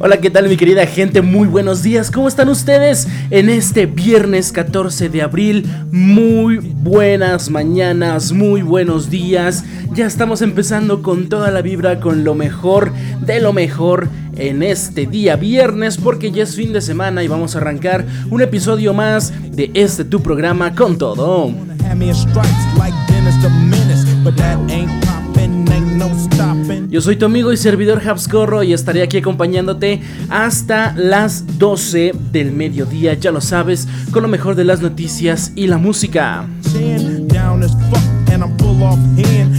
Hola, 0.00 0.20
¿qué 0.20 0.30
tal 0.30 0.48
mi 0.48 0.56
querida 0.56 0.86
gente? 0.86 1.22
Muy 1.22 1.48
buenos 1.48 1.82
días, 1.82 2.12
¿cómo 2.12 2.28
están 2.28 2.48
ustedes? 2.48 3.08
En 3.30 3.48
este 3.48 3.86
viernes 3.86 4.52
14 4.52 5.08
de 5.08 5.22
abril, 5.22 5.68
muy 5.90 6.58
buenas 6.58 7.50
mañanas, 7.50 8.30
muy 8.30 8.62
buenos 8.62 9.10
días. 9.10 9.64
Ya 9.94 10.06
estamos 10.06 10.40
empezando 10.40 11.02
con 11.02 11.28
toda 11.28 11.50
la 11.50 11.62
vibra, 11.62 11.98
con 11.98 12.22
lo 12.22 12.36
mejor 12.36 12.92
de 13.22 13.40
lo 13.40 13.52
mejor 13.52 14.08
en 14.36 14.62
este 14.62 15.06
día 15.06 15.34
viernes, 15.34 15.96
porque 15.96 16.30
ya 16.30 16.44
es 16.44 16.54
fin 16.54 16.72
de 16.72 16.80
semana 16.80 17.24
y 17.24 17.28
vamos 17.28 17.56
a 17.56 17.58
arrancar 17.58 18.06
un 18.30 18.40
episodio 18.40 18.94
más 18.94 19.32
de 19.50 19.72
este 19.74 20.04
tu 20.04 20.22
programa 20.22 20.76
con 20.76 20.96
todo. 20.96 21.52
Yo 26.88 27.02
soy 27.02 27.16
tu 27.16 27.26
amigo 27.26 27.52
y 27.52 27.56
servidor 27.56 28.00
Habscorro 28.06 28.62
y 28.62 28.72
estaré 28.72 29.02
aquí 29.02 29.18
acompañándote 29.18 30.00
hasta 30.30 30.94
las 30.96 31.58
12 31.58 32.12
del 32.32 32.52
mediodía, 32.52 33.14
ya 33.14 33.30
lo 33.30 33.40
sabes, 33.40 33.86
con 34.10 34.22
lo 34.22 34.28
mejor 34.28 34.54
de 34.54 34.64
las 34.64 34.80
noticias 34.80 35.52
y 35.54 35.66
la 35.66 35.76
música. 35.76 36.46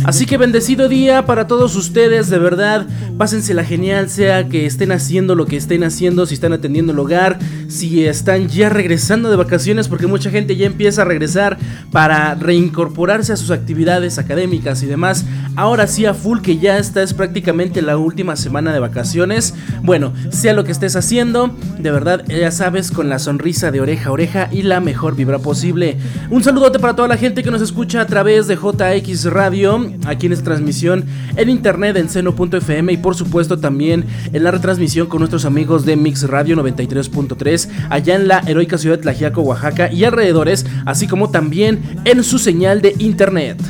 Así 0.05 0.25
que 0.25 0.37
bendecido 0.37 0.89
día 0.89 1.25
para 1.25 1.45
todos 1.47 1.75
ustedes, 1.75 2.29
de 2.29 2.39
verdad, 2.39 2.87
pásensela 3.19 3.65
genial, 3.65 4.09
sea 4.09 4.47
que 4.47 4.65
estén 4.65 4.93
haciendo 4.93 5.35
lo 5.35 5.45
que 5.45 5.57
estén 5.57 5.83
haciendo, 5.83 6.25
si 6.25 6.35
están 6.35 6.53
atendiendo 6.53 6.93
el 6.93 6.99
hogar, 6.99 7.37
si 7.67 8.05
están 8.05 8.47
ya 8.47 8.69
regresando 8.69 9.29
de 9.29 9.35
vacaciones, 9.35 9.89
porque 9.89 10.07
mucha 10.07 10.31
gente 10.31 10.55
ya 10.55 10.65
empieza 10.65 11.01
a 11.01 11.05
regresar 11.05 11.57
para 11.91 12.33
reincorporarse 12.35 13.33
a 13.33 13.35
sus 13.35 13.51
actividades 13.51 14.19
académicas 14.19 14.83
y 14.83 14.85
demás. 14.85 15.25
Ahora 15.57 15.85
sí 15.85 16.05
a 16.05 16.13
full 16.13 16.39
que 16.39 16.59
ya 16.59 16.77
esta 16.77 17.03
es 17.03 17.13
prácticamente 17.13 17.81
la 17.81 17.97
última 17.97 18.37
semana 18.37 18.71
de 18.71 18.79
vacaciones. 18.79 19.53
Bueno, 19.83 20.13
sea 20.29 20.53
lo 20.53 20.63
que 20.63 20.71
estés 20.71 20.95
haciendo, 20.95 21.53
de 21.77 21.91
verdad, 21.91 22.23
ya 22.25 22.51
sabes, 22.51 22.89
con 22.89 23.09
la 23.09 23.19
sonrisa 23.19 23.69
de 23.69 23.81
oreja 23.81 24.07
a 24.07 24.13
oreja 24.13 24.47
y 24.49 24.61
la 24.61 24.79
mejor 24.79 25.17
vibra 25.17 25.39
posible. 25.39 25.97
Un 26.29 26.41
saludote 26.41 26.79
para 26.79 26.95
toda 26.95 27.09
la 27.09 27.17
gente 27.17 27.43
que 27.43 27.51
nos 27.51 27.61
escucha 27.61 27.99
a 27.99 28.07
través 28.07 28.47
de 28.47 28.55
JX 28.55 29.25
Radio, 29.25 29.91
aquí 30.05 30.27
en 30.27 30.31
esta 30.31 30.45
transmisión 30.45 31.03
en 31.35 31.49
internet 31.49 31.97
en 31.97 32.09
seno.fm 32.09 32.93
y 32.93 32.97
por 32.97 33.08
supuesto 33.15 33.59
también 33.59 34.05
en 34.31 34.43
la 34.43 34.51
retransmisión 34.51 35.07
con 35.07 35.19
nuestros 35.19 35.45
amigos 35.45 35.85
de 35.85 35.95
Mix 35.95 36.27
Radio 36.27 36.55
93.3 36.55 37.69
allá 37.89 38.15
en 38.15 38.27
la 38.27 38.39
heroica 38.47 38.77
ciudad 38.77 38.97
de 38.97 39.03
Tlajiaco, 39.03 39.41
Oaxaca 39.41 39.91
y 39.91 40.03
alrededores, 40.03 40.65
así 40.85 41.07
como 41.07 41.29
también 41.29 42.01
en 42.05 42.23
su 42.23 42.39
señal 42.39 42.81
de 42.81 42.95
internet. 42.99 43.61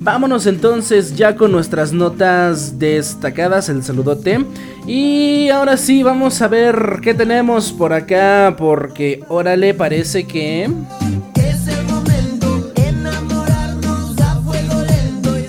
Vámonos 0.00 0.46
entonces 0.46 1.16
ya 1.16 1.34
con 1.34 1.50
nuestras 1.50 1.92
notas 1.92 2.78
destacadas, 2.78 3.68
el 3.70 3.82
saludote. 3.82 4.44
Y 4.86 5.48
ahora 5.48 5.76
sí, 5.76 6.02
vamos 6.02 6.42
a 6.42 6.48
ver 6.48 6.98
qué 7.00 7.14
tenemos 7.14 7.72
por 7.72 7.92
acá, 7.92 8.54
porque 8.58 9.24
órale, 9.28 9.72
parece 9.72 10.26
que... 10.26 10.68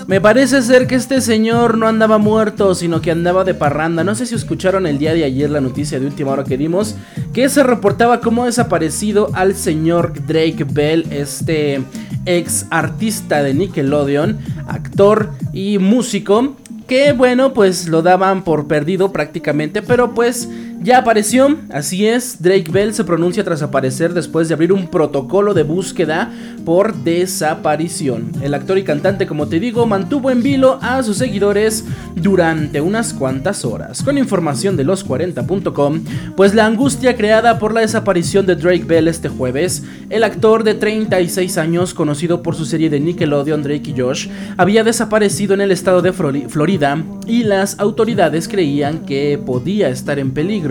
Me 0.08 0.22
parece 0.22 0.62
ser 0.62 0.86
que 0.86 0.94
este 0.94 1.20
señor 1.20 1.80
no 1.80 1.88
andaba 1.88 2.20
muerto, 2.20 2.76
sino 2.76 3.02
que 3.02 3.10
andaba 3.10 3.44
de 3.44 3.56
parranda. 3.56 4.04
No 4.04 4.14
sé 4.14 4.28
si 4.28 4.36
escucharon 4.36 4.86
el 4.86 5.00
día 5.00 5.16
de 5.16 5.24
ayer 5.24 5.50
la 5.50 5.62
noticia 5.62 6.00
de 6.00 6.06
última 6.06 6.32
hora 6.32 6.44
que 6.44 6.58
dimos, 6.58 6.96
que 7.34 7.50
se 7.50 7.64
reportaba 7.64 8.20
como 8.20 8.46
desaparecido 8.46 9.32
al 9.34 9.56
señor 9.56 10.14
Drake 10.28 10.64
Bell, 10.70 11.08
este 11.10 11.82
ex 12.28 12.68
artista 12.70 13.42
de 13.42 13.56
Nickelodeon, 13.56 14.38
actor 14.68 15.32
y 15.54 15.80
músico, 15.80 16.56
que 16.88 17.14
bueno, 17.14 17.54
pues 17.54 17.88
lo 17.88 18.04
daban 18.04 18.44
por 18.44 18.68
perdido 18.68 19.12
prácticamente, 19.12 19.82
pero 19.82 20.14
pues 20.14 20.48
ya 20.82 21.00
apareció, 21.00 21.58
así 21.72 22.06
es, 22.06 22.42
Drake 22.42 22.72
Bell 22.72 22.94
se 22.94 23.04
pronuncia 23.04 23.44
tras 23.44 23.62
aparecer 23.62 24.14
después 24.14 24.48
de 24.48 24.54
abrir 24.54 24.72
un 24.72 24.88
protocolo 24.88 25.54
de 25.54 25.64
búsqueda 25.64 26.32
por 26.64 26.94
desaparición. 26.96 28.32
El 28.42 28.54
actor 28.54 28.78
y 28.78 28.84
cantante, 28.84 29.26
como 29.26 29.48
te 29.48 29.60
digo, 29.60 29.86
mantuvo 29.88 30.30
en 30.30 30.44
vilo 30.44 30.78
a 30.82 31.02
sus 31.04 31.18
seguidores 31.18 31.86
durante 32.16 32.82
unas 32.82 33.14
cuantas 33.14 33.66
horas. 33.66 34.04
Con 34.04 34.18
información 34.18 34.76
de 34.78 34.86
los40.com, 34.86 36.02
pues 36.36 36.54
la 36.54 36.66
angustia 36.66 37.16
creada 37.16 37.58
por 37.58 37.74
la 37.74 37.82
desaparición 37.82 38.46
de 38.46 38.56
Drake 38.56 38.86
Bell 38.86 39.08
este 39.08 39.30
jueves, 39.30 39.84
el 40.10 40.24
actor 40.24 40.64
de 40.64 40.76
36 40.76 41.58
años, 41.58 41.94
conocido 41.94 42.44
por 42.44 42.56
su 42.56 42.66
serie 42.66 42.90
de 42.90 43.00
Nickelodeon 43.00 43.64
Drake 43.64 43.92
y 43.92 44.00
Josh, 44.00 44.28
había 44.58 44.84
desaparecido 44.84 45.54
en 45.54 45.62
el 45.62 45.72
estado 45.72 46.02
de 46.02 46.14
Flori- 46.14 46.48
Florida 46.48 47.04
y 47.26 47.44
las 47.44 47.80
autoridades 47.80 48.48
creían 48.48 49.00
que 49.06 49.40
podía 49.44 49.90
estar 49.90 50.20
en 50.20 50.32
peligro. 50.32 50.65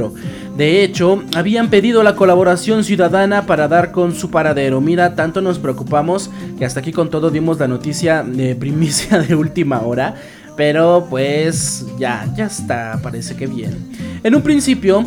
De 0.56 0.82
hecho, 0.84 1.22
habían 1.34 1.70
pedido 1.70 2.02
la 2.02 2.16
colaboración 2.16 2.84
ciudadana 2.84 3.46
para 3.46 3.68
dar 3.68 3.92
con 3.92 4.14
su 4.14 4.30
paradero. 4.30 4.80
Mira, 4.80 5.14
tanto 5.14 5.40
nos 5.40 5.58
preocupamos 5.58 6.30
que 6.58 6.64
hasta 6.64 6.80
aquí 6.80 6.92
con 6.92 7.10
todo 7.10 7.30
dimos 7.30 7.58
la 7.58 7.68
noticia 7.68 8.22
de 8.22 8.54
primicia 8.54 9.18
de 9.18 9.34
última 9.34 9.80
hora. 9.82 10.14
Pero 10.56 11.06
pues 11.10 11.84
ya, 11.98 12.32
ya 12.36 12.46
está, 12.46 13.00
parece 13.02 13.34
que 13.34 13.46
bien. 13.46 13.76
En 14.22 14.34
un 14.36 14.42
principio, 14.42 15.04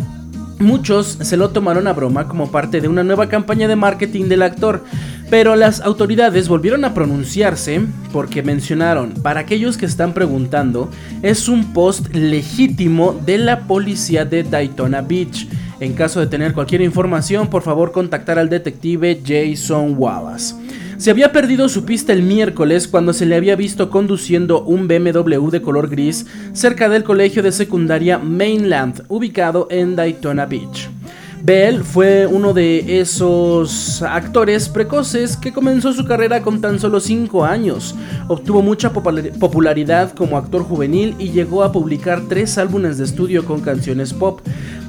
Muchos 0.60 1.20
se 1.22 1.38
lo 1.38 1.52
tomaron 1.52 1.86
a 1.86 1.94
broma 1.94 2.28
como 2.28 2.50
parte 2.50 2.82
de 2.82 2.88
una 2.88 3.04
nueva 3.04 3.30
campaña 3.30 3.68
de 3.68 3.76
marketing 3.76 4.26
del 4.26 4.42
actor, 4.42 4.84
pero 5.30 5.56
las 5.56 5.82
autoridades 5.82 6.48
volvieron 6.48 6.86
a 6.86 6.94
pronunciarse 6.94 7.82
porque 8.14 8.44
mencionaron, 8.44 9.12
para 9.22 9.42
aquellos 9.42 9.78
que 9.78 9.86
están 9.86 10.14
preguntando, 10.14 10.90
es 11.22 11.50
un 11.50 11.74
post 11.74 12.14
legítimo 12.14 13.20
de 13.26 13.38
la 13.38 13.62
policía 13.62 14.26
de 14.26 14.44
Daytona 14.44 15.02
Beach. 15.02 15.48
En 15.80 15.94
caso 15.94 16.20
de 16.20 16.28
tener 16.28 16.54
cualquier 16.54 16.82
información, 16.82 17.50
por 17.50 17.62
favor 17.62 17.92
contactar 17.92 18.40
al 18.40 18.50
detective 18.50 19.22
Jason 19.24 19.96
Wallace. 19.98 20.56
Se 20.98 21.12
había 21.12 21.32
perdido 21.32 21.70
su 21.70 21.86
pista 21.86 22.12
el 22.12 22.24
miércoles 22.24 22.88
cuando 22.88 23.14
se 23.14 23.28
le 23.28 23.36
había 23.36 23.56
visto 23.56 23.92
conduciendo 23.92 24.64
un 24.64 24.88
BMW 24.88 25.50
de 25.52 25.62
color 25.62 25.90
gris 25.90 26.26
cerca 26.54 26.90
del 26.90 27.04
colegio 27.04 27.44
de 27.44 27.52
secundaria 27.52 28.18
Mainland, 28.18 29.04
ubicado 29.08 29.68
en 29.70 29.96
Daytona 29.96 30.48
Beach. 30.48 30.90
Bell 31.44 31.84
fue 31.84 32.28
uno 32.28 32.54
de 32.54 33.00
esos 33.00 34.02
actores 34.02 34.68
precoces 34.68 35.38
que 35.38 35.54
comenzó 35.54 35.94
su 35.94 36.04
carrera 36.06 36.42
con 36.42 36.60
tan 36.60 36.80
solo 36.80 37.00
5 37.00 37.46
años. 37.46 37.96
Obtuvo 38.28 38.62
mucha 38.62 38.92
popula- 38.92 39.32
popularidad 39.40 40.12
como 40.14 40.38
actor 40.38 40.64
juvenil 40.64 41.16
y 41.20 41.30
llegó 41.32 41.64
a 41.64 41.72
publicar 41.72 42.24
tres 42.28 42.58
álbumes 42.58 42.98
de 42.98 43.06
estudio 43.06 43.46
con 43.46 43.62
canciones 43.62 44.14
pop. 44.14 44.42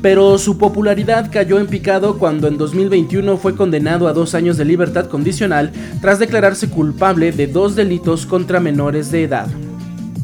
Pero 0.02 0.36
su 0.38 0.58
popularidad 0.58 1.30
cayó 1.30 1.60
en 1.60 1.66
picado 1.66 2.18
cuando 2.18 2.48
en 2.48 2.56
2021 2.58 3.36
fue 3.36 3.54
condenado 3.54 4.08
a 4.08 4.12
dos 4.12 4.34
años 4.34 4.56
de 4.56 4.64
libertad 4.64 5.06
condicional 5.06 5.70
tras 6.00 6.18
declararse 6.18 6.68
culpable 6.70 7.30
de 7.30 7.46
dos 7.46 7.76
delitos 7.76 8.26
contra 8.26 8.58
menores 8.58 9.10
de 9.12 9.24
edad. 9.24 9.48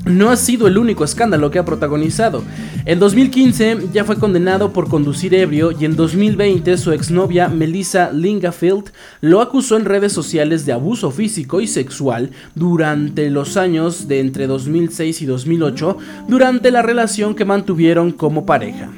No 0.05 0.31
ha 0.31 0.37
sido 0.37 0.67
el 0.67 0.79
único 0.79 1.05
escándalo 1.05 1.51
que 1.51 1.59
ha 1.59 1.65
protagonizado. 1.65 2.43
En 2.85 2.99
2015 2.99 3.89
ya 3.93 4.05
fue 4.05 4.19
condenado 4.19 4.73
por 4.73 4.89
conducir 4.89 5.35
ebrio 5.35 5.73
y 5.73 5.85
en 5.85 5.97
2020 5.97 6.77
su 6.77 6.93
exnovia 6.93 7.49
Melissa 7.49 8.13
Lingafield 8.13 8.91
lo 9.21 9.41
acusó 9.41 9.77
en 9.77 9.85
redes 9.85 10.13
sociales 10.13 10.67
de 10.67 10.73
abuso 10.73 11.11
físico 11.11 11.61
y 11.61 11.67
sexual 11.67 12.31
durante 12.55 13.31
los 13.31 13.57
años 13.57 14.09
de 14.09 14.21
entre 14.21 14.47
2006 14.47 15.23
y 15.23 15.27
2008 15.27 15.97
durante 16.29 16.71
la 16.71 16.83
relación 16.83 17.35
que 17.35 17.45
mantuvieron 17.45 18.13
como 18.13 18.47
pareja. 18.47 18.91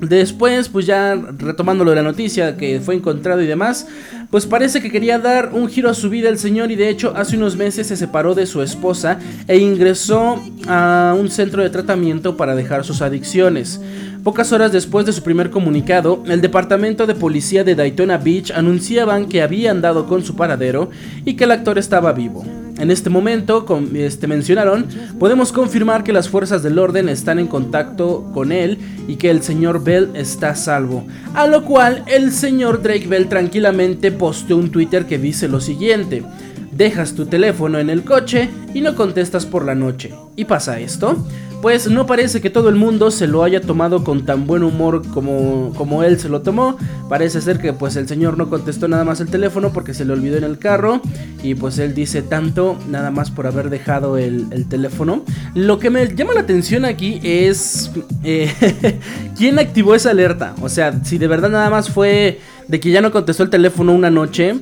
Después, 0.00 0.68
pues 0.68 0.84
ya 0.84 1.14
retomando 1.14 1.82
lo 1.82 1.90
de 1.90 1.96
la 1.96 2.02
noticia 2.02 2.56
que 2.56 2.80
fue 2.80 2.94
encontrado 2.94 3.40
y 3.40 3.46
demás, 3.46 3.86
pues 4.30 4.44
parece 4.44 4.82
que 4.82 4.90
quería 4.90 5.18
dar 5.18 5.50
un 5.54 5.68
giro 5.68 5.88
a 5.88 5.94
su 5.94 6.10
vida 6.10 6.28
el 6.28 6.38
señor 6.38 6.70
y 6.70 6.76
de 6.76 6.90
hecho 6.90 7.14
hace 7.16 7.36
unos 7.36 7.56
meses 7.56 7.86
se 7.86 7.96
separó 7.96 8.34
de 8.34 8.44
su 8.46 8.60
esposa 8.60 9.18
e 9.48 9.58
ingresó 9.58 10.42
a 10.68 11.16
un 11.18 11.30
centro 11.30 11.62
de 11.62 11.70
tratamiento 11.70 12.36
para 12.36 12.54
dejar 12.54 12.84
sus 12.84 13.00
adicciones. 13.00 13.80
Pocas 14.22 14.52
horas 14.52 14.72
después 14.72 15.06
de 15.06 15.12
su 15.12 15.22
primer 15.22 15.50
comunicado, 15.50 16.22
el 16.26 16.40
departamento 16.40 17.06
de 17.06 17.14
policía 17.14 17.64
de 17.64 17.74
Daytona 17.74 18.18
Beach 18.18 18.50
anunciaban 18.50 19.28
que 19.28 19.40
habían 19.40 19.80
dado 19.80 20.06
con 20.06 20.24
su 20.24 20.36
paradero 20.36 20.90
y 21.24 21.34
que 21.34 21.44
el 21.44 21.52
actor 21.52 21.78
estaba 21.78 22.12
vivo. 22.12 22.44
En 22.78 22.90
este 22.90 23.08
momento, 23.08 23.64
como 23.64 23.86
este, 23.94 24.26
mencionaron, 24.26 24.86
podemos 25.18 25.50
confirmar 25.50 26.04
que 26.04 26.12
las 26.12 26.28
fuerzas 26.28 26.62
del 26.62 26.78
orden 26.78 27.08
están 27.08 27.38
en 27.38 27.46
contacto 27.46 28.30
con 28.34 28.52
él 28.52 28.78
y 29.08 29.16
que 29.16 29.30
el 29.30 29.42
señor 29.42 29.82
Bell 29.82 30.10
está 30.14 30.54
salvo. 30.54 31.06
A 31.34 31.46
lo 31.46 31.64
cual 31.64 32.04
el 32.06 32.32
señor 32.32 32.82
Drake 32.82 33.08
Bell 33.08 33.28
tranquilamente 33.28 34.12
posteó 34.12 34.58
un 34.58 34.70
Twitter 34.70 35.06
que 35.06 35.18
dice 35.18 35.48
lo 35.48 35.60
siguiente. 35.60 36.22
Dejas 36.70 37.14
tu 37.14 37.24
teléfono 37.24 37.78
en 37.78 37.88
el 37.88 38.04
coche 38.04 38.50
y 38.74 38.82
no 38.82 38.94
contestas 38.94 39.46
por 39.46 39.64
la 39.64 39.74
noche. 39.74 40.12
¿Y 40.36 40.44
pasa 40.44 40.78
esto? 40.78 41.26
Pues 41.62 41.90
no 41.90 42.06
parece 42.06 42.40
que 42.40 42.50
todo 42.50 42.68
el 42.68 42.76
mundo 42.76 43.10
se 43.10 43.26
lo 43.26 43.42
haya 43.42 43.60
tomado 43.60 44.04
con 44.04 44.24
tan 44.24 44.46
buen 44.46 44.62
humor 44.62 45.02
como, 45.12 45.72
como 45.74 46.02
él 46.02 46.18
se 46.18 46.28
lo 46.28 46.42
tomó. 46.42 46.76
Parece 47.08 47.40
ser 47.40 47.58
que 47.58 47.72
pues 47.72 47.96
el 47.96 48.08
señor 48.08 48.36
no 48.36 48.48
contestó 48.50 48.88
nada 48.88 49.04
más 49.04 49.20
el 49.20 49.28
teléfono 49.28 49.72
porque 49.72 49.94
se 49.94 50.04
le 50.04 50.12
olvidó 50.12 50.36
en 50.36 50.44
el 50.44 50.58
carro 50.58 51.00
y 51.42 51.54
pues 51.54 51.78
él 51.78 51.94
dice 51.94 52.22
tanto 52.22 52.76
nada 52.88 53.10
más 53.10 53.30
por 53.30 53.46
haber 53.46 53.70
dejado 53.70 54.18
el, 54.18 54.66
teléfono. 54.68 55.24
Lo 55.54 55.78
que 55.78 55.90
me 55.90 56.14
llama 56.14 56.34
la 56.34 56.40
atención 56.40 56.84
aquí 56.84 57.20
es 57.22 57.90
eh, 58.24 59.00
quién 59.36 59.58
activó 59.58 59.94
esa 59.94 60.10
alerta. 60.10 60.54
O 60.60 60.68
sea, 60.68 61.04
si 61.04 61.18
de 61.18 61.26
verdad 61.26 61.50
nada 61.50 61.70
más 61.70 61.90
fue 61.90 62.40
de 62.68 62.80
que 62.80 62.90
ya 62.90 63.00
no 63.00 63.12
contestó 63.12 63.42
el 63.42 63.50
teléfono 63.50 63.92
una 63.92 64.10
noche, 64.10 64.56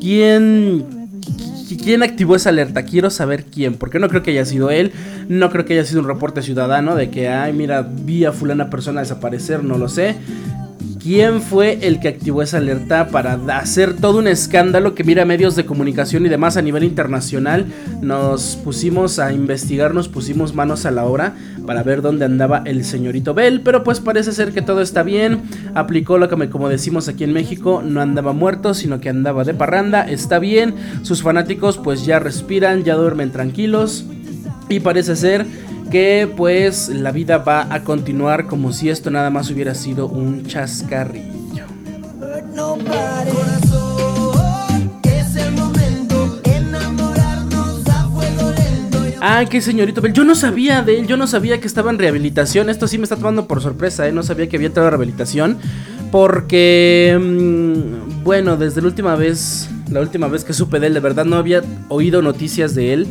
¿quién 0.00 0.95
¿Quién 1.74 2.02
activó 2.02 2.36
esa 2.36 2.50
alerta? 2.50 2.84
Quiero 2.84 3.10
saber 3.10 3.44
quién, 3.44 3.74
porque 3.74 3.98
no 3.98 4.08
creo 4.08 4.22
que 4.22 4.30
haya 4.30 4.44
sido 4.44 4.70
él, 4.70 4.92
no 5.28 5.50
creo 5.50 5.64
que 5.64 5.74
haya 5.74 5.84
sido 5.84 6.00
un 6.00 6.06
reporte 6.06 6.42
ciudadano 6.42 6.94
de 6.94 7.10
que, 7.10 7.28
ay, 7.28 7.52
mira, 7.52 7.82
vi 7.82 8.24
a 8.24 8.32
fulana 8.32 8.70
persona 8.70 9.00
desaparecer, 9.00 9.64
no 9.64 9.76
lo 9.76 9.88
sé 9.88 10.16
quién 11.06 11.40
fue 11.40 11.78
el 11.82 12.00
que 12.00 12.08
activó 12.08 12.42
esa 12.42 12.56
alerta 12.56 13.06
para 13.10 13.34
hacer 13.58 13.94
todo 13.94 14.18
un 14.18 14.26
escándalo 14.26 14.96
que 14.96 15.04
mira 15.04 15.24
medios 15.24 15.54
de 15.54 15.64
comunicación 15.64 16.26
y 16.26 16.28
demás 16.28 16.56
a 16.56 16.62
nivel 16.62 16.82
internacional. 16.82 17.66
Nos 18.02 18.56
pusimos 18.56 19.20
a 19.20 19.32
investigar, 19.32 19.94
nos 19.94 20.08
pusimos 20.08 20.52
manos 20.52 20.84
a 20.84 20.90
la 20.90 21.04
obra 21.04 21.34
para 21.64 21.84
ver 21.84 22.02
dónde 22.02 22.24
andaba 22.24 22.62
el 22.64 22.84
señorito 22.84 23.34
Bell, 23.34 23.60
pero 23.60 23.84
pues 23.84 24.00
parece 24.00 24.32
ser 24.32 24.50
que 24.50 24.62
todo 24.62 24.80
está 24.80 25.04
bien. 25.04 25.42
Aplicó 25.76 26.18
lo 26.18 26.28
que 26.28 26.50
como 26.50 26.68
decimos 26.68 27.06
aquí 27.06 27.22
en 27.22 27.32
México, 27.32 27.84
no 27.86 28.00
andaba 28.00 28.32
muerto, 28.32 28.74
sino 28.74 28.98
que 28.98 29.08
andaba 29.08 29.44
de 29.44 29.54
parranda, 29.54 30.02
está 30.02 30.40
bien. 30.40 30.74
Sus 31.02 31.22
fanáticos 31.22 31.78
pues 31.78 32.04
ya 32.04 32.18
respiran, 32.18 32.82
ya 32.82 32.96
duermen 32.96 33.30
tranquilos 33.30 34.06
y 34.68 34.80
parece 34.80 35.14
ser 35.14 35.46
que 35.90 36.32
pues 36.36 36.88
la 36.88 37.12
vida 37.12 37.38
va 37.38 37.72
a 37.72 37.82
continuar 37.84 38.46
como 38.46 38.72
si 38.72 38.90
esto 38.90 39.10
nada 39.10 39.30
más 39.30 39.50
hubiera 39.50 39.74
sido 39.74 40.06
un 40.06 40.46
chascarrillo. 40.46 41.36
Ah, 49.28 49.44
qué 49.44 49.60
señorito 49.60 50.00
Bell. 50.00 50.12
Yo 50.12 50.24
no 50.24 50.36
sabía 50.36 50.82
de 50.82 51.00
él, 51.00 51.06
yo 51.06 51.16
no 51.16 51.26
sabía 51.26 51.60
que 51.60 51.66
estaba 51.66 51.90
en 51.90 51.98
rehabilitación. 51.98 52.70
Esto 52.70 52.86
sí 52.86 52.96
me 52.96 53.04
está 53.04 53.16
tomando 53.16 53.48
por 53.48 53.60
sorpresa, 53.60 54.06
¿eh? 54.06 54.12
No 54.12 54.22
sabía 54.22 54.48
que 54.48 54.56
había 54.56 54.68
entrado 54.68 54.86
a 54.86 54.90
rehabilitación. 54.90 55.58
Porque, 56.12 57.18
mm, 57.20 58.22
bueno, 58.22 58.56
desde 58.56 58.80
la 58.82 58.86
última 58.86 59.16
vez, 59.16 59.68
la 59.90 60.00
última 60.00 60.28
vez 60.28 60.44
que 60.44 60.52
supe 60.52 60.78
de 60.78 60.86
él, 60.86 60.94
de 60.94 61.00
verdad 61.00 61.24
no 61.24 61.36
había 61.36 61.62
oído 61.88 62.22
noticias 62.22 62.76
de 62.76 62.92
él 62.92 63.08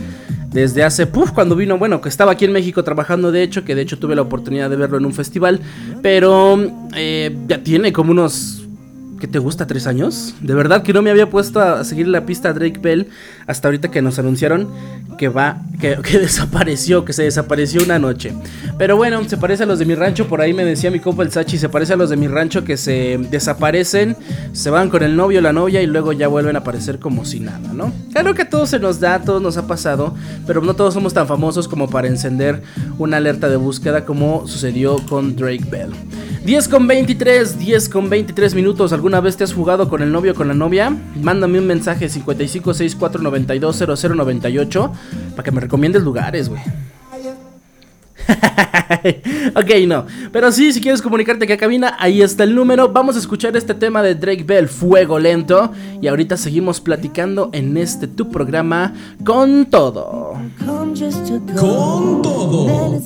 desde 0.55 0.83
hace, 0.83 1.05
puff, 1.05 1.31
cuando 1.31 1.53
vino, 1.57 1.77
bueno, 1.77 1.99
que 1.99 2.07
estaba 2.07 2.31
aquí 2.31 2.45
en 2.45 2.53
México 2.53 2.81
trabajando, 2.81 3.33
de 3.33 3.43
hecho, 3.43 3.65
que 3.65 3.75
de 3.75 3.81
hecho 3.81 3.99
tuve 3.99 4.15
la 4.15 4.21
oportunidad 4.21 4.69
de 4.69 4.77
verlo 4.77 4.97
en 4.97 5.05
un 5.05 5.13
festival, 5.13 5.59
pero 6.01 6.57
eh, 6.95 7.35
ya 7.45 7.61
tiene 7.61 7.91
como 7.91 8.11
unos 8.11 8.64
¿qué 9.19 9.27
te 9.27 9.39
gusta? 9.39 9.67
¿Tres 9.67 9.87
años? 9.87 10.35
De 10.41 10.53
verdad 10.53 10.83
que 10.83 10.93
no 10.93 11.01
me 11.01 11.09
había 11.09 11.29
puesto 11.29 11.59
a 11.59 11.83
seguir 11.83 12.07
la 12.07 12.25
pista 12.25 12.49
a 12.49 12.53
Drake 12.53 12.79
Bell 12.79 13.07
hasta 13.47 13.67
ahorita 13.67 13.91
que 13.91 14.01
nos 14.01 14.19
anunciaron 14.19 14.69
que 15.17 15.29
va, 15.29 15.61
que, 15.79 15.95
desapareció, 16.19 17.05
que 17.05 17.13
se 17.13 17.23
desapareció 17.23 17.83
una 17.83 17.99
noche. 17.99 18.33
Pero 18.77 18.97
bueno, 18.97 19.23
se 19.27 19.37
parece 19.37 19.63
a 19.63 19.65
los 19.65 19.79
de 19.79 19.85
mi 19.85 19.95
rancho, 19.95 20.27
por 20.27 20.41
ahí 20.41 20.53
me 20.53 20.65
decía 20.65 20.91
mi 20.91 20.99
compa 20.99 21.23
el 21.23 21.31
Sachi, 21.31 21.57
se 21.57 21.69
parece 21.69 21.93
a 21.93 21.95
los 21.95 22.09
de 22.09 22.17
mi 22.17 22.27
rancho 22.27 22.63
que 22.63 22.77
se 22.77 23.19
desaparecen, 23.29 24.15
se 24.53 24.69
van 24.69 24.89
con 24.89 25.03
el 25.03 25.15
novio 25.15 25.39
o 25.39 25.41
la 25.41 25.53
novia 25.53 25.81
y 25.81 25.87
luego 25.87 26.11
ya 26.13 26.27
vuelven 26.27 26.55
a 26.55 26.59
aparecer 26.59 26.99
como 26.99 27.25
si 27.25 27.39
nada, 27.39 27.73
¿no? 27.73 27.93
Claro 28.11 28.33
que 28.33 28.43
a 28.43 28.49
todos 28.49 28.69
se 28.69 28.79
nos 28.79 28.99
da, 28.99 29.15
a 29.15 29.21
todos 29.21 29.41
nos 29.41 29.57
ha 29.57 29.67
pasado, 29.67 30.15
pero 30.45 30.61
no 30.61 30.73
todos 30.73 30.93
somos 30.93 31.13
tan 31.13 31.27
famosos 31.27 31.67
como 31.67 31.89
para 31.89 32.07
encender 32.07 32.61
una 32.97 33.17
alerta 33.17 33.49
de 33.49 33.55
búsqueda 33.55 34.05
como 34.05 34.47
sucedió 34.47 34.97
con 35.07 35.35
Drake 35.35 35.65
Bell. 35.69 35.91
10 36.45 36.67
con 36.67 36.85
23, 36.85 37.57
10 37.57 37.89
con 37.89 38.07
23 38.07 38.53
minutos. 38.53 38.93
¿Alguna 39.05 39.21
vez 39.21 39.37
te 39.37 39.43
has 39.43 39.53
jugado 39.53 39.87
con 39.87 40.01
el 40.01 40.11
novio 40.11 40.31
o 40.31 40.35
con 40.35 40.47
la 40.47 40.55
novia? 40.55 40.91
Mándame 41.21 41.59
un 41.59 41.67
mensaje 41.67 42.07
5564920098 42.07 44.91
para 45.35 45.43
que 45.43 45.51
me 45.51 45.61
recomiendes 45.61 46.01
lugares, 46.01 46.49
güey. 46.49 46.63
ok, 49.55 49.69
no. 49.85 50.07
Pero 50.31 50.51
sí, 50.51 50.73
si 50.73 50.81
quieres 50.81 51.03
comunicarte 51.03 51.45
que 51.45 51.53
a 51.53 51.57
cabina, 51.57 51.95
ahí 51.99 52.23
está 52.23 52.45
el 52.45 52.55
número. 52.55 52.91
Vamos 52.91 53.15
a 53.15 53.19
escuchar 53.19 53.55
este 53.55 53.75
tema 53.75 54.01
de 54.01 54.15
Drake 54.15 54.43
Bell, 54.43 54.67
Fuego 54.67 55.19
Lento. 55.19 55.71
Y 56.01 56.07
ahorita 56.07 56.35
seguimos 56.35 56.81
platicando 56.81 57.51
en 57.53 57.77
este 57.77 58.07
tu 58.07 58.31
programa 58.31 58.95
con 59.23 59.67
todo. 59.67 60.33
Con 60.65 60.95
todo. 62.23 63.05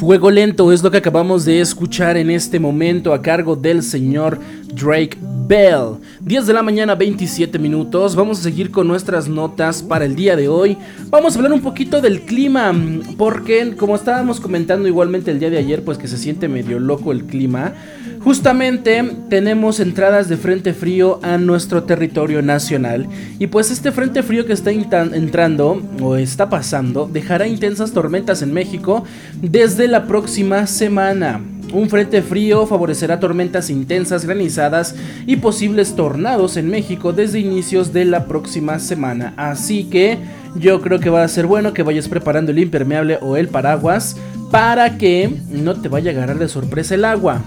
Fuego 0.00 0.30
Lento 0.30 0.72
es 0.72 0.82
lo 0.82 0.90
que 0.90 0.96
acabamos 0.96 1.44
de 1.44 1.60
escuchar 1.60 2.16
en 2.16 2.30
este 2.30 2.58
momento 2.58 3.12
a 3.12 3.20
cargo 3.20 3.54
del 3.54 3.82
señor 3.82 4.40
Drake 4.74 5.16
Bell. 5.46 5.96
10 6.20 6.46
de 6.46 6.52
la 6.52 6.62
mañana, 6.62 6.94
27 6.94 7.58
minutos. 7.58 8.14
Vamos 8.14 8.40
a 8.40 8.42
seguir 8.42 8.70
con 8.70 8.86
nuestras 8.86 9.28
notas 9.28 9.82
para 9.82 10.04
el 10.04 10.14
día 10.14 10.36
de 10.36 10.48
hoy. 10.48 10.76
Vamos 11.08 11.34
a 11.34 11.38
hablar 11.38 11.52
un 11.52 11.60
poquito 11.60 12.00
del 12.00 12.22
clima, 12.22 12.72
porque 13.16 13.74
como 13.76 13.96
estábamos 13.96 14.40
comentando 14.40 14.86
igualmente 14.86 15.30
el 15.30 15.40
día 15.40 15.50
de 15.50 15.58
ayer, 15.58 15.84
pues 15.84 15.98
que 15.98 16.08
se 16.08 16.18
siente 16.18 16.48
medio 16.48 16.78
loco 16.78 17.12
el 17.12 17.24
clima. 17.24 17.74
Justamente 18.22 19.02
tenemos 19.30 19.80
entradas 19.80 20.28
de 20.28 20.36
frente 20.36 20.74
frío 20.74 21.20
a 21.22 21.38
nuestro 21.38 21.84
territorio 21.84 22.42
nacional 22.42 23.08
y 23.38 23.46
pues 23.46 23.70
este 23.70 23.92
frente 23.92 24.22
frío 24.22 24.44
que 24.44 24.52
está 24.52 24.70
entrando 24.72 25.82
o 26.02 26.16
está 26.16 26.50
pasando 26.50 27.08
dejará 27.10 27.46
intensas 27.46 27.92
tormentas 27.92 28.42
en 28.42 28.52
México 28.52 29.04
desde 29.40 29.88
la 29.88 30.06
próxima 30.06 30.66
semana. 30.66 31.40
Un 31.72 31.88
frente 31.88 32.22
frío 32.22 32.66
favorecerá 32.66 33.20
tormentas 33.20 33.70
intensas, 33.70 34.24
granizadas 34.24 34.94
y 35.26 35.36
posibles 35.36 35.94
tornados 35.94 36.56
en 36.56 36.68
México 36.68 37.12
desde 37.12 37.40
inicios 37.40 37.92
de 37.92 38.04
la 38.04 38.26
próxima 38.26 38.78
semana. 38.78 39.34
Así 39.36 39.84
que 39.84 40.18
yo 40.56 40.80
creo 40.80 40.98
que 40.98 41.10
va 41.10 41.22
a 41.22 41.28
ser 41.28 41.46
bueno 41.46 41.72
que 41.72 41.82
vayas 41.82 42.08
preparando 42.08 42.50
el 42.50 42.58
impermeable 42.58 43.18
o 43.20 43.36
el 43.36 43.48
paraguas 43.48 44.16
para 44.50 44.98
que 44.98 45.32
no 45.48 45.80
te 45.80 45.88
vaya 45.88 46.10
a 46.10 46.14
agarrar 46.14 46.38
de 46.38 46.48
sorpresa 46.48 46.96
el 46.96 47.04
agua 47.04 47.42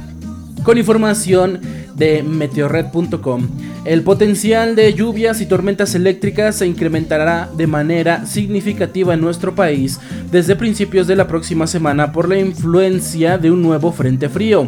con 0.64 0.78
información 0.78 1.60
de 1.96 2.24
meteorred.com. 2.24 3.48
El 3.86 4.04
potencial 4.04 4.76
de 4.76 4.94
lluvias 4.94 5.42
y 5.42 5.46
tormentas 5.46 5.94
eléctricas 5.96 6.56
se 6.56 6.68
incrementará 6.68 7.50
de 7.56 7.68
manera 7.68 8.26
significativa 8.26 9.14
en 9.14 9.22
nuestro 9.22 9.56
país 9.56 10.00
desde 10.32 10.56
principios 10.56 11.08
de 11.08 11.16
la 11.16 11.28
próxima 11.28 11.68
semana 11.68 12.12
por 12.12 12.30
la 12.30 12.40
influencia 12.40 13.38
de 13.38 13.52
un 13.52 13.62
nuevo 13.62 13.92
frente 13.92 14.30
frío. 14.30 14.68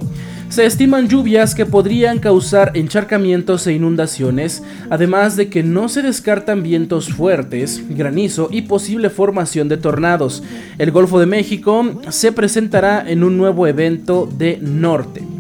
Se 0.50 0.66
estiman 0.66 1.10
lluvias 1.10 1.56
que 1.56 1.66
podrían 1.66 2.20
causar 2.20 2.72
encharcamientos 2.76 3.66
e 3.66 3.74
inundaciones, 3.74 4.64
además 4.90 5.36
de 5.36 5.50
que 5.50 5.64
no 5.64 5.90
se 5.90 6.04
descartan 6.04 6.62
vientos 6.62 7.10
fuertes, 7.10 7.84
granizo 7.90 8.50
y 8.52 8.62
posible 8.62 9.10
formación 9.10 9.70
de 9.70 9.78
tornados. 9.78 10.44
El 10.78 10.92
Golfo 10.92 11.20
de 11.20 11.26
México 11.26 12.00
se 12.10 12.32
presentará 12.32 13.04
en 13.06 13.24
un 13.24 13.38
nuevo 13.38 13.66
evento 13.66 14.30
de 14.38 14.60
norte. 14.62 15.35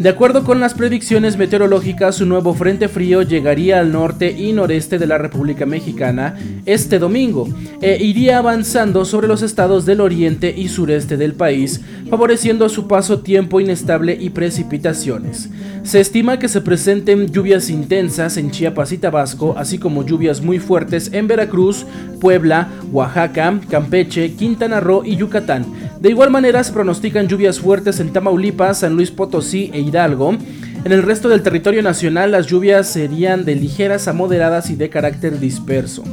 De 0.00 0.08
acuerdo 0.08 0.44
con 0.44 0.60
las 0.60 0.72
predicciones 0.72 1.36
meteorológicas, 1.36 2.22
un 2.22 2.30
nuevo 2.30 2.54
frente 2.54 2.88
frío 2.88 3.20
llegaría 3.20 3.80
al 3.80 3.92
norte 3.92 4.32
y 4.32 4.54
noreste 4.54 4.98
de 4.98 5.06
la 5.06 5.18
República 5.18 5.66
Mexicana 5.66 6.36
este 6.64 6.98
domingo 6.98 7.46
e 7.82 8.02
iría 8.02 8.38
avanzando 8.38 9.04
sobre 9.04 9.28
los 9.28 9.42
estados 9.42 9.84
del 9.84 10.00
oriente 10.00 10.54
y 10.56 10.68
sureste 10.68 11.18
del 11.18 11.34
país, 11.34 11.82
favoreciendo 12.08 12.64
a 12.64 12.70
su 12.70 12.88
paso 12.88 13.20
tiempo 13.20 13.60
inestable 13.60 14.16
y 14.18 14.30
precipitaciones. 14.30 15.50
Se 15.82 15.98
estima 15.98 16.38
que 16.38 16.48
se 16.48 16.60
presenten 16.60 17.28
lluvias 17.28 17.70
intensas 17.70 18.36
en 18.36 18.50
Chiapas 18.50 18.92
y 18.92 18.98
Tabasco, 18.98 19.54
así 19.56 19.78
como 19.78 20.04
lluvias 20.04 20.40
muy 20.40 20.58
fuertes 20.58 21.10
en 21.12 21.26
Veracruz, 21.26 21.86
Puebla, 22.20 22.68
Oaxaca, 22.92 23.58
Campeche, 23.68 24.34
Quintana 24.34 24.78
Roo 24.80 25.02
y 25.04 25.16
Yucatán. 25.16 25.64
De 26.00 26.10
igual 26.10 26.30
manera 26.30 26.62
se 26.62 26.72
pronostican 26.72 27.28
lluvias 27.28 27.58
fuertes 27.58 27.98
en 27.98 28.12
Tamaulipas, 28.12 28.80
San 28.80 28.94
Luis 28.94 29.10
Potosí 29.10 29.70
e 29.72 29.80
Hidalgo. 29.80 30.36
En 30.84 30.92
el 30.92 31.02
resto 31.02 31.28
del 31.28 31.42
territorio 31.42 31.82
nacional 31.82 32.30
las 32.30 32.46
lluvias 32.46 32.86
serían 32.86 33.44
de 33.44 33.56
ligeras 33.56 34.06
a 34.06 34.12
moderadas 34.12 34.70
y 34.70 34.76
de 34.76 34.90
carácter 34.90 35.40
disperso. 35.40 36.04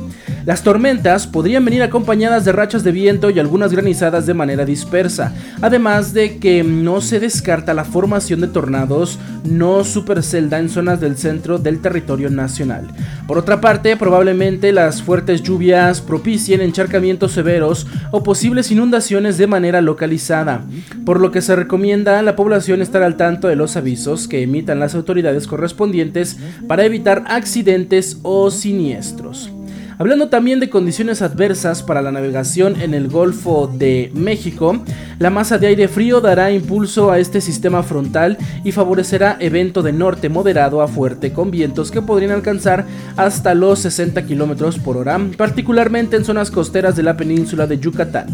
Las 0.47 0.63
tormentas 0.63 1.27
podrían 1.27 1.65
venir 1.65 1.83
acompañadas 1.83 2.45
de 2.45 2.53
rachas 2.53 2.81
de 2.85 2.93
viento 2.93 3.29
y 3.29 3.37
algunas 3.37 3.73
granizadas 3.73 4.25
de 4.25 4.33
manera 4.33 4.63
dispersa, 4.63 5.35
además 5.61 6.13
de 6.13 6.37
que 6.37 6.63
no 6.63 7.01
se 7.01 7.19
descarta 7.19 7.73
la 7.73 7.83
formación 7.83 8.39
de 8.39 8.47
tornados 8.47 9.19
no 9.43 9.83
supercelda 9.83 10.57
en 10.57 10.69
zonas 10.69 11.01
del 11.01 11.17
centro 11.17 11.57
del 11.57 11.81
territorio 11.81 12.29
nacional. 12.29 12.87
Por 13.27 13.37
otra 13.37 13.59
parte, 13.59 13.97
probablemente 13.97 14.71
las 14.71 15.03
fuertes 15.03 15.43
lluvias 15.43 15.99
propicien 15.99 16.61
encharcamientos 16.61 17.33
severos 17.33 17.85
o 18.11 18.23
posibles 18.23 18.71
inundaciones 18.71 19.37
de 19.37 19.47
manera 19.47 19.81
localizada, 19.81 20.63
por 21.05 21.19
lo 21.19 21.29
que 21.29 21.41
se 21.41 21.57
recomienda 21.57 22.19
a 22.19 22.23
la 22.23 22.37
población 22.37 22.81
estar 22.81 23.03
al 23.03 23.17
tanto 23.17 23.49
de 23.49 23.57
los 23.57 23.75
avisos 23.75 24.29
que 24.29 24.43
emitan 24.43 24.79
las 24.79 24.95
autoridades 24.95 25.45
correspondientes 25.45 26.37
para 26.69 26.85
evitar 26.85 27.25
accidentes 27.27 28.19
o 28.23 28.49
siniestros. 28.49 29.51
Hablando 29.99 30.29
también 30.29 30.59
de 30.59 30.69
condiciones 30.69 31.23
adversas 31.23 31.81
para 31.81 32.03
la 32.03 32.11
navegación 32.11 32.79
en 32.79 32.93
el 32.93 33.07
Golfo 33.07 33.65
de 33.67 34.11
México, 34.13 34.79
la 35.17 35.31
masa 35.31 35.57
de 35.57 35.65
aire 35.65 35.87
frío 35.87 36.21
dará 36.21 36.51
impulso 36.51 37.09
a 37.09 37.17
este 37.17 37.41
sistema 37.41 37.81
frontal 37.81 38.37
y 38.63 38.73
favorecerá 38.73 39.37
evento 39.39 39.81
de 39.81 39.93
norte 39.93 40.29
moderado 40.29 40.83
a 40.83 40.87
fuerte 40.87 41.33
con 41.33 41.49
vientos 41.49 41.89
que 41.89 42.03
podrían 42.03 42.29
alcanzar 42.29 42.85
hasta 43.15 43.55
los 43.55 43.79
60 43.79 44.23
km 44.27 44.79
por 44.83 44.97
hora, 44.97 45.19
particularmente 45.35 46.15
en 46.15 46.25
zonas 46.25 46.51
costeras 46.51 46.95
de 46.95 47.01
la 47.01 47.17
península 47.17 47.65
de 47.65 47.79
Yucatán. 47.79 48.27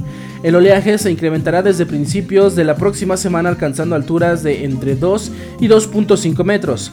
El 0.44 0.56
oleaje 0.56 0.98
se 0.98 1.12
incrementará 1.12 1.64
desde 1.64 1.86
principios 1.86 2.58
de 2.58 2.66
la 2.66 2.76
próxima 2.76 3.16
semana 3.16 3.48
alcanzando 3.48 3.96
alturas 3.96 4.44
de 4.44 4.66
entre 4.66 4.96
2 4.96 5.32
y 5.62 5.70
2.5 5.70 6.44
metros. 6.44 6.92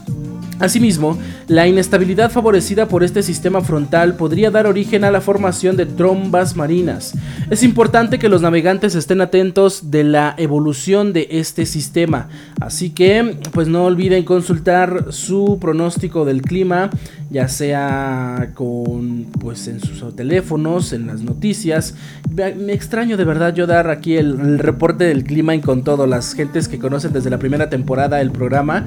Asimismo, 0.61 1.19
la 1.49 1.67
inestabilidad 1.67 2.31
favorecida 2.31 2.87
por 2.87 3.02
este 3.02 3.23
sistema 3.23 3.62
frontal 3.62 4.14
podría 4.14 4.50
dar 4.50 4.67
origen 4.67 5.05
a 5.05 5.11
la 5.11 5.23
formación 5.23 5.75
de 5.75 5.87
trombas 5.87 6.55
marinas. 6.55 7.14
Es 7.49 7.62
importante 7.62 8.19
que 8.19 8.29
los 8.29 8.43
navegantes 8.43 8.95
estén 8.95 9.23
atentos 9.23 9.90
de 9.90 10.05
la 10.05 10.35
evolución 10.37 11.14
de 11.14 11.29
este 11.31 11.64
sistema, 11.64 12.29
así 12.61 12.90
que 12.90 13.38
pues 13.52 13.69
no 13.69 13.85
olviden 13.85 14.25
consultar 14.25 15.07
su 15.09 15.57
pronóstico 15.59 16.26
del 16.26 16.43
clima, 16.43 16.90
ya 17.31 17.49
sea 17.49 18.50
con 18.55 19.29
pues 19.40 19.67
en 19.67 19.81
sus 19.81 20.14
teléfonos, 20.14 20.93
en 20.93 21.07
las 21.07 21.23
noticias. 21.23 21.95
Me 22.35 22.75
extraño 22.75 23.17
de 23.17 23.25
verdad 23.25 23.55
yo 23.55 23.67
dar 23.67 23.88
aquí 23.88 24.17
el, 24.17 24.38
el 24.38 24.59
reporte 24.59 25.05
del 25.05 25.25
clima 25.25 25.55
y 25.55 25.61
con 25.61 25.85
todo 25.85 26.07
las 26.07 26.35
gentes 26.35 26.69
que 26.69 26.79
conocen 26.79 27.14
desde 27.14 27.31
la 27.31 27.38
primera 27.38 27.71
temporada 27.71 28.21
el 28.21 28.31
programa 28.31 28.85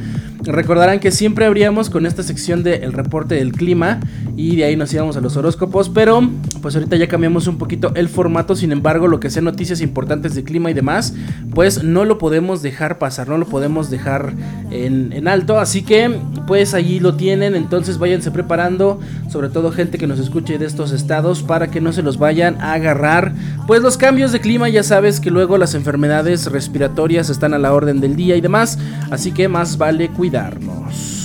recordarán 0.51 0.99
que 0.99 1.11
siempre 1.11 1.45
habría 1.45 1.62
con 1.63 2.05
esta 2.05 2.23
sección 2.23 2.61
del 2.61 2.91
reporte 2.91 3.35
del 3.35 3.53
clima 3.53 4.01
y 4.35 4.57
de 4.57 4.65
ahí 4.65 4.75
nos 4.75 4.93
íbamos 4.93 5.15
a 5.15 5.21
los 5.21 5.37
horóscopos, 5.37 5.87
pero 5.87 6.29
pues 6.61 6.75
ahorita 6.75 6.97
ya 6.97 7.07
cambiamos 7.07 7.47
un 7.47 7.57
poquito 7.57 7.93
el 7.95 8.09
formato, 8.09 8.53
sin 8.53 8.73
embargo 8.73 9.07
lo 9.07 9.21
que 9.21 9.29
sea 9.29 9.41
noticias 9.41 9.79
importantes 9.79 10.35
de 10.35 10.43
clima 10.43 10.69
y 10.71 10.73
demás, 10.73 11.13
pues 11.55 11.81
no 11.81 12.03
lo 12.03 12.17
podemos 12.17 12.61
dejar 12.61 12.99
pasar, 12.99 13.29
no 13.29 13.37
lo 13.37 13.45
podemos 13.45 13.89
dejar 13.89 14.33
en, 14.71 15.13
en 15.13 15.29
alto, 15.29 15.57
así 15.57 15.83
que 15.83 16.19
pues 16.45 16.73
allí 16.73 16.99
lo 16.99 17.15
tienen, 17.15 17.55
entonces 17.55 17.97
váyanse 17.97 18.29
preparando, 18.31 18.99
sobre 19.29 19.47
todo 19.47 19.71
gente 19.71 19.97
que 19.97 20.05
nos 20.05 20.19
escuche 20.19 20.57
de 20.57 20.65
estos 20.65 20.91
estados, 20.91 21.43
para 21.43 21.71
que 21.71 21.79
no 21.79 21.93
se 21.93 22.03
los 22.03 22.17
vayan 22.17 22.59
a 22.59 22.73
agarrar, 22.73 23.33
pues 23.67 23.81
los 23.81 23.95
cambios 23.95 24.33
de 24.33 24.41
clima 24.41 24.67
ya 24.67 24.83
sabes 24.83 25.21
que 25.21 25.31
luego 25.31 25.57
las 25.57 25.75
enfermedades 25.75 26.47
respiratorias 26.47 27.29
están 27.29 27.53
a 27.53 27.57
la 27.57 27.73
orden 27.73 28.01
del 28.01 28.17
día 28.17 28.35
y 28.35 28.41
demás, 28.41 28.77
así 29.11 29.31
que 29.31 29.47
más 29.47 29.77
vale 29.77 30.09
cuidarnos. 30.09 31.22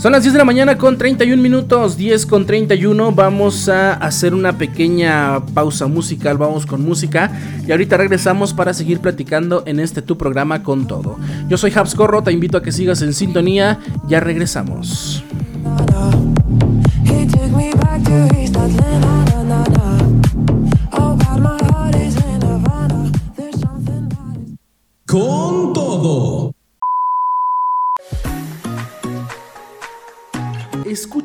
Son 0.00 0.12
las 0.12 0.22
10 0.22 0.32
de 0.32 0.38
la 0.38 0.46
mañana 0.46 0.78
con 0.78 0.96
31 0.96 1.42
minutos, 1.42 1.98
10 1.98 2.24
con 2.24 2.46
31. 2.46 3.12
Vamos 3.12 3.68
a 3.68 3.92
hacer 3.92 4.32
una 4.32 4.56
pequeña 4.56 5.44
pausa 5.52 5.88
musical, 5.88 6.38
vamos 6.38 6.64
con 6.64 6.82
música. 6.82 7.30
Y 7.66 7.70
ahorita 7.70 7.98
regresamos 7.98 8.54
para 8.54 8.72
seguir 8.72 9.00
platicando 9.00 9.62
en 9.66 9.78
este 9.78 10.00
tu 10.00 10.16
programa 10.16 10.62
con 10.62 10.86
todo. 10.86 11.18
Yo 11.48 11.58
soy 11.58 11.70
Habs 11.74 11.94
Corro, 11.94 12.22
te 12.22 12.32
invito 12.32 12.56
a 12.56 12.62
que 12.62 12.72
sigas 12.72 13.02
en 13.02 13.12
sintonía. 13.12 13.78
Ya 14.08 14.20
regresamos. 14.20 15.22
Con 25.06 25.49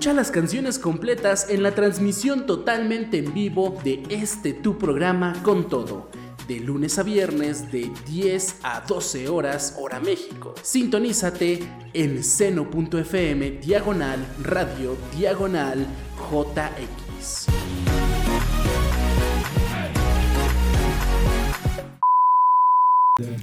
Escucha 0.06 0.18
las 0.18 0.30
canciones 0.30 0.78
completas 0.78 1.48
en 1.50 1.64
la 1.64 1.72
transmisión 1.72 2.46
totalmente 2.46 3.18
en 3.18 3.34
vivo 3.34 3.76
de 3.84 4.04
este 4.12 4.54
tu 4.54 4.78
programa 4.78 5.34
con 5.42 5.68
todo. 5.68 6.12
De 6.48 6.60
lunes 6.60 7.00
a 7.00 7.02
viernes 7.02 7.72
de 7.72 7.92
10 8.06 8.58
a 8.62 8.82
12 8.82 9.30
horas 9.30 9.76
hora 9.80 10.00
México. 10.00 10.54
Sintonízate 10.62 11.68
en 11.94 12.24
seno.fm 12.24 13.50
diagonal 13.54 14.24
radio 14.44 14.96
diagonal 15.18 15.88
JX. 16.30 17.48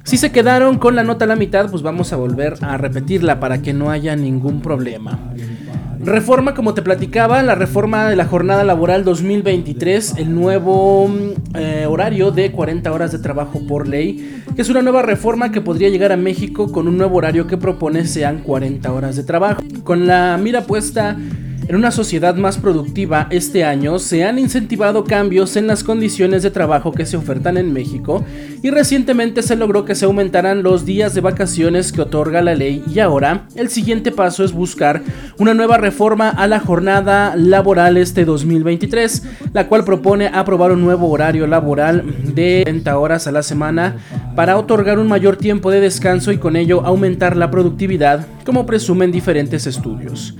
Si 0.05 0.17
se 0.17 0.31
quedaron 0.31 0.79
con 0.79 0.95
la 0.95 1.03
nota 1.03 1.25
a 1.25 1.29
la 1.29 1.35
mitad, 1.35 1.69
pues 1.73 1.83
vamos 1.83 2.13
a 2.13 2.17
volver 2.17 2.55
a 2.61 2.77
repetirla 2.77 3.41
para 3.41 3.63
que 3.63 3.73
no 3.73 3.91
haya 3.91 4.15
ningún 4.15 4.63
problema. 4.63 5.19
Reforma, 6.05 6.53
como 6.55 6.75
te 6.75 6.83
platicaba, 6.83 7.45
la 7.45 7.55
reforma 7.55 8.09
de 8.09 8.17
la 8.17 8.25
jornada 8.25 8.65
laboral 8.65 9.05
2023, 9.05 10.17
el 10.17 10.35
nuevo 10.35 11.09
eh, 11.55 11.87
horario 11.89 12.33
de 12.33 12.51
40 12.51 12.91
horas 12.91 13.13
de 13.13 13.21
trabajo 13.21 13.65
por 13.69 13.87
ley, 13.87 14.43
que 14.57 14.63
es 14.63 14.69
una 14.69 14.83
nueva 14.83 15.03
reforma 15.03 15.53
que 15.53 15.61
podría 15.61 15.91
llegar 15.91 16.11
a 16.11 16.17
México 16.17 16.73
con 16.73 16.89
un 16.89 16.99
nuevo 16.99 17.19
horario 17.19 17.47
que 17.47 17.57
propone 17.57 18.05
sean 18.05 18.41
40 18.41 18.93
horas 18.93 19.15
de 19.15 19.23
trabajo. 19.23 19.63
Con 19.85 20.09
la 20.09 20.37
mira 20.43 20.63
puesta 20.63 21.17
en 21.69 21.77
una 21.77 21.91
sociedad 21.91 22.35
más 22.35 22.59
productiva 22.59 23.29
este 23.31 23.65
año 23.65 23.99
se 23.99 24.25
han 24.25 24.39
incentivado 24.39 25.05
cambios 25.05 25.57
en 25.57 25.67
las 25.67 25.85
condiciones 25.85 26.43
de 26.43 26.51
trabajo 26.51 26.93
que 26.93 27.07
se 27.07 27.17
ofertan 27.17 27.57
en 27.57 27.73
México 27.73 28.25
y 28.63 28.71
recientemente 28.71 29.43
se 29.43 29.57
logró 29.57 29.85
que 29.85 29.95
se 29.95 30.05
aumentaran 30.05 30.63
los 30.63 30.85
días 30.85 31.15
de 31.15 31.21
vacaciones 31.21 31.93
que 31.93 32.03
otorga 32.03 32.43
la 32.43 32.55
ley 32.55 32.83
y 32.93 32.99
ahora 32.99 33.47
el 33.55 33.69
siguiente 33.69 34.11
paso 34.13 34.45
es 34.45 34.53
buscar 34.53 35.03
una 35.39 35.55
nueva 35.55 35.79
reforma 35.79 36.29
a 36.29 36.47
la 36.47 36.61
jornada 36.61 37.35
laboral 37.37 37.97
este 37.97 38.25
2023, 38.25 39.23
la 39.53 39.69
cual 39.69 39.85
propone 39.85 40.27
aprobar 40.27 40.73
un 40.73 40.83
nuevo 40.83 41.09
horario 41.09 41.47
laboral 41.47 42.05
de 42.35 42.63
30 42.65 42.99
horas 42.99 43.27
a 43.27 43.33
la 43.33 43.43
semana 43.43 43.97
para 44.35 44.57
otorgar 44.57 44.99
un 44.99 45.09
mayor 45.09 45.37
tiempo 45.37 45.71
de 45.71 45.81
descanso 45.81 46.33
y 46.33 46.39
con 46.39 46.57
ello 46.57 46.85
aumentar 46.85 47.37
la 47.37 47.51
productividad 47.51 48.27
como 48.45 48.67
presumen 48.67 49.13
diferentes 49.13 49.67
estudios. 49.67 50.35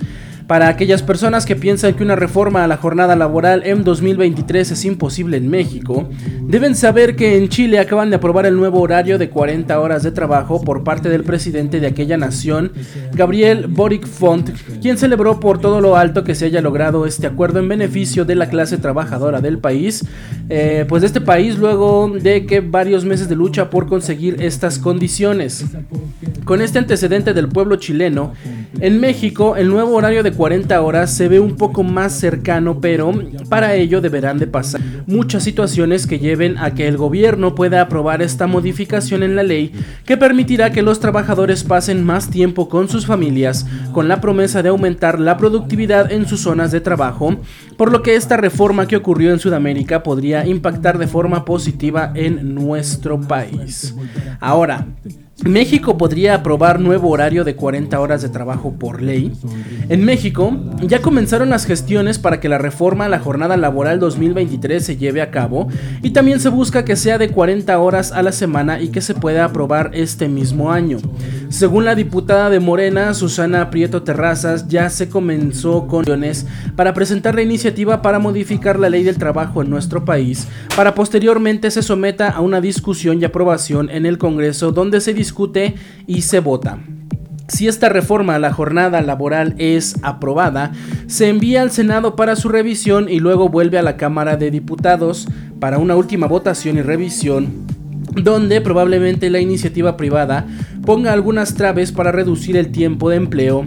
Para 0.47 0.67
aquellas 0.67 1.01
personas 1.01 1.45
que 1.45 1.55
piensan 1.55 1.93
que 1.93 2.03
una 2.03 2.17
reforma 2.17 2.63
a 2.63 2.67
la 2.67 2.77
jornada 2.77 3.15
laboral 3.15 3.63
en 3.65 3.83
2023 3.83 4.71
es 4.71 4.85
imposible 4.85 5.37
en 5.37 5.49
México, 5.49 6.09
deben 6.41 6.75
saber 6.75 7.15
que 7.15 7.37
en 7.37 7.47
Chile 7.47 7.79
acaban 7.79 8.09
de 8.09 8.17
aprobar 8.17 8.45
el 8.45 8.57
nuevo 8.57 8.81
horario 8.81 9.17
de 9.17 9.29
40 9.29 9.79
horas 9.79 10.03
de 10.03 10.11
trabajo 10.11 10.61
por 10.61 10.83
parte 10.83 11.07
del 11.07 11.23
presidente 11.23 11.79
de 11.79 11.87
aquella 11.87 12.17
nación, 12.17 12.73
Gabriel 13.13 13.67
Boric 13.67 14.05
Font, 14.05 14.49
quien 14.81 14.97
celebró 14.97 15.39
por 15.39 15.59
todo 15.59 15.79
lo 15.79 15.95
alto 15.95 16.23
que 16.25 16.35
se 16.35 16.45
haya 16.45 16.61
logrado 16.61 17.05
este 17.05 17.25
acuerdo 17.27 17.59
en 17.59 17.69
beneficio 17.69 18.25
de 18.25 18.35
la 18.35 18.49
clase 18.49 18.77
trabajadora 18.77 19.39
del 19.39 19.59
país, 19.59 20.05
eh, 20.49 20.85
pues 20.89 21.01
de 21.01 21.07
este 21.07 21.21
país 21.21 21.57
luego 21.57 22.09
de 22.09 22.45
que 22.45 22.59
varios 22.59 23.05
meses 23.05 23.29
de 23.29 23.35
lucha 23.35 23.69
por 23.69 23.87
conseguir 23.87 24.41
estas 24.41 24.77
condiciones. 24.77 25.65
Con 26.43 26.61
este 26.61 26.79
antecedente 26.79 27.33
del 27.33 27.47
pueblo 27.47 27.77
chileno, 27.77 28.33
en 28.81 28.99
México 28.99 29.55
el 29.55 29.69
nuevo 29.69 29.95
horario 29.95 30.23
de 30.23 30.32
40 30.33 30.81
horas 30.81 31.13
se 31.13 31.27
ve 31.27 31.39
un 31.39 31.55
poco 31.55 31.83
más 31.83 32.13
cercano, 32.13 32.79
pero 32.81 33.11
para 33.49 33.75
ello 33.75 34.01
deberán 34.01 34.37
de 34.37 34.47
pasar 34.47 34.81
muchas 35.07 35.43
situaciones 35.43 36.07
que 36.07 36.19
lleven 36.19 36.57
a 36.57 36.73
que 36.73 36.87
el 36.87 36.97
gobierno 36.97 37.55
pueda 37.55 37.81
aprobar 37.81 38.21
esta 38.21 38.47
modificación 38.47 39.23
en 39.23 39.35
la 39.35 39.43
ley 39.43 39.71
que 40.05 40.17
permitirá 40.17 40.71
que 40.71 40.81
los 40.81 40.99
trabajadores 40.99 41.63
pasen 41.63 42.03
más 42.03 42.29
tiempo 42.29 42.69
con 42.69 42.89
sus 42.89 43.05
familias, 43.05 43.65
con 43.91 44.07
la 44.07 44.21
promesa 44.21 44.61
de 44.61 44.69
aumentar 44.69 45.19
la 45.19 45.37
productividad 45.37 46.11
en 46.11 46.27
sus 46.27 46.41
zonas 46.41 46.71
de 46.71 46.81
trabajo, 46.81 47.37
por 47.77 47.91
lo 47.91 48.01
que 48.01 48.15
esta 48.15 48.37
reforma 48.37 48.87
que 48.87 48.95
ocurrió 48.95 49.31
en 49.31 49.39
Sudamérica 49.39 50.03
podría 50.03 50.45
impactar 50.45 50.97
de 50.97 51.07
forma 51.07 51.45
positiva 51.45 52.11
en 52.15 52.55
nuestro 52.55 53.19
país. 53.19 53.95
Ahora, 54.39 54.87
México 55.41 55.97
podría 55.97 56.35
aprobar 56.35 56.79
nuevo 56.79 57.09
horario 57.09 57.43
de 57.43 57.55
40 57.55 57.99
horas 57.99 58.21
de 58.21 58.29
trabajo 58.29 58.75
por 58.77 59.01
ley. 59.01 59.33
En 59.89 60.05
México 60.05 60.55
ya 60.81 61.01
comenzaron 61.01 61.49
las 61.49 61.65
gestiones 61.65 62.19
para 62.19 62.39
que 62.39 62.47
la 62.47 62.59
reforma 62.59 63.05
a 63.05 63.09
la 63.09 63.19
jornada 63.19 63.57
laboral 63.57 63.99
2023 63.99 64.85
se 64.85 64.95
lleve 64.95 65.21
a 65.21 65.31
cabo 65.31 65.67
y 66.01 66.11
también 66.11 66.39
se 66.39 66.49
busca 66.49 66.85
que 66.85 66.95
sea 66.95 67.17
de 67.17 67.29
40 67.29 67.77
horas 67.79 68.11
a 68.11 68.21
la 68.21 68.31
semana 68.31 68.79
y 68.79 68.89
que 68.89 69.01
se 69.01 69.15
pueda 69.15 69.43
aprobar 69.43 69.91
este 69.93 70.29
mismo 70.29 70.71
año. 70.71 70.99
Según 71.49 71.85
la 71.85 71.95
diputada 71.95 72.49
de 72.49 72.59
Morena, 72.59 73.13
Susana 73.13 73.69
Prieto 73.69 74.03
Terrazas, 74.03 74.67
ya 74.67 74.89
se 74.89 75.09
comenzó 75.09 75.87
con 75.87 76.03
para 76.75 76.93
presentar 76.93 77.33
la 77.33 77.41
iniciativa 77.41 78.01
para 78.01 78.19
modificar 78.19 78.77
la 78.77 78.89
ley 78.89 79.03
del 79.03 79.17
trabajo 79.17 79.61
en 79.61 79.69
nuestro 79.69 80.05
país, 80.05 80.47
para 80.75 80.93
posteriormente 80.93 81.71
se 81.71 81.81
someta 81.81 82.29
a 82.29 82.41
una 82.41 82.61
discusión 82.61 83.21
y 83.21 83.25
aprobación 83.25 83.89
en 83.89 84.05
el 84.05 84.17
Congreso 84.17 84.71
donde 84.71 85.01
se 85.01 85.13
discute 85.23 85.75
y 86.05 86.23
se 86.23 86.41
vota. 86.41 86.79
Si 87.47 87.67
esta 87.67 87.87
reforma 87.87 88.35
a 88.35 88.39
la 88.39 88.51
jornada 88.51 89.01
laboral 89.01 89.55
es 89.57 89.95
aprobada, 90.01 90.73
se 91.07 91.29
envía 91.29 91.61
al 91.61 91.71
Senado 91.71 92.17
para 92.17 92.35
su 92.35 92.49
revisión 92.49 93.07
y 93.09 93.19
luego 93.19 93.47
vuelve 93.47 93.77
a 93.77 93.83
la 93.83 93.95
Cámara 93.95 94.35
de 94.35 94.51
Diputados 94.51 95.27
para 95.61 95.77
una 95.77 95.95
última 95.95 96.27
votación 96.27 96.77
y 96.77 96.81
revisión 96.81 97.63
donde 98.15 98.61
probablemente 98.61 99.29
la 99.29 99.39
iniciativa 99.39 99.97
privada 99.97 100.45
ponga 100.85 101.13
algunas 101.13 101.55
traves 101.55 101.91
para 101.91 102.11
reducir 102.11 102.57
el 102.57 102.71
tiempo 102.71 103.09
de 103.09 103.15
empleo 103.15 103.65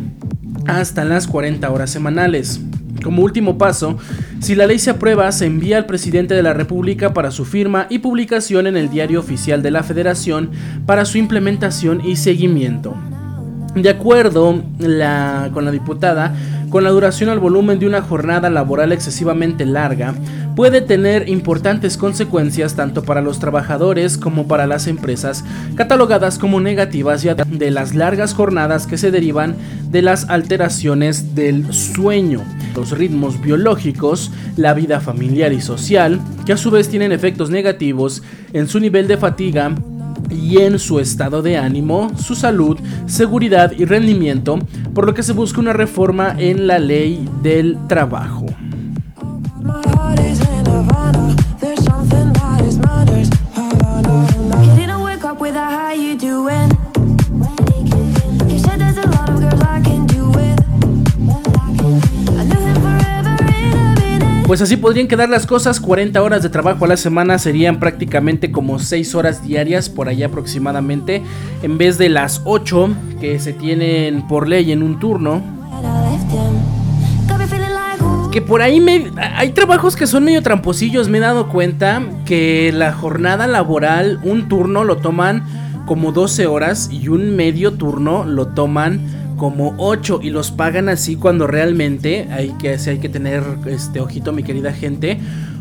hasta 0.66 1.04
las 1.04 1.26
40 1.26 1.68
horas 1.70 1.90
semanales. 1.90 2.60
Como 3.02 3.22
último 3.22 3.58
paso, 3.58 3.98
si 4.40 4.54
la 4.54 4.66
ley 4.66 4.78
se 4.78 4.90
aprueba, 4.90 5.30
se 5.32 5.46
envía 5.46 5.78
al 5.78 5.86
presidente 5.86 6.34
de 6.34 6.42
la 6.42 6.52
República 6.52 7.12
para 7.12 7.30
su 7.30 7.44
firma 7.44 7.86
y 7.90 7.98
publicación 7.98 8.66
en 8.66 8.76
el 8.76 8.90
Diario 8.90 9.20
Oficial 9.20 9.62
de 9.62 9.70
la 9.70 9.82
Federación 9.82 10.50
para 10.86 11.04
su 11.04 11.18
implementación 11.18 12.00
y 12.04 12.16
seguimiento. 12.16 12.94
De 13.74 13.90
acuerdo 13.90 14.62
con 15.52 15.64
la 15.64 15.70
diputada, 15.70 16.34
con 16.70 16.84
la 16.84 16.90
duración 16.90 17.30
al 17.30 17.38
volumen 17.38 17.78
de 17.78 17.86
una 17.86 18.02
jornada 18.02 18.50
laboral 18.50 18.92
excesivamente 18.92 19.64
larga, 19.64 20.14
puede 20.56 20.80
tener 20.80 21.28
importantes 21.28 21.96
consecuencias 21.96 22.74
tanto 22.74 23.02
para 23.02 23.20
los 23.20 23.38
trabajadores 23.38 24.16
como 24.16 24.48
para 24.48 24.66
las 24.66 24.86
empresas, 24.86 25.44
catalogadas 25.74 26.38
como 26.38 26.60
negativas 26.60 27.22
ya 27.22 27.34
de 27.34 27.70
las 27.70 27.94
largas 27.94 28.34
jornadas 28.34 28.86
que 28.86 28.96
se 28.96 29.10
derivan 29.10 29.54
de 29.90 30.02
las 30.02 30.28
alteraciones 30.28 31.34
del 31.34 31.72
sueño, 31.72 32.42
los 32.74 32.90
ritmos 32.90 33.40
biológicos, 33.40 34.32
la 34.56 34.72
vida 34.74 35.00
familiar 35.00 35.52
y 35.52 35.60
social, 35.60 36.20
que 36.46 36.54
a 36.54 36.56
su 36.56 36.70
vez 36.70 36.88
tienen 36.88 37.12
efectos 37.12 37.50
negativos 37.50 38.22
en 38.52 38.66
su 38.66 38.80
nivel 38.80 39.08
de 39.08 39.18
fatiga, 39.18 39.74
y 40.30 40.58
en 40.58 40.78
su 40.78 41.00
estado 41.00 41.42
de 41.42 41.56
ánimo, 41.56 42.10
su 42.16 42.34
salud, 42.34 42.78
seguridad 43.06 43.72
y 43.76 43.84
rendimiento, 43.84 44.58
por 44.94 45.06
lo 45.06 45.14
que 45.14 45.22
se 45.22 45.32
busca 45.32 45.60
una 45.60 45.72
reforma 45.72 46.34
en 46.38 46.66
la 46.66 46.78
ley 46.78 47.28
del 47.42 47.78
trabajo. 47.88 48.46
Pues 64.46 64.62
así 64.62 64.76
podrían 64.76 65.08
quedar 65.08 65.28
las 65.28 65.44
cosas, 65.44 65.80
40 65.80 66.22
horas 66.22 66.40
de 66.40 66.48
trabajo 66.48 66.84
a 66.84 66.88
la 66.88 66.96
semana 66.96 67.36
serían 67.36 67.80
prácticamente 67.80 68.52
como 68.52 68.78
6 68.78 69.16
horas 69.16 69.42
diarias 69.42 69.88
por 69.88 70.08
allá 70.08 70.26
aproximadamente, 70.26 71.20
en 71.62 71.78
vez 71.78 71.98
de 71.98 72.08
las 72.08 72.42
8 72.44 72.90
que 73.20 73.40
se 73.40 73.52
tienen 73.52 74.28
por 74.28 74.46
ley 74.46 74.70
en 74.70 74.84
un 74.84 75.00
turno. 75.00 75.42
Que 78.30 78.40
por 78.40 78.62
ahí 78.62 78.80
me, 78.80 79.10
hay 79.34 79.50
trabajos 79.50 79.96
que 79.96 80.06
son 80.06 80.22
medio 80.22 80.42
tramposillos, 80.42 81.08
me 81.08 81.18
he 81.18 81.22
dado 81.22 81.48
cuenta 81.48 82.02
que 82.24 82.70
la 82.72 82.92
jornada 82.92 83.48
laboral, 83.48 84.20
un 84.22 84.48
turno 84.48 84.84
lo 84.84 84.98
toman 84.98 85.42
como 85.86 86.12
12 86.12 86.46
horas 86.46 86.88
y 86.92 87.08
un 87.08 87.34
medio 87.34 87.72
turno 87.72 88.24
lo 88.24 88.46
toman 88.46 89.25
como 89.36 89.74
8 89.78 90.20
y 90.22 90.30
los 90.30 90.50
pagan 90.50 90.88
así 90.88 91.16
cuando 91.16 91.46
realmente 91.46 92.28
hay 92.30 92.50
que, 92.58 92.70
hay 92.70 92.98
que 92.98 93.08
tener 93.08 93.42
este 93.66 94.00
ojito 94.00 94.32
mi 94.32 94.42
querida 94.42 94.72
gente. 94.72 95.18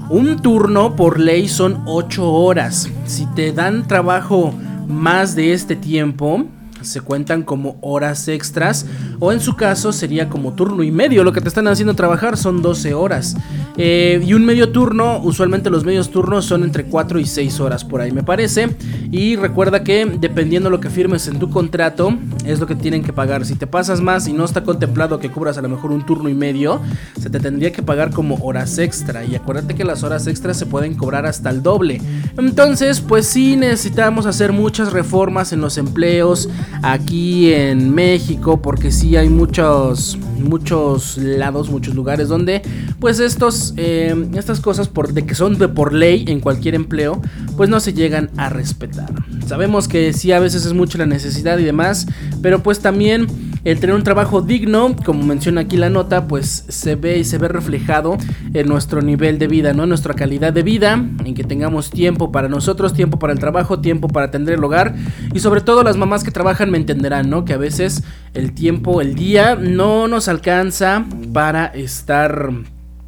Un 0.10 0.42
turno 0.42 0.96
por 0.96 1.20
ley 1.20 1.48
son 1.48 1.82
8 1.86 2.32
horas. 2.32 2.90
Si 3.06 3.26
te 3.36 3.52
dan 3.52 3.88
trabajo 3.88 4.54
más 4.88 5.36
de 5.36 5.54
este 5.54 5.76
tiempo, 5.76 6.46
se 6.86 7.02
cuentan 7.02 7.44
como 7.44 7.78
horas 7.82 8.28
extras 8.28 8.86
o 9.20 9.32
en 9.32 9.40
su 9.40 9.56
caso 9.56 9.92
sería 9.92 10.30
como 10.30 10.54
turno 10.54 10.84
y 10.84 10.92
medio. 10.92 11.24
Lo 11.24 11.34
que 11.34 11.42
te 11.42 11.48
están 11.48 11.68
haciendo 11.68 11.94
trabajar 11.94 12.38
son 12.38 12.62
12 12.62 12.94
horas. 12.94 13.36
Eh, 13.78 14.22
y 14.26 14.34
un 14.34 14.46
medio 14.46 14.72
turno, 14.72 15.20
usualmente 15.22 15.70
los 15.70 15.84
medios 15.84 16.10
turnos 16.10 16.46
son 16.46 16.64
entre 16.64 16.86
4 16.86 17.20
y 17.20 17.26
6 17.26 17.60
horas 17.60 17.84
por 17.84 18.02
ahí 18.02 18.12
me 18.12 18.24
parece. 18.24 18.76
Y 19.12 19.36
recuerda 19.36 19.84
que 19.84 20.06
dependiendo 20.06 20.70
lo 20.70 20.80
que 20.80 20.90
firmes 20.90 21.28
en 21.28 21.40
tu 21.40 21.50
contrato 21.50 22.18
es 22.46 22.60
lo 22.60 22.68
que 22.68 22.76
tienen 22.76 23.04
que 23.04 23.14
pagar. 23.14 23.46
Si 23.46 23.56
te 23.56 23.68
pasas 23.68 24.02
más 24.02 24.28
y 24.28 24.34
no 24.34 24.46
está 24.46 24.64
contemplado 24.64 25.20
que 25.20 25.30
cubras 25.30 25.58
a 25.58 25.62
lo 25.62 25.70
mejor 25.70 25.92
un 25.92 26.06
turno 26.06 26.30
y 26.30 26.34
medio, 26.34 26.82
se 27.20 27.30
te 27.30 27.40
tendría 27.40 27.72
que 27.72 27.84
pagar 27.84 28.12
como 28.12 28.36
horas 28.36 28.78
extra. 28.78 29.26
Y 29.26 29.36
acuérdate 29.36 29.76
que 29.76 29.84
las 29.84 30.04
horas 30.04 30.28
extras 30.28 30.58
se 30.58 30.66
pueden 30.66 30.96
cobrar 30.96 31.26
hasta 31.26 31.50
el 31.50 31.64
doble. 31.64 32.02
Entonces, 32.38 33.02
pues 33.02 33.28
sí 33.28 33.56
necesitamos 33.56 34.26
hacer 34.26 34.52
muchas 34.52 34.94
reformas 34.94 35.54
en 35.54 35.62
los 35.62 35.78
empleos 35.78 36.50
aquí 36.82 37.54
en 37.54 37.94
México 37.94 38.62
porque 38.62 38.92
sí 38.92 39.16
hay 39.16 39.30
muchos 39.30 40.18
muchos 40.40 41.18
lados, 41.18 41.70
muchos 41.70 41.96
lugares 41.96 42.28
donde 42.28 42.62
pues 43.00 43.20
estos 43.20 43.74
eh, 43.78 44.16
estas 44.34 44.60
cosas 44.60 44.88
por 44.88 45.14
de 45.14 45.26
que 45.26 45.36
son 45.36 45.58
de 45.58 45.68
por 45.68 45.94
ley 45.94 46.26
en 46.28 46.40
cualquier 46.40 46.76
empleo 46.76 47.22
pues 47.56 47.70
no 47.70 47.80
se 47.80 47.94
llegan 47.94 48.30
a 48.38 48.50
respetar. 48.50 49.12
Sabemos 49.48 49.88
que 49.88 50.14
sí 50.14 50.32
a 50.32 50.40
veces 50.40 50.66
es 50.66 50.74
mucho 50.74 50.98
la 50.98 51.06
necesidad 51.06 51.58
y 51.58 51.64
demás, 51.64 52.08
pero 52.42 52.62
pues 52.64 52.80
también 52.80 53.28
el 53.66 53.80
tener 53.80 53.96
un 53.96 54.04
trabajo 54.04 54.42
digno, 54.42 54.96
como 55.04 55.24
menciona 55.24 55.62
aquí 55.62 55.76
la 55.76 55.90
nota, 55.90 56.28
pues 56.28 56.66
se 56.70 56.96
ve 56.96 57.18
y 57.18 57.24
se 57.24 57.40
ve 57.40 57.48
reflejado 57.48 58.16
en 58.54 58.68
nuestro 58.68 59.02
nivel 59.02 59.40
de 59.40 59.48
vida, 59.48 59.74
¿no? 59.74 59.84
En 59.84 59.90
nuestra 59.90 60.14
calidad 60.14 60.54
de 60.54 60.62
vida, 60.62 60.94
en 60.94 61.34
que 61.34 61.44
tengamos 61.44 61.90
tiempo 61.90 62.32
para 62.32 62.48
nosotros, 62.48 62.94
tiempo 62.94 63.18
para 63.18 63.34
el 63.34 63.40
trabajo, 63.40 63.80
tiempo 63.80 64.08
para 64.08 64.28
atender 64.28 64.54
el 64.54 64.64
hogar 64.64 64.96
y 65.34 65.40
sobre 65.40 65.62
todo 65.62 65.84
las 65.84 65.98
mamás 65.98 66.24
que 66.24 66.30
trabajan 66.30 66.55
me 66.72 66.78
entenderán, 66.78 67.30
¿no? 67.30 67.46
Que 67.46 67.54
a 67.54 67.58
veces 67.58 68.04
el 68.34 68.54
tiempo, 68.54 69.02
el 69.02 69.16
día 69.16 69.56
no 69.56 70.08
nos 70.08 70.28
alcanza 70.28 71.06
para 71.34 71.66
estar 71.66 72.52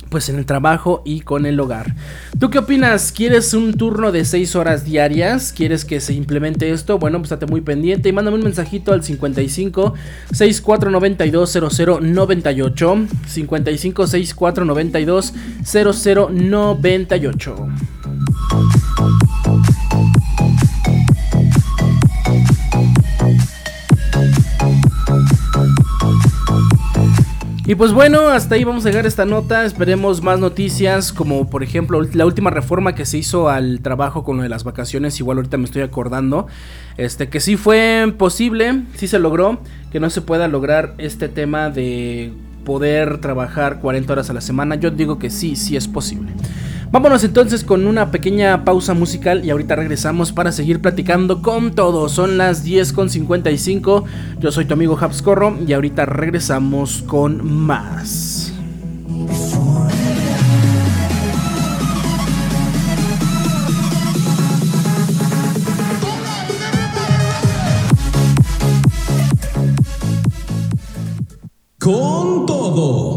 pues 0.09 0.29
en 0.29 0.37
el 0.37 0.45
trabajo 0.45 1.01
y 1.05 1.21
con 1.21 1.45
el 1.45 1.59
hogar. 1.59 1.93
¿Tú 2.39 2.49
qué 2.49 2.59
opinas? 2.59 3.11
¿Quieres 3.11 3.53
un 3.53 3.73
turno 3.73 4.11
de 4.11 4.25
6 4.25 4.55
horas 4.55 4.85
diarias? 4.85 5.53
¿Quieres 5.55 5.85
que 5.85 5.99
se 5.99 6.13
implemente 6.13 6.71
esto? 6.71 6.97
Bueno, 6.97 7.19
pues 7.19 7.31
estate 7.31 7.51
muy 7.51 7.61
pendiente 7.61 8.09
y 8.09 8.13
mándame 8.13 8.37
un 8.37 8.43
mensajito 8.43 8.93
al 8.93 9.03
55 9.03 9.93
6492 10.31 11.51
0098 11.51 13.07
55 13.27 14.07
6492 14.07 15.33
0098 15.63 17.67
Y 27.67 27.75
pues 27.75 27.91
bueno, 27.91 28.29
hasta 28.29 28.55
ahí 28.55 28.63
vamos 28.63 28.85
a 28.85 28.87
dejar 28.87 29.05
esta 29.05 29.25
nota. 29.25 29.65
Esperemos 29.65 30.23
más 30.23 30.39
noticias, 30.39 31.11
como 31.11 31.49
por 31.49 31.63
ejemplo 31.63 32.01
la 32.13 32.25
última 32.25 32.49
reforma 32.49 32.95
que 32.95 33.05
se 33.05 33.17
hizo 33.17 33.49
al 33.49 33.81
trabajo 33.81 34.23
con 34.23 34.37
lo 34.37 34.43
de 34.43 34.47
las 34.47 34.63
vacaciones. 34.63 35.19
Igual 35.19 35.39
ahorita 35.39 35.57
me 35.57 35.65
estoy 35.65 35.81
acordando. 35.81 36.47
Este, 36.95 37.27
que 37.27 37.41
sí 37.41 37.57
fue 37.57 38.13
posible, 38.17 38.83
sí 38.95 39.09
se 39.09 39.19
logró. 39.19 39.59
Que 39.91 39.99
no 39.99 40.09
se 40.09 40.21
pueda 40.21 40.47
lograr 40.47 40.93
este 40.97 41.27
tema 41.27 41.69
de 41.69 42.31
poder 42.63 43.17
trabajar 43.19 43.81
40 43.81 44.13
horas 44.13 44.29
a 44.29 44.33
la 44.33 44.39
semana. 44.39 44.75
Yo 44.75 44.89
digo 44.89 45.19
que 45.19 45.29
sí, 45.29 45.57
sí 45.57 45.75
es 45.75 45.89
posible. 45.89 46.31
Vámonos 46.89 47.23
entonces 47.25 47.65
con 47.65 47.85
una 47.85 48.11
pequeña 48.11 48.63
pausa 48.63 48.93
musical 48.93 49.43
y 49.43 49.49
ahorita 49.49 49.75
regresamos 49.75 50.31
para 50.31 50.53
seguir 50.53 50.81
platicando 50.81 51.41
con 51.41 51.75
todo. 51.75 52.07
Son 52.07 52.37
las 52.37 52.65
10.55. 52.65 54.05
Yo 54.39 54.51
soy 54.51 54.65
tu 54.65 54.73
amigo 54.73 54.97
Habscorro 54.99 55.57
y 55.67 55.73
ahorita 55.73 56.05
regresamos 56.05 57.03
con 57.05 57.45
más. 57.45 58.53
Con 71.79 72.45
todo. 72.45 73.16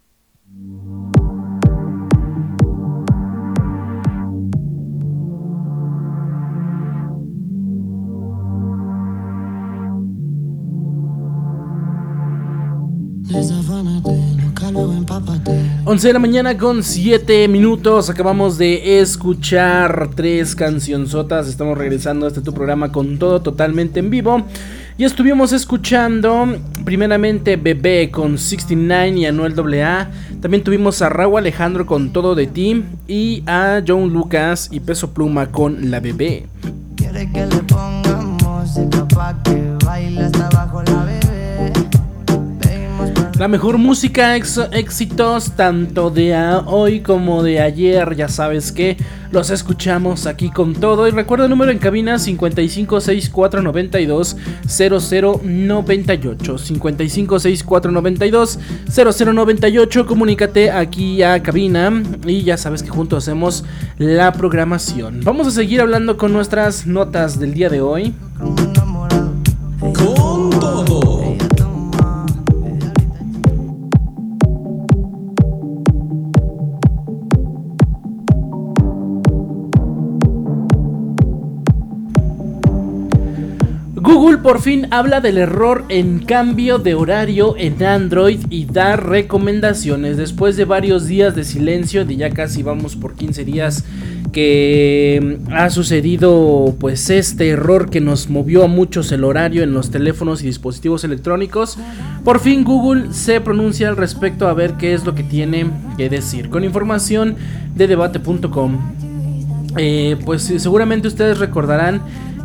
11 15.91 16.07
de 16.07 16.13
la 16.13 16.19
mañana 16.19 16.57
con 16.57 16.83
7 16.83 17.49
minutos. 17.49 18.09
Acabamos 18.09 18.57
de 18.57 19.01
escuchar 19.01 20.09
tres 20.15 20.55
cancionzotas. 20.55 21.49
Estamos 21.49 21.77
regresando 21.77 22.25
a 22.25 22.29
este 22.29 22.39
tu 22.39 22.53
programa 22.53 22.93
con 22.93 23.19
todo 23.19 23.41
totalmente 23.41 23.99
en 23.99 24.09
vivo. 24.09 24.41
Y 24.97 25.03
estuvimos 25.03 25.51
escuchando 25.51 26.47
primeramente 26.85 27.57
Bebé 27.57 28.09
con 28.09 28.37
69 28.37 29.19
y 29.19 29.25
Anuel 29.25 29.53
AA. 29.83 30.09
También 30.39 30.63
tuvimos 30.63 31.01
a 31.01 31.09
Raúl 31.09 31.39
Alejandro 31.39 31.85
con 31.85 32.13
Todo 32.13 32.35
de 32.35 32.47
Ti. 32.47 32.85
Y 33.09 33.43
a 33.45 33.83
John 33.85 34.13
Lucas 34.13 34.69
y 34.71 34.79
Peso 34.79 35.13
Pluma 35.13 35.51
con 35.51 35.91
La 35.91 35.99
Bebé. 35.99 36.47
Quiere 36.95 37.29
que 37.33 37.45
le 37.47 37.57
ponga 37.63 38.15
música 38.15 39.05
pa' 39.09 39.35
que 39.43 39.75
baile 39.83 40.21
hasta 40.21 40.47
abajo 40.47 40.83
la. 40.83 41.00
La 43.41 43.47
mejor 43.47 43.79
música, 43.79 44.35
ex- 44.37 44.59
éxitos 44.71 45.53
tanto 45.55 46.11
de 46.11 46.37
hoy 46.67 46.99
como 46.99 47.41
de 47.41 47.59
ayer, 47.59 48.15
ya 48.15 48.27
sabes 48.27 48.71
que 48.71 48.97
los 49.31 49.49
escuchamos 49.49 50.27
aquí 50.27 50.51
con 50.51 50.75
todo. 50.75 51.07
Y 51.07 51.11
recuerda 51.11 51.45
el 51.45 51.49
número 51.49 51.71
en 51.71 51.79
cabina 51.79 52.19
556492 52.19 54.37
0098. 54.67 56.57
556492 56.59 58.59
0098. 58.87 60.05
Comunícate 60.05 60.69
aquí 60.69 61.23
a 61.23 61.41
cabina 61.41 61.91
y 62.27 62.43
ya 62.43 62.57
sabes 62.57 62.83
que 62.83 62.91
juntos 62.91 63.23
hacemos 63.23 63.65
la 63.97 64.33
programación. 64.33 65.21
Vamos 65.23 65.47
a 65.47 65.51
seguir 65.51 65.81
hablando 65.81 66.15
con 66.15 66.31
nuestras 66.31 66.85
notas 66.85 67.39
del 67.39 67.55
día 67.55 67.69
de 67.69 67.81
hoy. 67.81 68.13
Por 84.51 84.59
fin 84.59 84.87
habla 84.91 85.21
del 85.21 85.37
error 85.37 85.85
en 85.87 86.19
cambio 86.19 86.77
de 86.77 86.93
horario 86.93 87.55
en 87.57 87.81
Android 87.85 88.41
y 88.49 88.65
da 88.65 88.97
recomendaciones 88.97 90.17
después 90.17 90.57
de 90.57 90.65
varios 90.65 91.07
días 91.07 91.35
de 91.35 91.45
silencio, 91.45 92.03
de 92.03 92.17
ya 92.17 92.31
casi 92.31 92.61
vamos 92.61 92.97
por 92.97 93.13
15 93.13 93.45
días 93.45 93.85
que 94.33 95.37
mm, 95.47 95.53
ha 95.53 95.69
sucedido 95.69 96.75
pues 96.81 97.09
este 97.09 97.47
error 97.47 97.89
que 97.89 98.01
nos 98.01 98.29
movió 98.29 98.65
a 98.65 98.67
muchos 98.67 99.13
el 99.13 99.23
horario 99.23 99.63
en 99.63 99.71
los 99.71 99.89
teléfonos 99.89 100.43
y 100.43 100.47
dispositivos 100.47 101.05
electrónicos. 101.05 101.77
Por 102.25 102.41
fin 102.41 102.65
Google 102.65 103.13
se 103.13 103.39
pronuncia 103.39 103.87
al 103.87 103.95
respecto 103.95 104.49
a 104.49 104.53
ver 104.53 104.73
qué 104.73 104.93
es 104.93 105.05
lo 105.05 105.15
que 105.15 105.23
tiene 105.23 105.71
que 105.95 106.09
decir. 106.09 106.49
Con 106.49 106.65
información 106.65 107.37
de 107.73 107.87
debate.com. 107.87 108.79
Eh, 109.77 110.17
pues 110.25 110.41
seguramente 110.57 111.07
ustedes 111.07 111.39
recordarán 111.39 112.01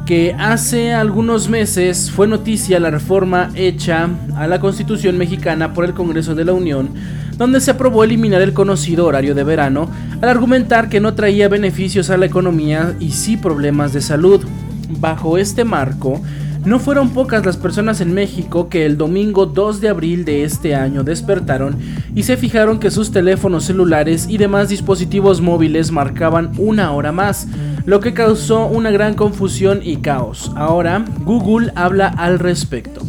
que 0.07 0.37
hace 0.39 0.95
algunos 0.95 1.49
meses 1.49 2.13
fue 2.13 2.29
noticia 2.29 2.79
la 2.79 2.93
reforma 2.93 3.51
hecha 3.57 4.09
a 4.37 4.47
la 4.47 4.61
Constitución 4.61 5.19
mexicana 5.19 5.75
por 5.75 5.85
el 5.85 5.95
Congreso 5.95 6.37
de 6.37 6.45
la 6.45 6.53
Unión, 6.53 6.91
donde 7.37 7.61
se 7.61 7.73
aprobó 7.73 8.05
eliminar 8.05 8.41
el 8.41 8.53
conocido 8.53 9.05
horario 9.05 9.35
de 9.35 9.43
verano, 9.43 9.91
al 10.23 10.29
argumentar 10.29 10.89
que 10.89 11.01
no 11.01 11.15
traía 11.15 11.49
beneficios 11.49 12.09
a 12.11 12.17
la 12.17 12.27
economía 12.27 12.95
y 13.01 13.11
sí 13.11 13.37
problemas 13.37 13.93
de 13.93 14.01
salud. 14.01 14.47
Bajo 15.01 15.39
este 15.39 15.65
marco, 15.65 16.23
no 16.67 16.81
fueron 16.81 17.11
pocas 17.11 17.47
las 17.47 17.57
personas 17.57 18.01
en 18.01 18.13
México 18.13 18.69
que 18.69 18.85
el 18.85 18.99
domingo 18.99 19.47
2 19.47 19.81
de 19.81 19.89
abril 19.89 20.25
de 20.25 20.43
este 20.43 20.75
año 20.75 21.05
despertaron 21.05 21.79
y 22.15 22.25
se 22.25 22.37
fijaron 22.37 22.81
que 22.81 22.91
sus 22.91 23.13
teléfonos 23.13 23.65
celulares 23.65 24.27
y 24.29 24.37
demás 24.37 24.69
dispositivos 24.69 25.41
móviles 25.41 25.93
marcaban 25.93 26.51
una 26.59 26.91
hora 26.91 27.13
más, 27.13 27.47
lo 27.85 28.01
que 28.01 28.15
causó 28.15 28.67
una 28.67 28.91
gran 28.91 29.15
confusión 29.15 29.81
y 29.81 29.99
caos. 29.99 30.51
Ahora, 30.57 31.05
Google 31.25 31.71
habla 31.77 32.09
al 32.09 32.41
respecto. 32.41 33.01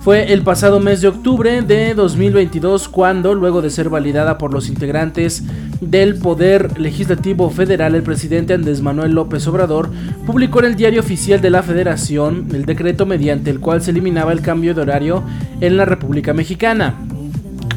Fue 0.00 0.32
el 0.32 0.42
pasado 0.42 0.80
mes 0.80 1.02
de 1.02 1.08
octubre 1.08 1.60
de 1.60 1.92
2022 1.92 2.88
cuando, 2.88 3.34
luego 3.34 3.60
de 3.60 3.68
ser 3.68 3.90
validada 3.90 4.38
por 4.38 4.50
los 4.50 4.70
integrantes 4.70 5.44
del 5.82 6.18
Poder 6.18 6.80
Legislativo 6.80 7.50
Federal, 7.50 7.94
el 7.94 8.02
presidente 8.02 8.54
Andrés 8.54 8.80
Manuel 8.80 9.12
López 9.12 9.46
Obrador 9.46 9.90
publicó 10.24 10.60
en 10.60 10.64
el 10.64 10.76
Diario 10.76 11.00
Oficial 11.00 11.42
de 11.42 11.50
la 11.50 11.62
Federación 11.62 12.48
el 12.54 12.64
decreto 12.64 13.04
mediante 13.04 13.50
el 13.50 13.60
cual 13.60 13.82
se 13.82 13.90
eliminaba 13.90 14.32
el 14.32 14.40
cambio 14.40 14.74
de 14.74 14.80
horario 14.80 15.22
en 15.60 15.76
la 15.76 15.84
República 15.84 16.32
Mexicana. 16.32 16.94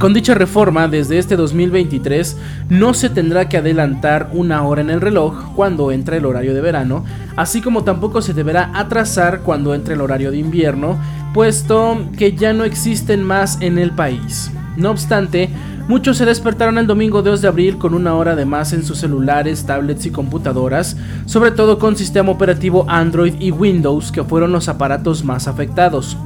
Con 0.04 0.14
dicha 0.14 0.34
reforma, 0.34 0.90
desde 0.90 1.18
este 1.18 1.38
2023 1.38 2.36
no 2.68 2.94
se 2.94 3.10
tendrá 3.10 3.48
que 3.48 3.56
adelantar 3.56 4.32
una 4.34 4.62
hora 4.68 4.82
en 4.82 4.90
el 4.90 5.00
reloj 5.00 5.54
cuando 5.56 5.94
entra 5.94 6.18
el 6.18 6.26
horario 6.26 6.54
de 6.54 6.60
verano, 6.60 7.06
así 7.38 7.62
como 7.62 7.86
tampoco 7.86 8.22
se 8.22 8.34
deberá 8.34 8.70
atrasar 8.74 9.44
cuando 9.44 9.74
entre 9.74 9.94
el 9.94 10.02
horario 10.02 10.32
de 10.32 10.40
invierno, 10.40 11.00
puesto 11.34 11.98
que 12.18 12.34
ya 12.36 12.52
no 12.52 12.66
existen 12.66 13.24
más 13.24 13.62
en 13.62 13.78
el 13.78 13.92
país. 13.92 14.52
No 14.76 14.92
obstante, 14.92 15.50
muchos 15.88 16.18
se 16.18 16.26
despertaron 16.26 16.78
el 16.78 16.86
domingo 16.86 17.22
2 17.22 17.42
de 17.42 17.48
abril 17.48 17.78
con 17.78 17.94
una 17.94 18.14
hora 18.16 18.36
de 18.36 18.44
más 18.44 18.74
en 18.74 18.84
sus 18.84 18.98
celulares, 18.98 19.66
tablets 19.66 20.06
y 20.06 20.12
computadoras, 20.12 20.98
sobre 21.28 21.52
todo 21.52 21.80
con 21.80 21.96
sistema 21.96 22.30
operativo 22.30 22.86
Android 22.90 23.36
y 23.40 23.52
Windows, 23.52 24.12
que 24.12 24.26
fueron 24.26 24.52
los 24.52 24.68
aparatos 24.68 25.24
más 25.24 25.48
afectados. 25.48 26.18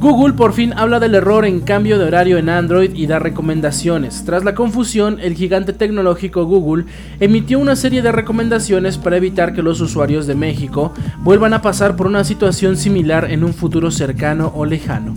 Google 0.00 0.34
por 0.34 0.52
fin 0.52 0.72
habla 0.76 1.00
del 1.00 1.16
error 1.16 1.44
en 1.44 1.58
cambio 1.58 1.98
de 1.98 2.04
horario 2.04 2.38
en 2.38 2.48
Android 2.48 2.94
y 2.94 3.08
da 3.08 3.18
recomendaciones. 3.18 4.22
Tras 4.24 4.44
la 4.44 4.54
confusión, 4.54 5.18
el 5.20 5.34
gigante 5.34 5.72
tecnológico 5.72 6.44
Google 6.44 6.84
emitió 7.18 7.58
una 7.58 7.74
serie 7.74 8.00
de 8.00 8.12
recomendaciones 8.12 8.96
para 8.96 9.16
evitar 9.16 9.54
que 9.54 9.62
los 9.62 9.80
usuarios 9.80 10.28
de 10.28 10.36
México 10.36 10.92
vuelvan 11.24 11.52
a 11.52 11.62
pasar 11.62 11.96
por 11.96 12.06
una 12.06 12.22
situación 12.22 12.76
similar 12.76 13.28
en 13.28 13.42
un 13.42 13.52
futuro 13.52 13.90
cercano 13.90 14.52
o 14.54 14.64
lejano. 14.64 15.14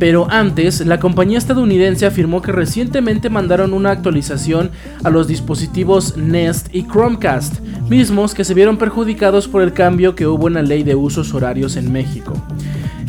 Pero 0.00 0.26
antes, 0.28 0.84
la 0.84 0.98
compañía 0.98 1.38
estadounidense 1.38 2.04
afirmó 2.04 2.42
que 2.42 2.50
recientemente 2.50 3.30
mandaron 3.30 3.72
una 3.72 3.92
actualización 3.92 4.72
a 5.04 5.10
los 5.10 5.28
dispositivos 5.28 6.16
Nest 6.16 6.74
y 6.74 6.82
Chromecast, 6.82 7.60
mismos 7.88 8.34
que 8.34 8.42
se 8.42 8.54
vieron 8.54 8.78
perjudicados 8.78 9.46
por 9.46 9.62
el 9.62 9.72
cambio 9.72 10.16
que 10.16 10.26
hubo 10.26 10.48
en 10.48 10.54
la 10.54 10.62
ley 10.62 10.82
de 10.82 10.96
usos 10.96 11.32
horarios 11.34 11.76
en 11.76 11.92
México. 11.92 12.34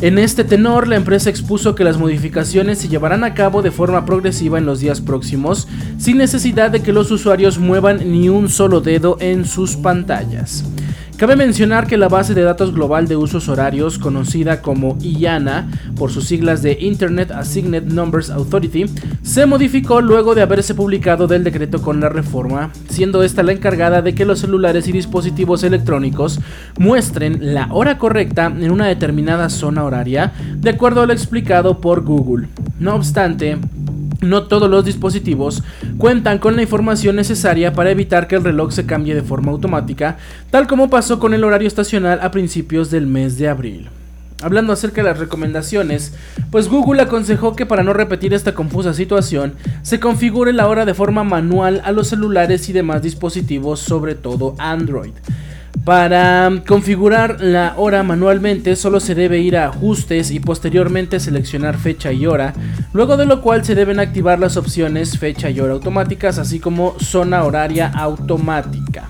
En 0.02 0.18
este 0.18 0.44
tenor, 0.44 0.88
la 0.88 0.96
empresa 0.96 1.30
expuso 1.30 1.74
que 1.74 1.82
las 1.82 1.96
modificaciones 1.96 2.78
se 2.78 2.88
llevarán 2.88 3.24
a 3.24 3.32
cabo 3.32 3.62
de 3.62 3.70
forma 3.70 4.04
progresiva 4.04 4.58
en 4.58 4.66
los 4.66 4.80
días 4.80 5.00
próximos, 5.00 5.68
sin 5.96 6.18
necesidad 6.18 6.70
de 6.70 6.82
que 6.82 6.92
los 6.92 7.10
usuarios 7.10 7.58
muevan 7.58 8.12
ni 8.12 8.28
un 8.28 8.50
solo 8.50 8.82
dedo 8.82 9.16
en 9.20 9.46
sus 9.46 9.74
pantallas. 9.76 10.64
Cabe 11.16 11.34
mencionar 11.34 11.86
que 11.86 11.96
la 11.96 12.08
base 12.08 12.34
de 12.34 12.42
datos 12.42 12.74
global 12.74 13.08
de 13.08 13.16
usos 13.16 13.48
horarios, 13.48 13.98
conocida 13.98 14.60
como 14.60 14.98
IANA 15.00 15.66
por 15.96 16.10
sus 16.12 16.26
siglas 16.26 16.60
de 16.60 16.76
Internet 16.78 17.30
Assigned 17.30 17.84
Numbers 17.84 18.28
Authority, 18.28 18.84
se 19.22 19.46
modificó 19.46 20.02
luego 20.02 20.34
de 20.34 20.42
haberse 20.42 20.74
publicado 20.74 21.26
del 21.26 21.42
decreto 21.42 21.80
con 21.80 22.00
la 22.00 22.10
reforma, 22.10 22.70
siendo 22.90 23.22
esta 23.22 23.42
la 23.42 23.52
encargada 23.52 24.02
de 24.02 24.14
que 24.14 24.26
los 24.26 24.40
celulares 24.40 24.88
y 24.88 24.92
dispositivos 24.92 25.62
electrónicos 25.62 26.38
muestren 26.78 27.54
la 27.54 27.68
hora 27.72 27.96
correcta 27.96 28.46
en 28.54 28.70
una 28.70 28.86
determinada 28.86 29.48
zona 29.48 29.84
horaria, 29.84 30.34
de 30.58 30.68
acuerdo 30.68 31.00
a 31.00 31.06
lo 31.06 31.14
explicado 31.14 31.80
por 31.80 32.04
Google. 32.04 32.48
No 32.78 32.94
obstante, 32.94 33.56
no 34.26 34.44
todos 34.44 34.70
los 34.70 34.84
dispositivos 34.84 35.62
cuentan 35.98 36.38
con 36.38 36.56
la 36.56 36.62
información 36.62 37.16
necesaria 37.16 37.72
para 37.72 37.90
evitar 37.90 38.28
que 38.28 38.36
el 38.36 38.44
reloj 38.44 38.72
se 38.72 38.86
cambie 38.86 39.14
de 39.14 39.22
forma 39.22 39.52
automática, 39.52 40.18
tal 40.50 40.66
como 40.66 40.90
pasó 40.90 41.18
con 41.18 41.34
el 41.34 41.44
horario 41.44 41.68
estacional 41.68 42.20
a 42.22 42.30
principios 42.30 42.90
del 42.90 43.06
mes 43.06 43.38
de 43.38 43.48
abril. 43.48 43.88
Hablando 44.42 44.74
acerca 44.74 45.02
de 45.02 45.08
las 45.08 45.18
recomendaciones, 45.18 46.12
pues 46.50 46.68
Google 46.68 47.00
aconsejó 47.00 47.56
que 47.56 47.64
para 47.64 47.82
no 47.82 47.94
repetir 47.94 48.34
esta 48.34 48.54
confusa 48.54 48.92
situación, 48.92 49.54
se 49.82 49.98
configure 49.98 50.52
la 50.52 50.68
hora 50.68 50.84
de 50.84 50.92
forma 50.92 51.24
manual 51.24 51.80
a 51.84 51.92
los 51.92 52.08
celulares 52.08 52.68
y 52.68 52.74
demás 52.74 53.00
dispositivos, 53.00 53.80
sobre 53.80 54.14
todo 54.14 54.54
Android. 54.58 55.12
Para 55.86 56.50
configurar 56.66 57.40
la 57.40 57.74
hora 57.76 58.02
manualmente 58.02 58.74
solo 58.74 58.98
se 58.98 59.14
debe 59.14 59.38
ir 59.38 59.56
a 59.56 59.66
ajustes 59.68 60.32
y 60.32 60.40
posteriormente 60.40 61.20
seleccionar 61.20 61.78
fecha 61.78 62.10
y 62.10 62.26
hora, 62.26 62.54
luego 62.92 63.16
de 63.16 63.24
lo 63.24 63.40
cual 63.40 63.64
se 63.64 63.76
deben 63.76 64.00
activar 64.00 64.40
las 64.40 64.56
opciones 64.56 65.16
fecha 65.16 65.48
y 65.48 65.60
hora 65.60 65.74
automáticas 65.74 66.38
así 66.38 66.58
como 66.58 66.98
zona 66.98 67.44
horaria 67.44 67.86
automática. 67.94 69.06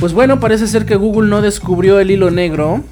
Pues 0.00 0.12
bueno, 0.12 0.40
parece 0.40 0.66
ser 0.66 0.86
que 0.86 0.96
Google 0.96 1.30
no 1.30 1.40
descubrió 1.40 2.00
el 2.00 2.10
hilo 2.10 2.32
negro. 2.32 2.82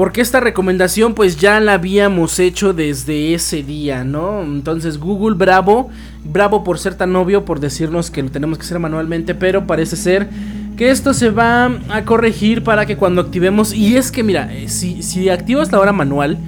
Porque 0.00 0.22
esta 0.22 0.40
recomendación 0.40 1.12
pues 1.12 1.36
ya 1.36 1.60
la 1.60 1.74
habíamos 1.74 2.38
hecho 2.38 2.72
desde 2.72 3.34
ese 3.34 3.62
día, 3.62 4.02
¿no? 4.02 4.40
Entonces 4.42 4.96
Google, 4.96 5.36
bravo, 5.36 5.90
bravo 6.24 6.64
por 6.64 6.78
ser 6.78 6.94
tan 6.94 7.14
obvio, 7.16 7.44
por 7.44 7.60
decirnos 7.60 8.10
que 8.10 8.22
lo 8.22 8.30
tenemos 8.30 8.56
que 8.56 8.64
hacer 8.64 8.78
manualmente, 8.78 9.34
pero 9.34 9.66
parece 9.66 9.96
ser 9.96 10.30
que 10.78 10.90
esto 10.90 11.12
se 11.12 11.28
va 11.28 11.66
a 11.90 12.06
corregir 12.06 12.64
para 12.64 12.86
que 12.86 12.96
cuando 12.96 13.20
activemos, 13.20 13.74
y 13.74 13.98
es 13.98 14.10
que 14.10 14.22
mira, 14.22 14.50
eh, 14.54 14.70
si, 14.70 15.02
si 15.02 15.28
activas 15.28 15.70
la 15.70 15.80
hora 15.80 15.92
manual, 15.92 16.38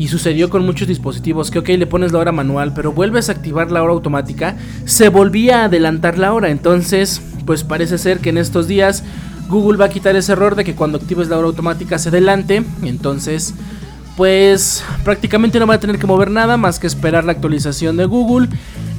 y 0.00 0.08
sucedió 0.08 0.50
con 0.50 0.66
muchos 0.66 0.88
dispositivos 0.88 1.52
que 1.52 1.60
ok 1.60 1.68
le 1.68 1.86
pones 1.86 2.12
la 2.12 2.18
hora 2.18 2.32
manual 2.32 2.74
pero 2.74 2.92
vuelves 2.92 3.30
a 3.30 3.32
activar 3.32 3.70
la 3.70 3.82
hora 3.82 3.94
automática 3.94 4.54
se 4.84 5.08
volvía 5.08 5.62
a 5.62 5.64
adelantar 5.64 6.18
la 6.18 6.34
hora 6.34 6.50
entonces 6.50 7.22
pues 7.46 7.64
parece 7.64 7.96
ser 7.96 8.18
que 8.18 8.28
en 8.28 8.36
estos 8.36 8.68
días 8.68 9.04
Google 9.48 9.78
va 9.78 9.86
a 9.86 9.88
quitar 9.88 10.16
ese 10.16 10.32
error 10.32 10.54
de 10.56 10.64
que 10.64 10.74
cuando 10.74 10.98
actives 10.98 11.28
la 11.28 11.38
hora 11.38 11.46
automática 11.46 11.98
se 11.98 12.08
adelante. 12.08 12.64
Entonces 12.82 13.54
pues 14.16 14.82
prácticamente 15.04 15.60
no 15.60 15.66
va 15.66 15.74
a 15.74 15.80
tener 15.80 15.98
que 15.98 16.06
mover 16.06 16.30
nada 16.30 16.56
más 16.56 16.78
que 16.78 16.86
esperar 16.86 17.24
la 17.24 17.32
actualización 17.32 17.96
de 17.96 18.06
Google. 18.06 18.48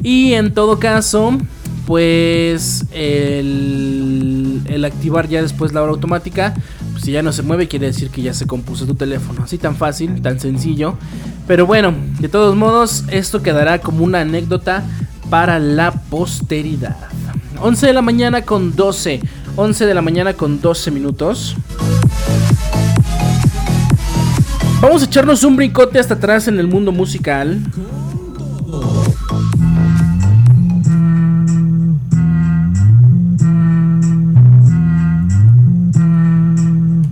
Y 0.04 0.34
en 0.34 0.54
todo 0.54 0.80
caso 0.80 1.38
pues 1.86 2.86
el, 2.92 4.62
el 4.66 4.86
activar 4.86 5.28
ya 5.28 5.42
después 5.42 5.74
la 5.74 5.82
hora 5.82 5.94
automática 5.94 6.54
pues 6.92 7.06
si 7.06 7.14
ya 7.14 7.22
no 7.22 7.32
se 7.32 7.44
mueve 7.44 7.70
quiere 7.70 7.88
decir 7.88 8.10
que 8.10 8.22
ya 8.22 8.34
se 8.34 8.46
compuso 8.46 8.86
tu 8.86 8.96
teléfono. 8.96 9.44
Así 9.44 9.58
tan 9.58 9.76
fácil 9.76 10.22
tan 10.22 10.40
sencillo. 10.40 10.96
Pero 11.48 11.66
bueno 11.66 11.94
de 12.20 12.30
todos 12.30 12.56
modos 12.56 13.06
esto 13.10 13.42
quedará 13.42 13.80
como 13.80 14.04
una 14.04 14.22
anécdota 14.22 14.84
para 15.30 15.60
la 15.60 15.92
posteridad. 15.92 16.96
11 17.60 17.88
de 17.88 17.94
la 17.94 18.02
mañana 18.02 18.44
con 18.44 18.76
12 18.76 19.20
11 19.58 19.86
de 19.86 19.94
la 19.94 20.02
mañana 20.02 20.34
con 20.34 20.62
12 20.62 20.92
minutos 20.92 21.56
Vamos 24.80 25.02
a 25.02 25.06
echarnos 25.06 25.44
un 25.44 25.56
brincote 25.56 25.98
hasta 25.98 26.14
atrás 26.14 26.48
en 26.48 26.60
el 26.60 26.68
mundo 26.68 26.92
musical. 26.92 27.60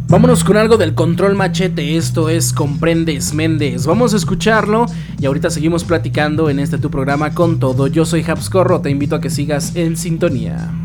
Vámonos 0.07 0.43
con 0.43 0.57
algo 0.57 0.77
del 0.77 0.93
control 0.93 1.35
machete, 1.35 1.97
esto 1.97 2.29
es 2.29 2.53
Comprendes 2.53 3.33
Méndez. 3.33 3.87
Vamos 3.87 4.13
a 4.13 4.17
escucharlo 4.17 4.85
y 5.19 5.25
ahorita 5.25 5.49
seguimos 5.49 5.83
platicando 5.83 6.51
en 6.51 6.59
este 6.59 6.77
tu 6.77 6.91
programa 6.91 7.33
con 7.33 7.59
todo. 7.59 7.87
Yo 7.87 8.05
soy 8.05 8.23
Habscorro, 8.23 8.81
te 8.81 8.91
invito 8.91 9.15
a 9.15 9.21
que 9.21 9.31
sigas 9.31 9.75
en 9.75 9.97
sintonía. 9.97 10.84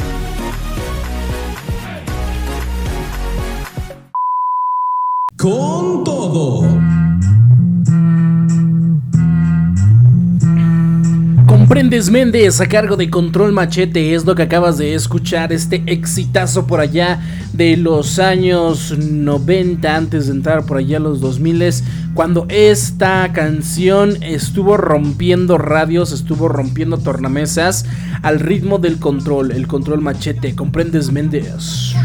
Con 5.41 6.03
todo. 6.03 6.67
Comprendes 11.47 12.11
Méndez 12.11 12.61
a 12.61 12.67
cargo 12.67 12.95
de 12.95 13.09
Control 13.09 13.51
Machete 13.51 14.13
es 14.13 14.23
lo 14.23 14.35
que 14.35 14.43
acabas 14.43 14.77
de 14.77 14.93
escuchar, 14.93 15.51
este 15.51 15.81
exitazo 15.87 16.67
por 16.67 16.79
allá 16.79 17.19
de 17.53 17.75
los 17.75 18.19
años 18.19 18.95
90 18.95 19.95
antes 19.95 20.27
de 20.27 20.33
entrar 20.33 20.63
por 20.67 20.77
allá 20.77 20.97
a 20.97 20.99
los 20.99 21.19
2000 21.21 21.73
cuando 22.13 22.45
esta 22.49 23.33
canción 23.33 24.21
estuvo 24.21 24.77
rompiendo 24.77 25.57
radios, 25.57 26.11
estuvo 26.11 26.49
rompiendo 26.49 26.99
tornamesas 26.99 27.85
al 28.21 28.39
ritmo 28.39 28.77
del 28.77 28.99
control, 28.99 29.49
el 29.49 29.65
control 29.65 30.01
machete, 30.01 30.53
comprendes 30.53 31.11
Méndez. 31.11 31.95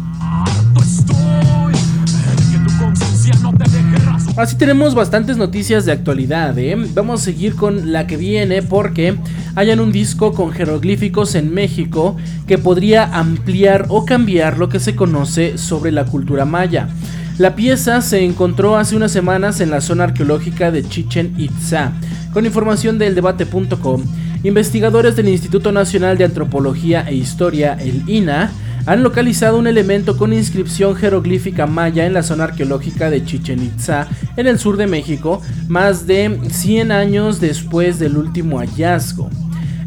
Así 4.35 4.57
tenemos 4.57 4.93
bastantes 4.95 5.37
noticias 5.37 5.85
de 5.85 5.91
actualidad, 5.91 6.57
¿eh? 6.57 6.75
Vamos 6.93 7.21
a 7.21 7.25
seguir 7.25 7.55
con 7.55 7.93
la 7.93 8.07
que 8.07 8.17
viene 8.17 8.61
porque 8.61 9.17
hayan 9.55 9.79
un 9.79 9.91
disco 9.91 10.33
con 10.33 10.51
jeroglíficos 10.51 11.35
en 11.35 11.53
México 11.53 12.15
que 12.47 12.57
podría 12.57 13.05
ampliar 13.17 13.85
o 13.89 14.05
cambiar 14.05 14.57
lo 14.57 14.69
que 14.69 14.79
se 14.79 14.95
conoce 14.95 15.57
sobre 15.57 15.91
la 15.91 16.05
cultura 16.05 16.45
maya. 16.45 16.89
La 17.37 17.55
pieza 17.55 18.01
se 18.01 18.23
encontró 18.23 18.77
hace 18.77 18.95
unas 18.95 19.11
semanas 19.11 19.61
en 19.61 19.71
la 19.71 19.81
zona 19.81 20.03
arqueológica 20.05 20.71
de 20.71 20.83
Chichen 20.87 21.33
Itza. 21.37 21.91
Con 22.33 22.45
información 22.45 22.97
del 22.97 23.15
debate.com, 23.15 24.03
investigadores 24.43 25.15
del 25.15 25.29
Instituto 25.29 25.71
Nacional 25.71 26.17
de 26.17 26.25
Antropología 26.25 27.01
e 27.07 27.15
Historia, 27.15 27.77
el 27.79 28.07
INA, 28.07 28.51
han 28.85 29.03
localizado 29.03 29.57
un 29.57 29.67
elemento 29.67 30.17
con 30.17 30.33
inscripción 30.33 30.95
jeroglífica 30.95 31.67
maya 31.67 32.05
en 32.05 32.13
la 32.13 32.23
zona 32.23 32.45
arqueológica 32.45 33.09
de 33.09 33.23
Chichen 33.23 33.63
Itza, 33.63 34.07
en 34.37 34.47
el 34.47 34.57
sur 34.57 34.77
de 34.77 34.87
México, 34.87 35.41
más 35.67 36.07
de 36.07 36.39
100 36.49 36.91
años 36.91 37.39
después 37.39 37.99
del 37.99 38.17
último 38.17 38.59
hallazgo. 38.59 39.29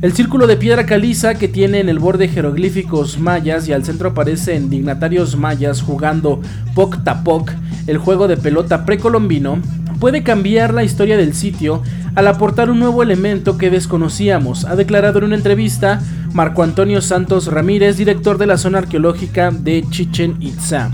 El 0.00 0.12
círculo 0.12 0.46
de 0.46 0.56
piedra 0.56 0.86
caliza 0.86 1.34
que 1.34 1.48
tiene 1.48 1.80
en 1.80 1.88
el 1.88 1.98
borde 1.98 2.28
jeroglíficos 2.28 3.18
mayas 3.18 3.66
y 3.68 3.72
al 3.72 3.84
centro 3.84 4.10
aparecen 4.10 4.68
dignatarios 4.68 5.36
mayas 5.36 5.80
jugando 5.80 6.40
Poc 6.74 7.02
Tapoc, 7.04 7.50
el 7.86 7.98
juego 7.98 8.28
de 8.28 8.36
pelota 8.36 8.84
precolombino, 8.84 9.60
puede 9.98 10.22
cambiar 10.22 10.74
la 10.74 10.84
historia 10.84 11.16
del 11.16 11.34
sitio 11.34 11.82
al 12.14 12.28
aportar 12.28 12.70
un 12.70 12.78
nuevo 12.78 13.02
elemento 13.02 13.58
que 13.58 13.70
desconocíamos, 13.70 14.64
ha 14.64 14.76
declarado 14.76 15.18
en 15.18 15.24
una 15.24 15.36
entrevista 15.36 16.00
Marco 16.32 16.62
Antonio 16.62 17.00
Santos 17.00 17.46
Ramírez, 17.46 17.96
director 17.96 18.38
de 18.38 18.46
la 18.46 18.58
zona 18.58 18.78
arqueológica 18.78 19.50
de 19.50 19.84
Chichen 19.90 20.36
Itza. 20.40 20.90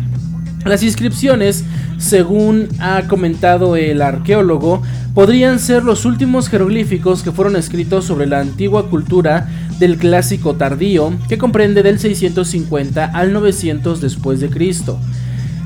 Las 0.64 0.82
inscripciones, 0.82 1.64
según 1.98 2.68
ha 2.80 3.02
comentado 3.08 3.76
el 3.76 4.02
arqueólogo, 4.02 4.82
podrían 5.14 5.58
ser 5.58 5.82
los 5.84 6.04
últimos 6.04 6.48
jeroglíficos 6.48 7.22
que 7.22 7.32
fueron 7.32 7.56
escritos 7.56 8.04
sobre 8.04 8.26
la 8.26 8.40
antigua 8.40 8.88
cultura 8.88 9.48
del 9.78 9.96
clásico 9.96 10.54
tardío, 10.54 11.12
que 11.28 11.38
comprende 11.38 11.82
del 11.82 11.98
650 11.98 13.06
al 13.06 13.32
900 13.32 14.00
después 14.00 14.40
de 14.40 14.50
Cristo. 14.50 14.98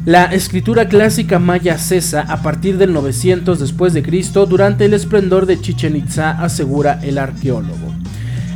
La 0.06 0.26
escritura 0.26 0.86
clásica 0.86 1.38
maya 1.38 1.78
cesa 1.78 2.26
a 2.28 2.42
partir 2.42 2.76
del 2.76 2.92
900 2.92 3.58
después 3.58 3.94
de 3.94 4.02
Cristo 4.02 4.44
durante 4.44 4.84
el 4.84 4.92
esplendor 4.92 5.46
de 5.46 5.58
Chichen 5.58 5.96
Itza, 5.96 6.32
asegura 6.42 7.00
el 7.02 7.16
arqueólogo. 7.16 7.94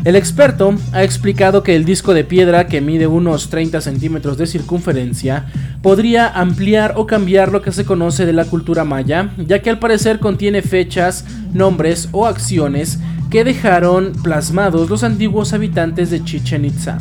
El 0.04 0.14
experto 0.14 0.74
ha 0.92 1.02
explicado 1.02 1.62
que 1.62 1.74
el 1.74 1.86
disco 1.86 2.12
de 2.12 2.24
piedra, 2.24 2.66
que 2.66 2.82
mide 2.82 3.06
unos 3.06 3.48
30 3.48 3.80
centímetros 3.80 4.36
de 4.36 4.46
circunferencia, 4.46 5.46
podría 5.80 6.28
ampliar 6.28 6.92
o 6.96 7.06
cambiar 7.06 7.50
lo 7.50 7.62
que 7.62 7.72
se 7.72 7.86
conoce 7.86 8.26
de 8.26 8.34
la 8.34 8.44
cultura 8.44 8.84
maya, 8.84 9.30
ya 9.38 9.62
que 9.62 9.70
al 9.70 9.78
parecer 9.78 10.18
contiene 10.18 10.60
fechas, 10.60 11.24
nombres 11.54 12.10
o 12.12 12.26
acciones 12.26 12.98
que 13.30 13.44
dejaron 13.44 14.12
plasmados 14.22 14.90
los 14.90 15.02
antiguos 15.02 15.54
habitantes 15.54 16.10
de 16.10 16.22
Chichen 16.22 16.66
Itza. 16.66 16.98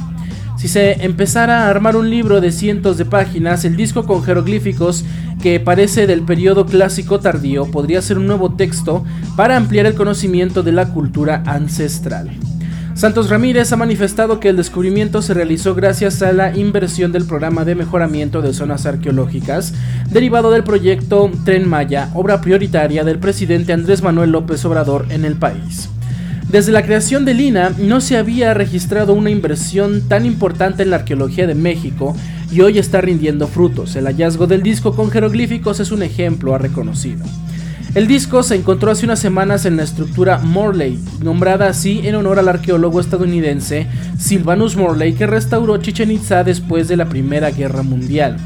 Si 0.58 0.68
se 0.68 1.06
empezara 1.06 1.64
a 1.64 1.70
armar 1.70 1.96
un 1.96 2.10
libro 2.10 2.42
de 2.42 2.52
cientos 2.52 2.98
de 2.98 3.06
páginas, 3.06 3.64
el 3.64 3.76
disco 3.76 4.06
con 4.06 4.24
jeroglíficos 4.24 5.06
que 5.42 5.60
parece 5.60 6.08
del 6.08 6.24
periodo 6.24 6.66
clásico 6.66 7.20
tardío 7.20 7.70
podría 7.70 8.02
ser 8.02 8.18
un 8.18 8.26
nuevo 8.26 8.56
texto 8.56 9.06
para 9.36 9.56
ampliar 9.56 9.86
el 9.86 9.94
conocimiento 9.94 10.64
de 10.64 10.72
la 10.72 10.92
cultura 10.94 11.44
ancestral. 11.46 12.32
Santos 12.96 13.30
Ramírez 13.30 13.72
ha 13.72 13.76
manifestado 13.76 14.40
que 14.40 14.50
el 14.50 14.58
descubrimiento 14.58 15.22
se 15.22 15.36
realizó 15.36 15.76
gracias 15.76 16.24
a 16.24 16.34
la 16.34 16.58
inversión 16.58 17.12
del 17.12 17.28
programa 17.28 17.64
de 17.64 17.76
mejoramiento 17.76 18.42
de 18.42 18.52
zonas 18.52 18.88
arqueológicas, 18.88 19.76
derivado 20.10 20.50
del 20.50 20.64
proyecto 20.64 21.30
Tren 21.46 21.70
Maya, 21.70 22.10
obra 22.16 22.42
prioritaria 22.42 23.04
del 23.04 23.20
presidente 23.20 23.74
Andrés 23.74 24.02
Manuel 24.02 24.32
López 24.32 24.66
Obrador 24.66 25.06
en 25.12 25.26
el 25.26 25.36
país. 25.36 25.92
Desde 26.50 26.72
la 26.72 26.84
creación 26.84 27.26
del 27.26 27.42
INA 27.42 27.74
no 27.78 28.00
se 28.00 28.18
había 28.18 28.54
registrado 28.54 29.14
una 29.14 29.30
inversión 29.30 30.08
tan 30.08 30.26
importante 30.26 30.84
en 30.84 30.92
la 30.92 30.96
arqueología 30.98 31.46
de 31.46 31.56
México 31.56 32.16
y 32.52 32.62
hoy 32.62 32.80
está 32.80 33.02
rindiendo 33.02 33.48
frutos. 33.48 33.98
El 33.98 34.06
hallazgo 34.06 34.48
del 34.48 34.64
disco 34.64 34.96
con 34.96 35.12
jeroglíficos 35.12 35.82
es 35.82 35.92
un 35.92 36.04
ejemplo 36.04 36.56
a 36.56 36.58
reconocido. 36.58 37.26
El 37.96 38.08
disco 38.08 38.44
se 38.44 38.56
encontró 38.56 38.92
hace 38.92 39.06
unas 39.06 39.20
semanas 39.20 39.66
en 39.66 39.76
la 39.76 39.84
estructura 39.84 40.38
Morley, 40.38 41.00
nombrada 41.22 41.68
así 41.68 42.02
en 42.06 42.16
honor 42.16 42.40
al 42.40 42.48
arqueólogo 42.48 43.02
estadounidense 43.02 43.88
Sylvanus 44.18 44.78
Morley 44.78 45.14
que 45.14 45.28
restauró 45.28 45.78
Chichen 45.78 46.12
Itza 46.12 46.46
después 46.46 46.88
de 46.88 46.96
la 46.96 47.10
Primera 47.10 47.52
Guerra 47.52 47.84
Mundial. 47.84 48.38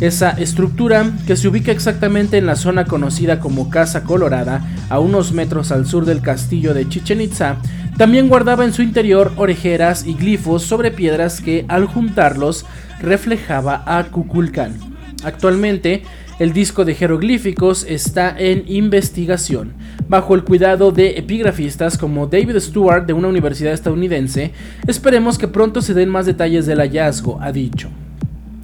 Esa 0.00 0.30
estructura, 0.30 1.12
que 1.26 1.36
se 1.36 1.48
ubica 1.48 1.70
exactamente 1.72 2.36
en 2.36 2.46
la 2.46 2.56
zona 2.56 2.84
conocida 2.84 3.40
como 3.40 3.70
Casa 3.70 4.02
Colorada, 4.02 4.62
a 4.90 4.98
unos 4.98 5.32
metros 5.32 5.70
al 5.72 5.86
sur 5.86 6.04
del 6.04 6.20
castillo 6.20 6.74
de 6.74 6.88
Chichen 6.88 7.20
Itza, 7.20 7.56
también 7.96 8.28
guardaba 8.28 8.64
en 8.64 8.72
su 8.72 8.82
interior 8.82 9.32
orejeras 9.36 10.04
y 10.04 10.14
glifos 10.14 10.64
sobre 10.64 10.90
piedras 10.90 11.40
que, 11.40 11.64
al 11.68 11.86
juntarlos, 11.86 12.66
reflejaba 13.00 13.84
a 13.86 14.04
Kukulkan. 14.04 14.74
Actualmente, 15.22 16.02
el 16.40 16.52
disco 16.52 16.84
de 16.84 16.96
jeroglíficos 16.96 17.86
está 17.88 18.34
en 18.36 18.64
investigación, 18.66 19.74
bajo 20.08 20.34
el 20.34 20.42
cuidado 20.42 20.90
de 20.90 21.16
epigrafistas 21.16 21.96
como 21.96 22.26
David 22.26 22.58
Stewart 22.58 23.06
de 23.06 23.12
una 23.12 23.28
universidad 23.28 23.72
estadounidense. 23.72 24.50
Esperemos 24.88 25.38
que 25.38 25.46
pronto 25.46 25.80
se 25.80 25.94
den 25.94 26.08
más 26.08 26.26
detalles 26.26 26.66
del 26.66 26.80
hallazgo, 26.80 27.40
ha 27.40 27.52
dicho. 27.52 27.88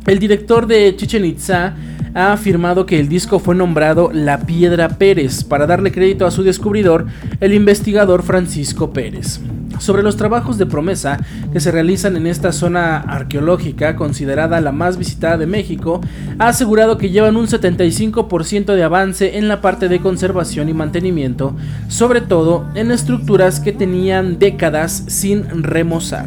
El 0.07 0.19
director 0.19 0.67
de 0.67 0.95
Chichen 0.97 1.25
Itza 1.25 1.75
ha 2.15 2.33
afirmado 2.33 2.87
que 2.87 2.99
el 2.99 3.09
disco 3.09 3.39
fue 3.39 3.55
nombrado 3.55 4.11
La 4.13 4.41
Piedra 4.41 4.89
Pérez 4.89 5.45
para 5.45 5.67
darle 5.67 5.93
crédito 5.93 6.27
a 6.27 6.31
su 6.31 6.43
descubridor, 6.43 7.07
el 7.41 7.55
investigador 7.55 8.23
Francisco 8.23 8.93
Pérez. 8.93 9.41
Sobre 9.79 10.03
los 10.03 10.17
trabajos 10.17 10.59
de 10.59 10.67
promesa 10.67 11.19
que 11.53 11.61
se 11.61 11.71
realizan 11.71 12.17
en 12.17 12.27
esta 12.27 12.53
zona 12.53 12.99
arqueológica, 12.99 13.97
considerada 13.97 14.61
la 14.61 14.73
más 14.73 14.99
visitada 14.99 15.39
de 15.39 15.47
México, 15.47 16.01
ha 16.39 16.49
asegurado 16.49 16.99
que 16.99 17.11
llevan 17.11 17.37
un 17.37 17.47
75% 17.47 18.75
de 18.75 18.83
avance 18.83 19.39
en 19.39 19.49
la 19.49 19.61
parte 19.61 19.89
de 19.89 20.01
conservación 20.01 20.69
y 20.69 20.75
mantenimiento, 20.75 21.55
sobre 21.89 22.21
todo 22.21 22.67
en 22.75 22.91
estructuras 22.91 23.61
que 23.61 23.73
tenían 23.73 24.39
décadas 24.39 25.05
sin 25.07 25.63
remozar. 25.63 26.27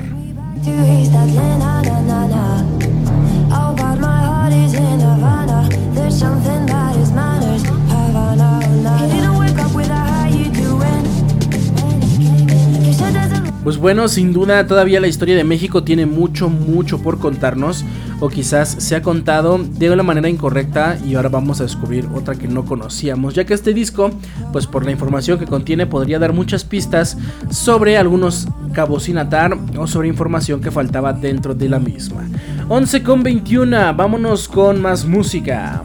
Pues 13.63 13.78
bueno, 13.78 14.10
sin 14.10 14.34
duda 14.34 14.67
todavía 14.67 14.99
la 14.99 15.08
historia 15.08 15.38
de 15.38 15.45
México 15.45 15.84
tiene 15.84 16.06
mucho, 16.06 16.49
mucho 16.49 17.02
por 17.02 17.19
contarnos. 17.19 17.86
O 18.19 18.30
quizás 18.30 18.69
se 18.69 18.95
ha 18.95 19.02
contado 19.02 19.58
de 19.58 19.91
una 19.91 20.04
manera 20.04 20.30
incorrecta 20.30 20.97
y 21.06 21.15
ahora 21.15 21.30
vamos 21.30 21.60
a 21.60 21.63
descubrir 21.63 22.08
otra 22.13 22.36
que 22.36 22.47
no 22.47 22.65
conocíamos. 22.65 23.34
Ya 23.34 23.45
que 23.45 23.54
este 23.54 23.73
disco, 23.73 24.12
pues 24.52 24.67
por 24.67 24.86
la 24.86 24.91
información 24.91 25.39
que 25.39 25.45
contiene, 25.45 25.86
podría 25.86 26.19
dar 26.19 26.34
muchas 26.34 26.63
pistas 26.63 27.17
sobre 27.49 27.97
algunos 27.97 28.47
cabos 28.73 29.04
sin 29.04 29.17
atar 29.17 29.58
o 29.78 29.88
sobre 29.88 30.08
información 30.08 30.62
que 30.62 30.71
faltaba 30.71 31.13
dentro 31.13 31.54
de 31.54 31.69
la 31.69 31.80
misma. 31.80 32.21
11 32.69 33.04
con 33.04 33.23
21, 33.23 33.93
vámonos 33.93 34.47
con 34.47 34.82
más 34.82 35.06
música. 35.06 35.84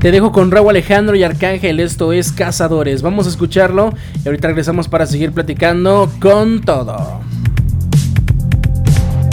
Te 0.00 0.10
dejo 0.10 0.32
con 0.32 0.50
Raúl 0.50 0.70
Alejandro 0.70 1.14
y 1.14 1.22
Arcángel, 1.24 1.78
esto 1.78 2.14
es 2.14 2.32
Cazadores. 2.32 3.02
Vamos 3.02 3.26
a 3.26 3.28
escucharlo 3.28 3.92
y 4.24 4.26
ahorita 4.26 4.48
regresamos 4.48 4.88
para 4.88 5.04
seguir 5.04 5.32
platicando 5.32 6.10
con 6.22 6.62
todo. 6.62 7.20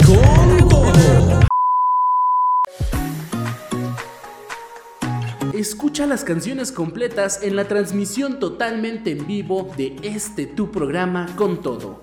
Con 0.04 0.68
todo. 0.68 1.40
Escucha 5.54 6.06
las 6.06 6.22
canciones 6.22 6.70
completas 6.70 7.42
en 7.42 7.56
la 7.56 7.64
transmisión 7.64 8.38
totalmente 8.38 9.12
en 9.12 9.26
vivo 9.26 9.70
de 9.74 9.96
este 10.02 10.44
tu 10.44 10.70
programa 10.70 11.34
con 11.34 11.62
todo. 11.62 12.02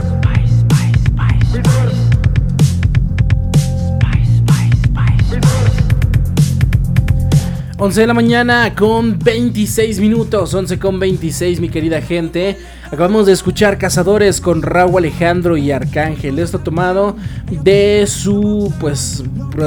11 7.83 8.01
de 8.01 8.05
la 8.05 8.13
mañana 8.13 8.75
con 8.75 9.17
26 9.17 10.01
minutos, 10.01 10.53
11 10.53 10.77
con 10.77 10.99
26 10.99 11.59
mi 11.59 11.67
querida 11.67 11.99
gente. 11.99 12.55
Acabamos 12.85 13.25
de 13.25 13.33
escuchar 13.33 13.79
Cazadores 13.79 14.39
con 14.39 14.61
Raúl 14.61 14.99
Alejandro 14.99 15.57
y 15.57 15.71
Arcángel. 15.71 16.37
Esto 16.37 16.59
tomado 16.59 17.15
de 17.63 18.05
su 18.05 18.71
pues 18.79 19.23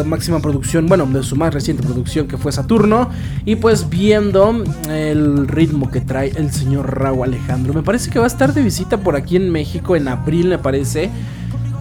máxima 0.06 0.38
producción, 0.38 0.86
bueno, 0.86 1.06
de 1.06 1.24
su 1.24 1.34
más 1.34 1.52
reciente 1.52 1.82
producción 1.82 2.28
que 2.28 2.38
fue 2.38 2.52
Saturno. 2.52 3.10
Y 3.44 3.56
pues 3.56 3.90
viendo 3.90 4.62
el 4.88 5.48
ritmo 5.48 5.90
que 5.90 6.00
trae 6.00 6.28
el 6.36 6.52
señor 6.52 6.96
Raúl 6.96 7.24
Alejandro. 7.24 7.74
Me 7.74 7.82
parece 7.82 8.12
que 8.12 8.20
va 8.20 8.26
a 8.26 8.28
estar 8.28 8.54
de 8.54 8.62
visita 8.62 8.98
por 8.98 9.16
aquí 9.16 9.34
en 9.34 9.50
México 9.50 9.96
en 9.96 10.06
abril, 10.06 10.46
me 10.46 10.58
parece. 10.58 11.10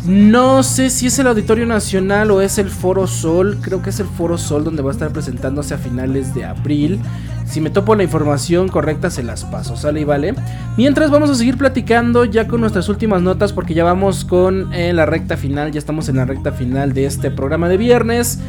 No 0.05 0.63
sé 0.63 0.89
si 0.89 1.07
es 1.07 1.17
el 1.19 1.27
Auditorio 1.27 1.65
Nacional 1.65 2.29
o 2.31 2.41
es 2.41 2.57
el 2.57 2.69
Foro 2.69 3.07
Sol. 3.07 3.59
Creo 3.61 3.81
que 3.81 3.89
es 3.89 4.01
el 4.01 4.07
Foro 4.07 4.37
Sol 4.37 4.65
donde 4.65 4.83
va 4.83 4.89
a 4.89 4.91
estar 4.91 5.13
presentándose 5.13 5.73
a 5.73 5.77
finales 5.77 6.33
de 6.33 6.43
abril. 6.43 6.99
Si 7.45 7.61
me 7.61 7.69
topo 7.69 7.95
la 7.95 8.03
información 8.03 8.67
correcta 8.67 9.09
se 9.09 9.23
las 9.23 9.45
paso, 9.45 9.77
sale 9.77 10.01
y 10.01 10.03
vale. 10.03 10.35
Mientras 10.75 11.09
vamos 11.09 11.29
a 11.29 11.35
seguir 11.35 11.57
platicando 11.57 12.25
ya 12.25 12.49
con 12.49 12.59
nuestras 12.59 12.89
últimas 12.89 13.21
notas 13.21 13.53
porque 13.53 13.73
ya 13.73 13.85
vamos 13.85 14.25
con 14.25 14.73
eh, 14.73 14.91
la 14.91 15.05
recta 15.05 15.37
final, 15.37 15.71
ya 15.71 15.79
estamos 15.79 16.09
en 16.09 16.17
la 16.17 16.25
recta 16.25 16.51
final 16.51 16.91
de 16.93 17.05
este 17.05 17.31
programa 17.31 17.69
de 17.69 17.77
viernes. 17.77 18.39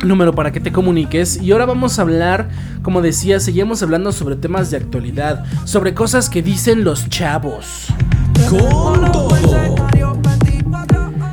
número 0.04 0.34
para 0.34 0.52
que 0.52 0.60
te 0.60 0.72
comuniques 0.72 1.42
y 1.42 1.52
ahora 1.52 1.66
vamos 1.66 2.00
a 2.00 2.04
hablar, 2.04 2.50
como 2.82 3.02
decía, 3.02 3.40
seguimos 3.40 3.84
hablando 3.84 4.12
sobre 4.12 4.36
temas 4.36 4.72
de 4.72 4.78
actualidad, 4.78 5.46
sobre 5.66 5.94
cosas 5.94 6.30
que 6.30 6.42
dicen 6.42 6.84
los 6.84 7.10
chavos. 7.10 7.88
Con 8.50 9.12
todo. 9.12 9.89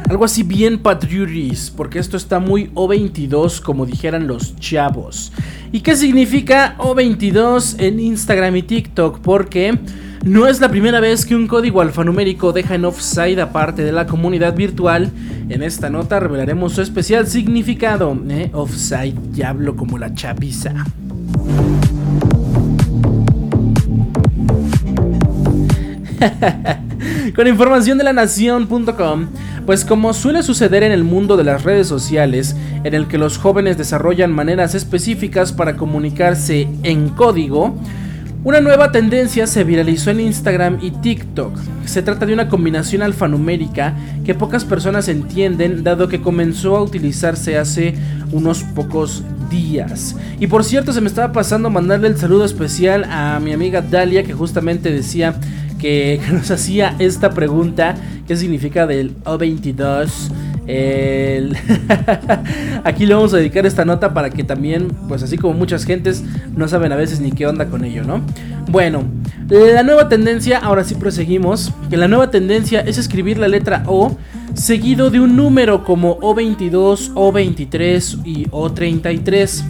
Algo 0.09 0.25
así 0.25 0.45
bien 0.45 0.79
patriotis, 0.79 1.73
porque 1.77 1.99
esto 1.99 2.17
está 2.17 2.39
muy 2.39 2.71
O22 2.75 3.61
como 3.61 3.87
dijeran 3.87 4.29
los 4.29 4.57
chavos. 4.57 5.33
¿Y 5.73 5.81
qué 5.81 5.97
significa 5.97 6.77
O22 6.79 7.81
en 7.81 7.99
Instagram 7.99 8.55
y 8.57 8.63
TikTok? 8.63 9.19
Porque 9.19 9.77
no 10.25 10.47
es 10.47 10.61
la 10.61 10.69
primera 10.69 11.01
vez 11.01 11.27
que 11.27 11.35
un 11.35 11.49
código 11.49 11.81
alfanumérico 11.81 12.53
deja 12.53 12.77
en 12.77 12.85
offside 12.85 13.41
a 13.41 13.53
parte 13.53 13.83
de 13.83 13.91
la 13.91 14.07
comunidad 14.07 14.55
virtual. 14.55 15.11
En 15.49 15.65
esta 15.65 15.91
nota 15.91 16.21
revelaremos 16.21 16.75
su 16.75 16.83
especial 16.83 17.27
significado. 17.27 18.17
¿eh? 18.29 18.51
Offside, 18.53 19.15
diablo 19.33 19.75
como 19.75 19.99
la 19.99 20.15
chapiza. 20.15 20.73
Con 27.35 27.47
información 27.47 27.99
de 27.99 28.05
la 28.05 28.13
nación.com, 28.13 29.27
pues 29.67 29.85
como 29.85 30.15
suele 30.15 30.43
suceder 30.43 30.83
en 30.83 30.93
el 30.93 31.05
mundo 31.05 31.37
de 31.37 31.45
las 31.45 31.65
redes 31.65 31.87
sociales, 31.87 32.57
en 32.85 32.95
el 32.95 33.09
que 33.09 33.19
los 33.19 33.39
jóvenes 33.39 33.79
desarrollan 33.79 34.33
maneras 34.33 34.75
específicas 34.75 35.53
para 35.53 35.77
comunicarse 35.77 36.69
en 36.83 37.09
código, 37.11 37.77
una 38.47 38.61
nueva 38.61 38.93
tendencia 38.93 39.49
se 39.49 39.65
viralizó 39.65 40.11
en 40.13 40.21
Instagram 40.21 40.79
y 40.81 40.93
TikTok. 40.93 41.59
Se 41.85 42.01
trata 42.01 42.27
de 42.27 42.33
una 42.33 42.49
combinación 42.49 43.03
alfanumérica 43.03 43.97
que 44.25 44.37
pocas 44.37 44.65
personas 44.65 45.09
entienden 45.09 45.83
dado 45.83 46.07
que 46.07 46.21
comenzó 46.21 46.77
a 46.77 46.83
utilizarse 46.83 47.59
hace 47.59 47.97
unos 48.31 48.63
pocos 48.63 49.25
días. 49.51 50.15
Y 50.39 50.47
por 50.47 50.63
cierto, 50.63 50.93
se 50.93 51.01
me 51.01 51.09
estaba 51.09 51.33
pasando 51.33 51.71
mandarle 51.71 52.07
el 52.07 52.17
saludo 52.17 52.45
especial 52.45 53.03
a 53.11 53.41
mi 53.41 53.53
amiga 53.53 53.83
Dalia 53.83 54.23
que 54.23 54.33
justamente 54.33 54.93
decía 54.93 55.35
que, 55.79 56.21
nos 56.33 56.51
hacía 56.51 56.95
esta 56.99 57.31
pregunta, 57.31 57.95
¿qué 58.27 58.37
significa 58.37 58.87
del 58.87 59.17
O22? 59.25 60.09
El... 60.67 61.57
Aquí 62.85 63.07
le 63.07 63.15
vamos 63.15 63.33
a 63.35 63.37
dedicar 63.37 63.67
esta 63.67 63.85
nota 63.85 64.13
para 64.13 64.31
que 64.31 64.43
también, 64.43 64.89
pues 65.09 65.23
así 65.23 65.39
como 65.39 65.55
muchas 65.55 65.85
gentes, 65.85 66.25
no 66.57 66.67
saben 66.69 66.93
a 66.93 66.97
veces 66.97 67.21
ni 67.21 67.31
qué 67.33 67.47
onda 67.47 67.67
con 67.67 67.85
ello, 67.85 68.03
¿no? 68.03 68.21
Bueno, 68.69 69.05
la 69.49 69.85
nueva 69.85 70.09
tendencia, 70.09 70.59
ahora 70.59 70.83
sí 70.83 70.97
proseguimos, 70.97 71.73
que 71.89 71.97
la 71.97 72.09
nueva 72.09 72.31
tendencia 72.31 72.81
es 72.81 72.99
escribir 72.99 73.39
la 73.39 73.47
letra 73.47 73.85
O 73.87 74.17
seguido 74.55 75.11
de 75.11 75.21
un 75.21 75.37
número 75.37 75.85
como 75.85 76.19
O22, 76.19 77.13
O23 77.15 78.23
y 78.25 78.47
O33. 78.47 79.63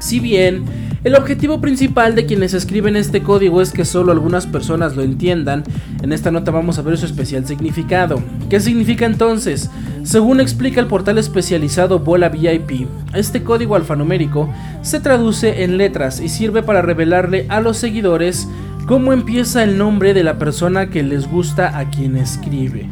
Si 0.00 0.20
bien 0.20 0.81
el 1.04 1.16
objetivo 1.16 1.60
principal 1.60 2.14
de 2.14 2.26
quienes 2.26 2.54
escriben 2.54 2.94
este 2.94 3.22
código 3.22 3.60
es 3.60 3.72
que 3.72 3.84
solo 3.84 4.12
algunas 4.12 4.46
personas 4.46 4.94
lo 4.94 5.02
entiendan. 5.02 5.64
En 6.00 6.12
esta 6.12 6.30
nota 6.30 6.52
vamos 6.52 6.78
a 6.78 6.82
ver 6.82 6.96
su 6.96 7.06
especial 7.06 7.44
significado. 7.44 8.22
¿Qué 8.48 8.60
significa 8.60 9.04
entonces? 9.04 9.68
Según 10.04 10.40
explica 10.40 10.80
el 10.80 10.86
portal 10.86 11.18
especializado 11.18 11.98
Bola 11.98 12.28
VIP, 12.28 12.86
este 13.14 13.42
código 13.42 13.74
alfanumérico 13.74 14.48
se 14.82 15.00
traduce 15.00 15.64
en 15.64 15.76
letras 15.76 16.20
y 16.20 16.28
sirve 16.28 16.62
para 16.62 16.82
revelarle 16.82 17.46
a 17.48 17.60
los 17.60 17.78
seguidores 17.78 18.48
cómo 18.86 19.12
empieza 19.12 19.64
el 19.64 19.78
nombre 19.78 20.14
de 20.14 20.22
la 20.22 20.38
persona 20.38 20.88
que 20.90 21.02
les 21.02 21.28
gusta 21.28 21.78
a 21.78 21.90
quien 21.90 22.16
escribe. 22.16 22.88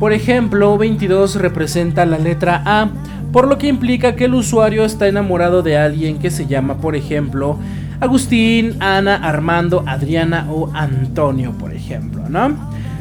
Por 0.00 0.12
ejemplo, 0.12 0.76
22 0.76 1.36
representa 1.36 2.04
la 2.04 2.18
letra 2.18 2.62
A, 2.66 2.90
por 3.34 3.48
lo 3.48 3.58
que 3.58 3.66
implica 3.66 4.14
que 4.14 4.26
el 4.26 4.34
usuario 4.34 4.84
está 4.84 5.08
enamorado 5.08 5.64
de 5.64 5.76
alguien 5.76 6.20
que 6.20 6.30
se 6.30 6.46
llama, 6.46 6.76
por 6.76 6.94
ejemplo, 6.94 7.58
Agustín, 7.98 8.76
Ana, 8.78 9.16
Armando, 9.16 9.82
Adriana 9.88 10.46
o 10.48 10.70
Antonio, 10.72 11.50
por 11.58 11.74
ejemplo, 11.74 12.28
¿no? 12.28 12.56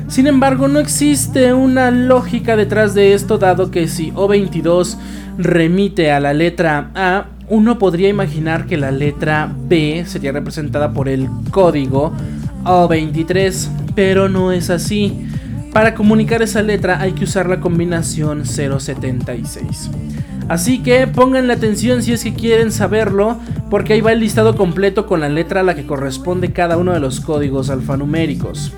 Sin 0.08 0.26
embargo, 0.26 0.68
no 0.68 0.80
existe 0.80 1.54
una 1.54 1.92
lógica 1.92 2.56
detrás 2.56 2.96
de 2.96 3.14
esto, 3.14 3.38
dado 3.38 3.70
que 3.70 3.88
si 3.88 4.12
O22 4.14 4.98
remite 5.38 6.12
a 6.12 6.20
la 6.20 6.34
letra 6.34 6.90
A, 6.96 7.26
uno 7.48 7.78
podría 7.78 8.10
imaginar 8.10 8.66
que 8.66 8.76
la 8.76 8.90
letra 8.90 9.54
B 9.56 10.04
sería 10.08 10.32
representada 10.32 10.94
por 10.94 11.10
el 11.10 11.30
código 11.52 12.12
O23, 12.64 13.68
pero 13.94 14.30
no 14.30 14.52
es 14.52 14.72
así. 14.72 15.28
Para 15.74 15.96
comunicar 15.96 16.44
esa 16.44 16.62
letra 16.62 17.02
hay 17.02 17.14
que 17.14 17.24
usar 17.24 17.50
la 17.50 17.60
combinación 17.60 18.46
076. 18.46 19.90
Así 20.48 20.84
que 20.84 21.08
pónganle 21.08 21.54
atención 21.54 22.04
si 22.04 22.14
es 22.14 22.24
que 22.24 22.34
quieren 22.34 22.72
saberlo, 22.72 23.38
porque 23.72 23.94
ahí 23.94 24.02
va 24.02 24.12
el 24.12 24.20
listado 24.20 24.56
completo 24.56 25.08
con 25.08 25.20
la 25.20 25.30
letra 25.30 25.62
a 25.62 25.64
la 25.64 25.74
que 25.74 25.88
corresponde 25.88 26.52
cada 26.52 26.78
uno 26.78 26.94
de 26.94 27.00
los 27.00 27.22
códigos 27.22 27.72
alfanuméricos. 27.72 28.72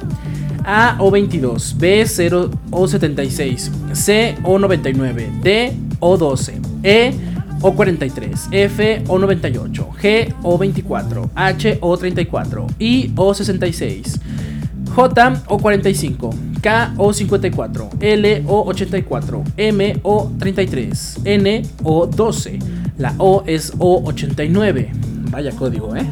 A 0.64 0.98
O22, 1.00 1.76
B 1.78 2.06
0 2.08 2.50
O76, 2.72 3.70
C 3.94 4.36
O99, 4.44 5.42
D 5.42 5.74
O12, 6.00 6.54
E 6.82 7.14
O43, 7.60 8.48
F 8.52 9.04
O98, 9.06 9.90
G 10.02 10.34
O24, 10.44 11.30
H 11.36 11.80
O34, 11.82 12.68
I 12.80 13.12
O66. 13.16 14.20
J 14.96 15.44
o 15.48 15.58
45, 15.58 16.30
K 16.62 16.94
o 16.98 17.12
54, 17.12 17.90
L 18.00 18.44
o 18.48 18.64
84, 18.70 19.44
M 19.58 20.00
o 20.04 20.32
33, 20.40 21.18
N 21.26 21.62
o 21.84 22.06
12, 22.06 22.60
la 22.98 23.14
O 23.18 23.44
es 23.46 23.74
O 23.78 24.04
89, 24.06 24.92
vaya 25.30 25.52
código, 25.52 25.98
¿eh? 25.98 26.06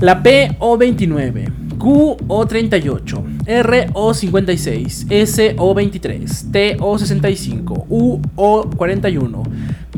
La 0.00 0.22
P 0.22 0.56
o 0.58 0.78
29, 0.78 1.52
Q 1.78 2.16
o 2.26 2.46
38, 2.46 3.24
R 3.44 3.90
o 3.92 4.14
56, 4.14 5.06
S 5.10 5.54
o 5.58 5.74
23, 5.74 6.46
T 6.50 6.76
o 6.80 6.98
65, 6.98 7.86
U 7.90 8.22
o 8.36 8.70
41, 8.74 9.42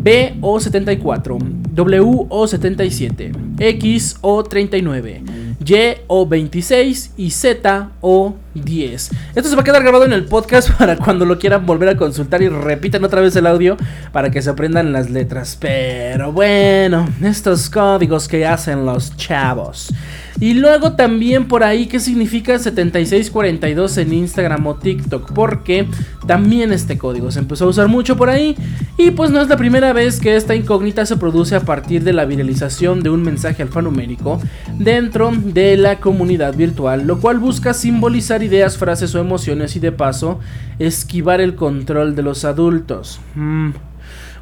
B 0.01 0.35
o 0.41 0.59
74, 0.59 1.39
W 1.75 2.27
o 2.29 2.47
77, 2.49 3.33
X 3.61 4.19
o 4.21 4.43
39. 4.43 5.23
Y 5.67 5.97
o 6.07 6.27
26 6.27 7.15
y 7.17 7.31
Z 7.31 7.91
o 8.01 8.37
10. 8.55 9.11
Esto 9.35 9.49
se 9.51 9.57
va 9.57 9.63
a 9.63 9.65
quedar 9.65 9.83
grabado 9.83 10.05
en 10.05 10.13
el 10.13 10.25
podcast 10.25 10.71
para 10.79 10.97
cuando 10.97 11.25
lo 11.25 11.39
quieran 11.39 11.67
volver 11.67 11.89
a 11.89 11.97
consultar 11.97 12.41
y 12.43 12.49
repitan 12.49 13.05
otra 13.05 13.21
vez 13.21 13.35
el 13.37 13.47
audio 13.47 13.77
para 14.13 14.31
que 14.31 14.43
se 14.43 14.51
aprendan 14.51 14.93
las 14.93 15.11
letras. 15.11 15.57
Pero 15.61 16.33
bueno, 16.33 17.09
estos 17.23 17.69
códigos 17.69 18.29
que 18.29 18.47
hacen 18.47 18.87
los 18.87 19.17
chavos. 19.17 19.93
Y 20.39 20.53
luego 20.53 20.93
también 20.93 21.49
por 21.49 21.65
ahí, 21.65 21.87
¿qué 21.87 21.99
significa 21.99 22.59
7642 22.59 23.97
en 23.97 24.13
Instagram 24.13 24.67
o 24.67 24.75
TikTok? 24.75 25.33
Porque 25.33 25.89
también 26.27 26.73
este 26.73 26.99
código 26.99 27.31
se 27.31 27.39
empezó 27.39 27.65
a 27.65 27.69
usar 27.69 27.89
mucho 27.89 28.17
por 28.19 28.29
ahí. 28.29 28.55
Y 28.99 29.13
pues 29.13 29.31
no 29.31 29.41
es 29.41 29.49
la 29.49 29.57
primera 29.57 29.95
vez 29.95 30.21
que 30.21 30.37
esta 30.37 30.55
incógnita 30.55 31.07
se 31.07 31.17
produce 31.17 31.57
a 31.57 31.61
partir 31.61 32.05
de 32.05 32.13
la 32.13 32.27
viralización 32.27 33.03
de 33.03 33.09
un 33.09 33.23
mensaje 33.23 33.63
alfanumérico 33.63 34.39
dentro 34.79 35.33
de 35.33 35.56
la 35.57 36.01
comunidad 36.01 36.55
virtual, 36.55 37.07
lo 37.07 37.19
cual 37.19 37.39
busca 37.39 37.73
simbolizar 37.73 38.43
ideas, 38.43 38.77
frases 38.77 39.15
o 39.15 39.21
emociones 39.21 39.75
y 39.75 39.81
de 39.81 39.91
paso 39.91 40.39
esquivar 40.79 41.41
el 41.41 41.55
control 41.55 42.15
de 42.15 42.23
los 42.23 42.45
adultos. 42.45 43.21
Mm. 43.35 43.71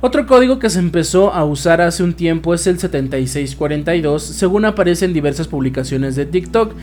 Otro 0.00 0.26
código 0.26 0.58
que 0.58 0.68
se 0.70 0.80
empezó 0.80 1.32
a 1.32 1.44
usar 1.44 1.80
hace 1.80 2.02
un 2.02 2.14
tiempo 2.14 2.52
es 2.52 2.66
el 2.66 2.80
7642, 2.80 4.22
según 4.22 4.64
aparece 4.64 5.04
en 5.04 5.14
diversas 5.14 5.46
publicaciones 5.46 6.16
de 6.16 6.26
TikTok. 6.26 6.74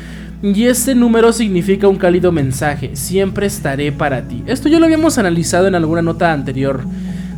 Y 0.42 0.64
este 0.64 0.96
número 0.96 1.34
significa 1.34 1.88
un 1.88 1.98
cálido 1.98 2.32
mensaje, 2.32 2.96
siempre 2.96 3.48
estaré 3.48 3.92
para 3.92 4.28
ti. 4.28 4.44
Esto 4.48 4.70
ya 4.70 4.80
lo 4.80 4.86
habíamos 4.86 5.18
analizado 5.18 5.68
en 5.68 5.76
alguna 5.76 6.02
nota 6.02 6.32
anterior. 6.32 6.82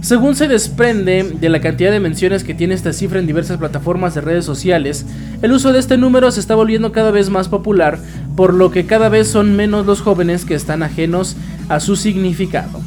Según 0.04 0.36
se 0.36 0.50
desprende 0.50 1.24
de 1.24 1.48
la 1.48 1.62
cantidad 1.62 1.90
de 1.90 2.02
menciones 2.02 2.44
que 2.44 2.54
tiene 2.54 2.74
esta 2.74 2.92
cifra 2.92 3.22
en 3.22 3.26
diversas 3.26 3.58
plataformas 3.58 4.14
de 4.14 4.20
redes 4.20 4.44
sociales, 4.44 5.06
el 5.42 5.54
uso 5.54 5.72
de 5.72 5.80
este 5.80 5.96
número 5.98 6.30
se 6.30 6.42
está 6.42 6.56
volviendo 6.56 6.92
cada 6.92 7.10
vez 7.10 7.30
más 7.30 7.48
popular, 7.48 8.00
por 8.36 8.54
lo 8.54 8.70
que 8.70 8.86
cada 8.86 9.08
vez 9.08 9.30
son 9.30 9.56
menos 9.56 9.86
los 9.86 10.02
jóvenes 10.02 10.44
que 10.44 10.56
están 10.56 10.84
ajenos 10.84 11.38
a 11.70 11.80
su 11.80 11.96
significado. 11.96 12.82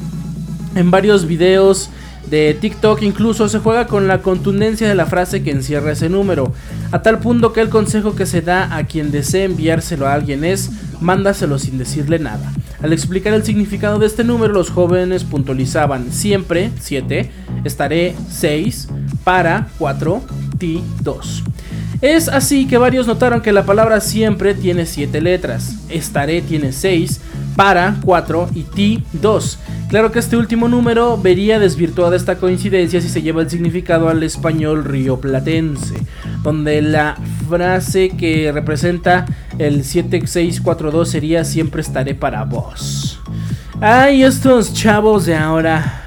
En 0.75 0.91
varios 0.91 1.27
videos 1.27 1.89
de 2.29 2.53
TikTok 2.53 3.01
incluso 3.01 3.49
se 3.49 3.61
juega 3.61 3.87
con 3.87 4.09
la 4.09 4.21
contundencia 4.21 4.87
de 4.87 4.95
la 4.95 5.07
frase 5.07 5.43
que 5.43 5.53
encierra 5.53 5.93
ese 5.93 6.11
número, 6.11 6.53
a 6.93 7.01
tal 7.01 7.21
punto 7.21 7.55
que 7.55 7.63
el 7.63 7.71
consejo 7.71 8.15
que 8.15 8.27
se 8.27 8.43
da 8.43 8.77
a 8.77 8.85
quien 8.85 9.11
desee 9.11 9.45
enviárselo 9.45 10.07
a 10.07 10.13
alguien 10.13 10.45
es 10.45 10.71
mándaselo 11.01 11.59
sin 11.59 11.79
decirle 11.79 12.19
nada. 12.19 12.53
Al 12.83 12.93
explicar 12.93 13.33
el 13.35 13.45
significado 13.45 13.99
de 13.99 14.07
este 14.07 14.25
número, 14.25 14.53
los 14.53 14.71
jóvenes 14.71 15.25
puntualizaban 15.25 16.13
siempre 16.13 16.71
7, 16.79 17.31
estaré 17.65 18.15
6, 18.31 18.89
para 19.25 19.69
4, 19.79 20.23
ti 20.59 20.83
2. 21.03 21.43
Es 22.03 22.29
así 22.29 22.67
que 22.67 22.77
varios 22.77 23.07
notaron 23.07 23.41
que 23.41 23.53
la 23.53 23.65
palabra 23.65 24.01
siempre 24.01 24.55
tiene 24.55 24.85
7 24.85 25.21
letras, 25.23 25.77
estaré 25.89 26.43
tiene 26.43 26.73
6, 26.73 27.21
para 27.57 27.97
4 28.05 28.51
y 28.55 28.63
ti 28.63 29.03
2. 29.15 29.59
Claro 29.89 30.13
que 30.13 30.19
este 30.19 30.37
último 30.37 30.69
número 30.69 31.17
vería 31.17 31.59
desvirtuada 31.59 32.17
esta 32.17 32.37
coincidencia 32.37 33.01
si 33.01 33.09
se 33.09 33.23
lleva 33.23 33.41
el 33.41 33.51
significado 33.51 34.09
al 34.09 34.23
español 34.23 34.85
rioplatense, 34.85 35.97
donde 36.43 36.83
la 36.83 37.17
frase 37.49 38.11
que 38.11 38.53
representa 38.53 39.27
el 39.59 39.85
7642 39.85 41.09
sería 41.09 41.45
siempre 41.45 41.81
estaré 41.81 42.15
para 42.15 42.45
vos. 42.45 43.21
Ay, 43.81 44.23
estos 44.23 44.75
chavos 44.75 45.27
de 45.27 45.37
ahora. 45.37 46.03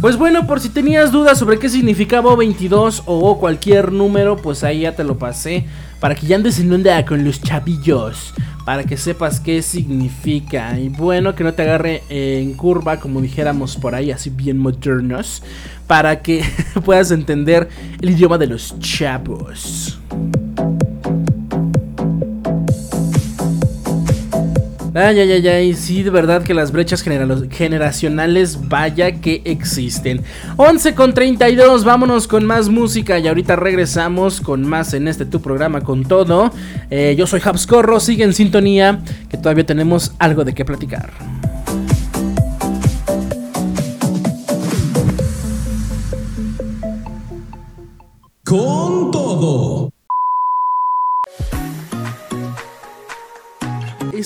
Pues 0.00 0.16
bueno, 0.16 0.46
por 0.46 0.60
si 0.60 0.70
tenías 0.70 1.12
dudas 1.12 1.38
sobre 1.38 1.58
qué 1.58 1.68
significaba 1.68 2.34
22 2.34 3.02
o 3.04 3.38
cualquier 3.38 3.92
número, 3.92 4.36
pues 4.36 4.64
ahí 4.64 4.80
ya 4.80 4.96
te 4.96 5.04
lo 5.04 5.18
pasé. 5.18 5.66
Para 6.00 6.14
que 6.14 6.26
ya 6.26 6.36
andes 6.36 6.58
en 6.58 6.72
onda 6.72 7.04
con 7.04 7.24
los 7.24 7.42
chavillos. 7.42 8.34
Para 8.64 8.84
que 8.84 8.96
sepas 8.96 9.40
qué 9.40 9.62
significa. 9.62 10.78
Y 10.78 10.88
bueno, 10.88 11.34
que 11.34 11.44
no 11.44 11.54
te 11.54 11.62
agarre 11.62 12.02
en 12.08 12.54
curva, 12.54 12.98
como 12.98 13.20
dijéramos 13.20 13.76
por 13.76 13.94
ahí, 13.94 14.10
así 14.10 14.30
bien 14.30 14.58
modernos. 14.58 15.42
Para 15.86 16.22
que 16.22 16.42
puedas 16.84 17.10
entender 17.10 17.68
el 18.00 18.10
idioma 18.10 18.38
de 18.38 18.46
los 18.46 18.78
chavos. 18.78 19.98
Ay, 24.92 25.20
ay, 25.20 25.32
ay, 25.32 25.48
ay, 25.48 25.74
sí, 25.74 26.02
de 26.02 26.10
verdad 26.10 26.42
que 26.42 26.52
las 26.52 26.72
brechas 26.72 27.02
generacionales, 27.02 28.68
vaya 28.68 29.20
que 29.20 29.40
existen. 29.44 30.22
11 30.56 30.94
con 30.96 31.14
32, 31.14 31.84
vámonos 31.84 32.26
con 32.26 32.44
más 32.44 32.68
música 32.68 33.16
y 33.20 33.28
ahorita 33.28 33.54
regresamos 33.54 34.40
con 34.40 34.66
más 34.66 34.92
en 34.92 35.06
este 35.06 35.26
tu 35.26 35.40
programa 35.40 35.82
con 35.82 36.02
todo. 36.02 36.50
Eh, 36.90 37.14
yo 37.16 37.28
soy 37.28 37.40
Habscorro, 37.44 38.00
sigue 38.00 38.24
en 38.24 38.32
sintonía, 38.32 39.00
que 39.28 39.36
todavía 39.36 39.64
tenemos 39.64 40.12
algo 40.18 40.44
de 40.44 40.54
qué 40.54 40.64
platicar. 40.64 41.10
Con 48.44 48.99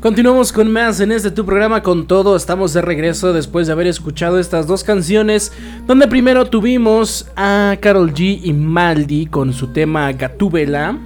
Continuamos 0.00 0.52
con 0.52 0.70
más 0.70 1.00
en 1.00 1.10
este 1.10 1.30
tu 1.30 1.46
programa 1.46 1.82
con 1.82 2.06
todo. 2.06 2.36
Estamos 2.36 2.74
de 2.74 2.82
regreso 2.82 3.32
después 3.32 3.66
de 3.66 3.72
haber 3.72 3.86
escuchado 3.86 4.38
estas 4.38 4.66
dos 4.66 4.84
canciones. 4.84 5.52
Donde 5.86 6.06
primero 6.06 6.44
tuvimos 6.46 7.26
a 7.34 7.76
Carol 7.80 8.12
G 8.12 8.40
y 8.44 8.52
Maldi 8.52 9.26
con 9.26 9.54
su 9.54 9.68
tema 9.68 10.12
Gatúbela. 10.12 10.98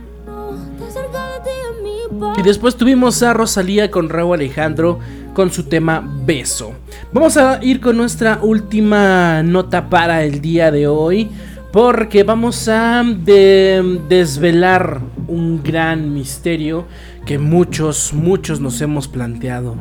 Y 2.36 2.42
después 2.42 2.74
tuvimos 2.74 3.22
a 3.22 3.32
Rosalía 3.32 3.90
con 3.92 4.08
Raúl 4.08 4.34
Alejandro 4.34 4.98
con 5.34 5.52
su 5.52 5.64
tema 5.64 6.02
Beso. 6.26 6.72
Vamos 7.12 7.36
a 7.36 7.62
ir 7.62 7.80
con 7.80 7.96
nuestra 7.96 8.40
última 8.42 9.42
nota 9.44 9.88
para 9.88 10.24
el 10.24 10.40
día 10.40 10.72
de 10.72 10.88
hoy. 10.88 11.30
Porque 11.72 12.24
vamos 12.24 12.66
a 12.66 13.04
desvelar 13.04 15.00
un 15.28 15.62
gran 15.62 16.12
misterio 16.12 16.86
que 17.30 17.38
muchos, 17.38 18.12
muchos 18.12 18.58
nos 18.58 18.80
hemos 18.80 19.06
planteado. 19.06 19.76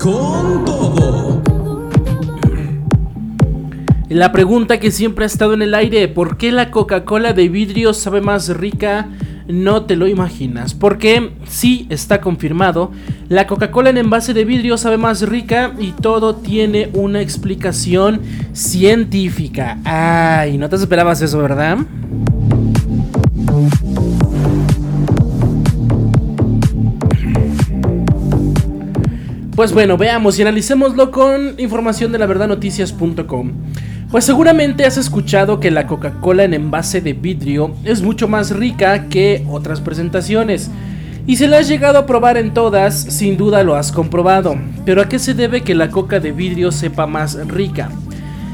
Con 0.00 0.64
todo. 0.64 1.42
La 4.08 4.32
pregunta 4.32 4.80
que 4.80 4.90
siempre 4.90 5.24
ha 5.24 5.26
estado 5.26 5.52
en 5.52 5.60
el 5.60 5.74
aire, 5.74 6.08
¿por 6.08 6.38
qué 6.38 6.52
la 6.52 6.70
Coca-Cola 6.70 7.34
de 7.34 7.50
vidrio 7.50 7.92
sabe 7.92 8.22
más 8.22 8.48
rica? 8.48 9.10
No 9.46 9.82
te 9.82 9.96
lo 9.96 10.08
imaginas, 10.08 10.72
porque 10.72 11.32
sí 11.46 11.86
está 11.90 12.22
confirmado, 12.22 12.90
la 13.28 13.46
Coca-Cola 13.46 13.90
en 13.90 13.98
envase 13.98 14.32
de 14.32 14.46
vidrio 14.46 14.78
sabe 14.78 14.96
más 14.96 15.20
rica 15.20 15.74
y 15.78 15.92
todo 15.92 16.36
tiene 16.36 16.88
una 16.94 17.20
explicación 17.20 18.22
científica. 18.54 19.76
Ay, 19.84 20.56
no 20.56 20.70
te 20.70 20.76
esperabas 20.76 21.20
eso, 21.20 21.38
¿verdad? 21.40 21.76
Pues 29.56 29.72
bueno, 29.72 29.96
veamos 29.96 30.38
y 30.38 30.42
analicémoslo 30.42 31.10
con 31.10 31.54
información 31.56 32.12
de 32.12 32.18
la 32.18 32.26
verdadnoticias.com. 32.26 33.52
Pues 34.10 34.26
seguramente 34.26 34.84
has 34.84 34.98
escuchado 34.98 35.60
que 35.60 35.70
la 35.70 35.86
Coca-Cola 35.86 36.44
en 36.44 36.52
envase 36.52 37.00
de 37.00 37.14
vidrio 37.14 37.74
es 37.82 38.02
mucho 38.02 38.28
más 38.28 38.54
rica 38.54 39.08
que 39.08 39.46
otras 39.48 39.80
presentaciones. 39.80 40.70
Y 41.26 41.36
si 41.36 41.46
la 41.46 41.56
has 41.56 41.68
llegado 41.68 41.98
a 41.98 42.04
probar 42.04 42.36
en 42.36 42.52
todas, 42.52 43.00
sin 43.00 43.38
duda 43.38 43.62
lo 43.62 43.76
has 43.76 43.92
comprobado. 43.92 44.56
Pero 44.84 45.00
¿a 45.00 45.08
qué 45.08 45.18
se 45.18 45.32
debe 45.32 45.62
que 45.62 45.74
la 45.74 45.90
coca 45.90 46.20
de 46.20 46.32
vidrio 46.32 46.70
sepa 46.70 47.06
más 47.06 47.34
rica? 47.48 47.88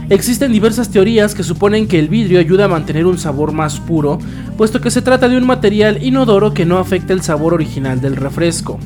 Existen 0.09 0.53
diversas 0.53 0.89
teorías 0.91 1.35
que 1.35 1.43
suponen 1.43 1.89
que 1.89 1.99
el 1.99 2.07
vidrio 2.07 2.39
ayuda 2.39 2.67
a 2.67 2.69
mantener 2.69 3.07
un 3.07 3.19
sabor 3.19 3.51
más 3.51 3.81
puro, 3.81 4.21
puesto 4.57 4.81
que 4.81 4.93
se 4.93 5.03
trata 5.03 5.29
de 5.29 5.37
un 5.37 5.47
material 5.49 6.01
inodoro 6.01 6.55
que 6.55 6.65
no 6.65 6.79
afecta 6.79 7.13
el 7.13 7.23
sabor 7.23 7.55
original 7.55 8.01
del 8.01 8.15
refresco. 8.15 8.79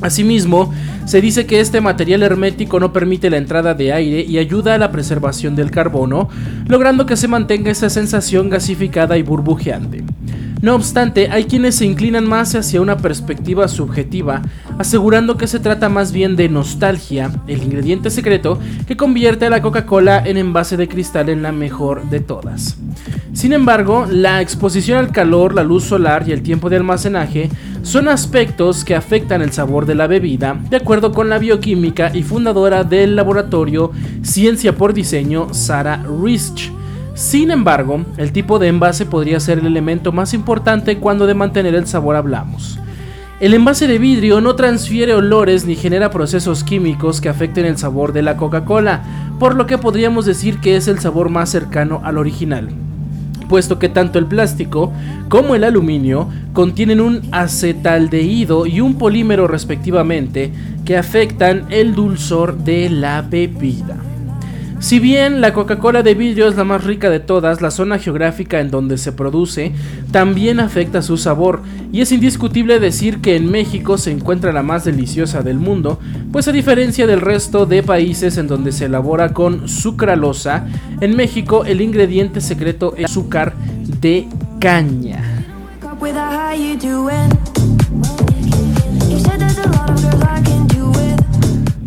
Asimismo, 0.00 0.72
se 1.04 1.20
dice 1.20 1.46
que 1.46 1.60
este 1.60 1.80
material 1.80 2.22
hermético 2.22 2.80
no 2.80 2.92
permite 2.92 3.30
la 3.30 3.36
entrada 3.36 3.74
de 3.74 3.92
aire 3.92 4.22
y 4.22 4.38
ayuda 4.38 4.74
a 4.74 4.78
la 4.78 4.92
preservación 4.92 5.56
del 5.56 5.70
carbono, 5.70 6.28
logrando 6.66 7.06
que 7.06 7.16
se 7.16 7.28
mantenga 7.28 7.70
esa 7.70 7.90
sensación 7.90 8.48
gasificada 8.48 9.18
y 9.18 9.22
burbujeante. 9.22 10.04
No 10.62 10.74
obstante, 10.74 11.30
hay 11.30 11.44
quienes 11.44 11.76
se 11.76 11.86
inclinan 11.86 12.28
más 12.28 12.54
hacia 12.54 12.82
una 12.82 12.98
perspectiva 12.98 13.66
subjetiva, 13.66 14.42
asegurando 14.78 15.38
que 15.38 15.46
se 15.46 15.58
trata 15.58 15.88
más 15.88 16.12
bien 16.12 16.36
de 16.36 16.50
nostalgia, 16.50 17.30
el 17.46 17.62
ingrediente 17.62 18.10
secreto 18.10 18.58
que 18.86 18.96
convierte 18.96 19.46
a 19.46 19.50
la 19.50 19.62
Coca-Cola 19.62 20.22
en 20.24 20.36
envase 20.36 20.76
de 20.76 20.86
cristal 20.86 21.30
en 21.30 21.42
la 21.42 21.52
mejor 21.52 22.10
de 22.10 22.20
todas. 22.20 22.76
Sin 23.32 23.54
embargo, 23.54 24.06
la 24.10 24.42
exposición 24.42 24.98
al 24.98 25.12
calor, 25.12 25.54
la 25.54 25.64
luz 25.64 25.84
solar 25.84 26.28
y 26.28 26.32
el 26.32 26.42
tiempo 26.42 26.68
de 26.68 26.76
almacenaje 26.76 27.48
son 27.82 28.08
aspectos 28.08 28.84
que 28.84 28.94
afectan 28.94 29.42
el 29.42 29.52
sabor 29.52 29.86
de 29.86 29.94
la 29.94 30.06
bebida, 30.06 30.58
de 30.68 30.76
acuerdo 30.76 31.12
con 31.12 31.28
la 31.28 31.38
bioquímica 31.38 32.10
y 32.14 32.22
fundadora 32.22 32.84
del 32.84 33.16
laboratorio 33.16 33.90
Ciencia 34.22 34.76
por 34.76 34.92
Diseño, 34.92 35.52
Sarah 35.52 36.04
Rich. 36.22 36.72
Sin 37.14 37.50
embargo, 37.50 38.04
el 38.16 38.32
tipo 38.32 38.58
de 38.58 38.68
envase 38.68 39.06
podría 39.06 39.40
ser 39.40 39.58
el 39.58 39.66
elemento 39.66 40.12
más 40.12 40.34
importante 40.34 40.98
cuando 40.98 41.26
de 41.26 41.34
mantener 41.34 41.74
el 41.74 41.86
sabor 41.86 42.16
hablamos. 42.16 42.78
El 43.40 43.54
envase 43.54 43.86
de 43.86 43.98
vidrio 43.98 44.40
no 44.40 44.54
transfiere 44.54 45.14
olores 45.14 45.64
ni 45.64 45.74
genera 45.74 46.10
procesos 46.10 46.62
químicos 46.62 47.20
que 47.20 47.30
afecten 47.30 47.64
el 47.64 47.78
sabor 47.78 48.12
de 48.12 48.22
la 48.22 48.36
Coca-Cola, 48.36 49.02
por 49.38 49.54
lo 49.54 49.66
que 49.66 49.78
podríamos 49.78 50.26
decir 50.26 50.60
que 50.60 50.76
es 50.76 50.88
el 50.88 50.98
sabor 50.98 51.30
más 51.30 51.48
cercano 51.48 52.02
al 52.04 52.18
original 52.18 52.68
puesto 53.50 53.80
que 53.80 53.88
tanto 53.88 54.20
el 54.20 54.26
plástico 54.26 54.92
como 55.28 55.56
el 55.56 55.64
aluminio 55.64 56.28
contienen 56.52 57.00
un 57.00 57.22
acetaldehído 57.32 58.64
y 58.64 58.80
un 58.80 58.94
polímero 58.94 59.48
respectivamente 59.48 60.52
que 60.84 60.96
afectan 60.96 61.66
el 61.68 61.96
dulzor 61.96 62.58
de 62.58 62.88
la 62.88 63.22
bebida. 63.22 64.09
Si 64.80 64.98
bien 64.98 65.42
la 65.42 65.52
Coca-Cola 65.52 66.02
de 66.02 66.14
vidrio 66.14 66.48
es 66.48 66.56
la 66.56 66.64
más 66.64 66.82
rica 66.82 67.10
de 67.10 67.20
todas, 67.20 67.60
la 67.60 67.70
zona 67.70 67.98
geográfica 67.98 68.60
en 68.60 68.70
donde 68.70 68.96
se 68.96 69.12
produce 69.12 69.72
también 70.10 70.58
afecta 70.58 71.02
su 71.02 71.18
sabor, 71.18 71.60
y 71.92 72.00
es 72.00 72.12
indiscutible 72.12 72.80
decir 72.80 73.20
que 73.20 73.36
en 73.36 73.50
México 73.50 73.98
se 73.98 74.10
encuentra 74.10 74.54
la 74.54 74.62
más 74.62 74.86
deliciosa 74.86 75.42
del 75.42 75.58
mundo, 75.58 76.00
pues 76.32 76.48
a 76.48 76.52
diferencia 76.52 77.06
del 77.06 77.20
resto 77.20 77.66
de 77.66 77.82
países 77.82 78.38
en 78.38 78.46
donde 78.46 78.72
se 78.72 78.86
elabora 78.86 79.34
con 79.34 79.68
sucralosa, 79.68 80.66
en 81.02 81.14
México 81.14 81.66
el 81.66 81.82
ingrediente 81.82 82.40
secreto 82.40 82.94
es 82.96 83.04
azúcar 83.04 83.52
de 84.00 84.26
caña. 84.60 85.22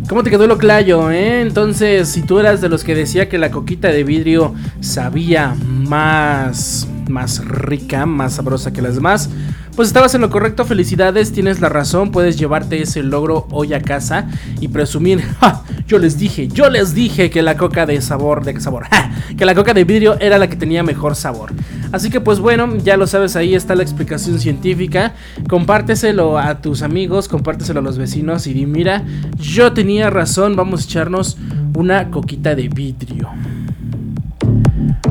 ¿Cómo 0.08 0.22
te 0.22 0.28
quedó 0.28 0.46
lo 0.46 0.58
clayo, 0.58 1.10
eh? 1.10 1.40
Entonces, 1.40 2.10
si 2.10 2.22
tú 2.22 2.38
eras 2.38 2.60
de 2.60 2.68
los 2.68 2.84
que 2.84 2.94
decía 2.94 3.28
que 3.30 3.38
la 3.38 3.50
coquita 3.50 3.88
de 3.88 4.04
vidrio 4.04 4.54
sabía 4.80 5.54
más, 5.64 6.86
más 7.08 7.42
rica, 7.42 8.04
más 8.04 8.34
sabrosa 8.34 8.70
que 8.70 8.82
las 8.82 8.96
demás, 8.96 9.30
Pues 9.76 9.88
estabas 9.88 10.14
en 10.14 10.20
lo 10.20 10.30
correcto, 10.30 10.64
felicidades, 10.64 11.32
tienes 11.32 11.60
la 11.60 11.68
razón, 11.68 12.12
puedes 12.12 12.38
llevarte 12.38 12.80
ese 12.80 13.02
logro 13.02 13.48
hoy 13.50 13.74
a 13.74 13.82
casa 13.82 14.28
y 14.60 14.68
presumir, 14.68 15.20
¡Ja! 15.40 15.64
yo 15.88 15.98
les 15.98 16.16
dije, 16.16 16.46
yo 16.46 16.70
les 16.70 16.94
dije 16.94 17.28
que 17.28 17.42
la 17.42 17.56
coca 17.56 17.84
de 17.84 18.00
sabor, 18.00 18.44
de 18.44 18.60
sabor, 18.60 18.86
que 19.36 19.44
la 19.44 19.52
coca 19.56 19.74
de 19.74 19.82
vidrio 19.82 20.16
era 20.20 20.38
la 20.38 20.48
que 20.48 20.54
tenía 20.54 20.84
mejor 20.84 21.16
sabor. 21.16 21.52
Así 21.90 22.08
que 22.08 22.20
pues 22.20 22.38
bueno, 22.38 22.76
ya 22.76 22.96
lo 22.96 23.08
sabes, 23.08 23.34
ahí 23.34 23.56
está 23.56 23.74
la 23.74 23.82
explicación 23.82 24.38
científica, 24.38 25.14
compárteselo 25.48 26.38
a 26.38 26.60
tus 26.60 26.82
amigos, 26.82 27.26
compárteselo 27.26 27.80
a 27.80 27.82
los 27.82 27.98
vecinos 27.98 28.46
y 28.46 28.54
di, 28.54 28.66
mira, 28.66 29.04
yo 29.38 29.72
tenía 29.72 30.08
razón, 30.08 30.54
vamos 30.54 30.82
a 30.82 30.84
echarnos 30.84 31.36
una 31.74 32.12
coquita 32.12 32.54
de 32.54 32.68
vidrio. 32.68 33.28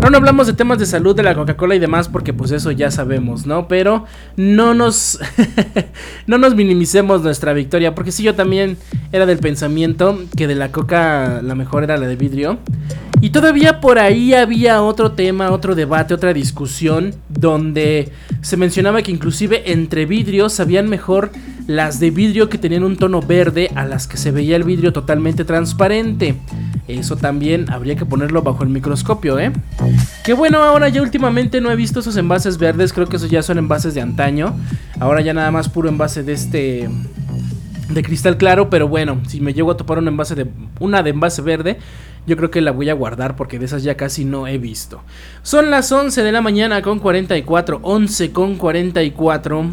No, 0.04 0.10
no 0.10 0.18
hablamos 0.18 0.48
de 0.48 0.54
temas 0.54 0.80
de 0.80 0.86
salud 0.86 1.16
de 1.16 1.24
la 1.24 1.34
Coca-Cola 1.34 1.76
y 1.76 1.80
demás 1.80 2.10
porque 2.10 2.34
pues 2.34 2.52
eso 2.52 2.72
ya 2.72 2.92
sabemos, 2.92 3.46
¿no? 3.46 3.70
Pero 3.70 4.04
no 4.36 4.74
nos 4.74 5.18
no 6.28 6.38
nos 6.38 6.56
minimicemos 6.56 7.22
nuestra 7.22 7.54
victoria, 7.54 7.96
porque 7.96 8.12
sí 8.12 8.22
yo 8.22 8.36
también 8.36 8.76
era 9.14 9.26
del 9.26 9.38
pensamiento 9.38 10.20
que 10.36 10.46
de 10.46 10.56
la 10.56 10.74
Coca 10.74 11.42
la 11.42 11.56
mejor 11.56 11.86
era 11.86 11.96
la 11.96 12.06
de 12.06 12.18
vidrio. 12.18 12.60
Y 13.22 13.30
todavía 13.30 13.80
por 13.80 13.98
ahí 13.98 14.34
había 14.34 14.82
otro 14.82 15.14
tema, 15.14 15.52
otro 15.52 15.74
debate, 15.74 16.14
otra 16.14 16.34
discusión 16.34 17.16
donde 17.30 18.12
se 18.42 18.58
mencionaba 18.58 19.04
que 19.04 19.12
inclusive 19.12 19.72
entre 19.72 20.06
vidrios 20.06 20.52
sabían 20.52 20.90
mejor 20.90 21.32
las 21.68 22.00
de 22.00 22.12
vidrio 22.12 22.50
que 22.50 22.58
tenían 22.58 22.84
un 22.84 22.98
tono 22.98 23.22
verde 23.22 23.72
a 23.76 23.86
las 23.86 24.08
que 24.08 24.18
se 24.18 24.32
veía 24.32 24.56
el 24.56 24.64
vidrio 24.64 24.94
totalmente 24.94 25.46
transparente. 25.46 26.36
Eso 26.88 27.16
también 27.16 27.72
habría 27.72 27.96
que 27.96 28.06
ponerlo 28.06 28.42
bajo 28.42 28.64
el 28.64 28.70
microscopio, 28.70 29.40
¿eh? 29.40 29.52
Que 30.26 30.34
bueno, 30.34 30.62
ahora 30.62 30.90
ya 30.90 31.02
últimamente 31.02 31.62
no 31.62 31.72
he 31.72 31.76
visto 31.76 32.02
esos 32.02 32.18
envases 32.18 32.58
verdes, 32.58 32.92
creo 32.92 33.08
que 33.08 33.16
esos 33.16 33.30
ya 33.30 33.42
son 33.42 33.58
envases 33.58 33.94
de 33.94 34.02
antaño. 34.02 34.56
Ahora 35.00 35.22
ya 35.22 35.34
nada 35.34 35.52
más 35.52 35.70
puro 35.70 35.88
envase 35.90 36.24
de 36.24 36.34
este 36.34 36.90
de 37.90 38.02
cristal 38.02 38.38
claro, 38.38 38.70
pero 38.70 38.88
bueno, 38.88 39.22
si 39.28 39.40
me 39.40 39.54
llego 39.54 39.72
a 39.72 39.78
topar 39.78 40.00
un 40.00 40.08
envase 40.08 40.36
de 40.36 40.48
una 40.80 41.04
de 41.04 41.12
envase 41.12 41.42
verde, 41.42 41.78
yo 42.26 42.38
creo 42.38 42.50
que 42.50 42.62
la 42.62 42.72
voy 42.72 42.90
a 42.90 42.94
guardar 42.94 43.36
porque 43.36 43.60
de 43.60 43.66
esas 43.66 43.84
ya 43.84 43.96
casi 43.96 44.26
no 44.26 44.48
he 44.48 44.58
visto. 44.58 45.02
Son 45.44 45.70
las 45.70 45.92
11 45.92 46.24
de 46.24 46.32
la 46.32 46.42
mañana 46.42 46.82
con 46.82 47.00
44, 47.00 47.80
11 47.82 48.32
con 48.32 48.56
44. 48.56 49.66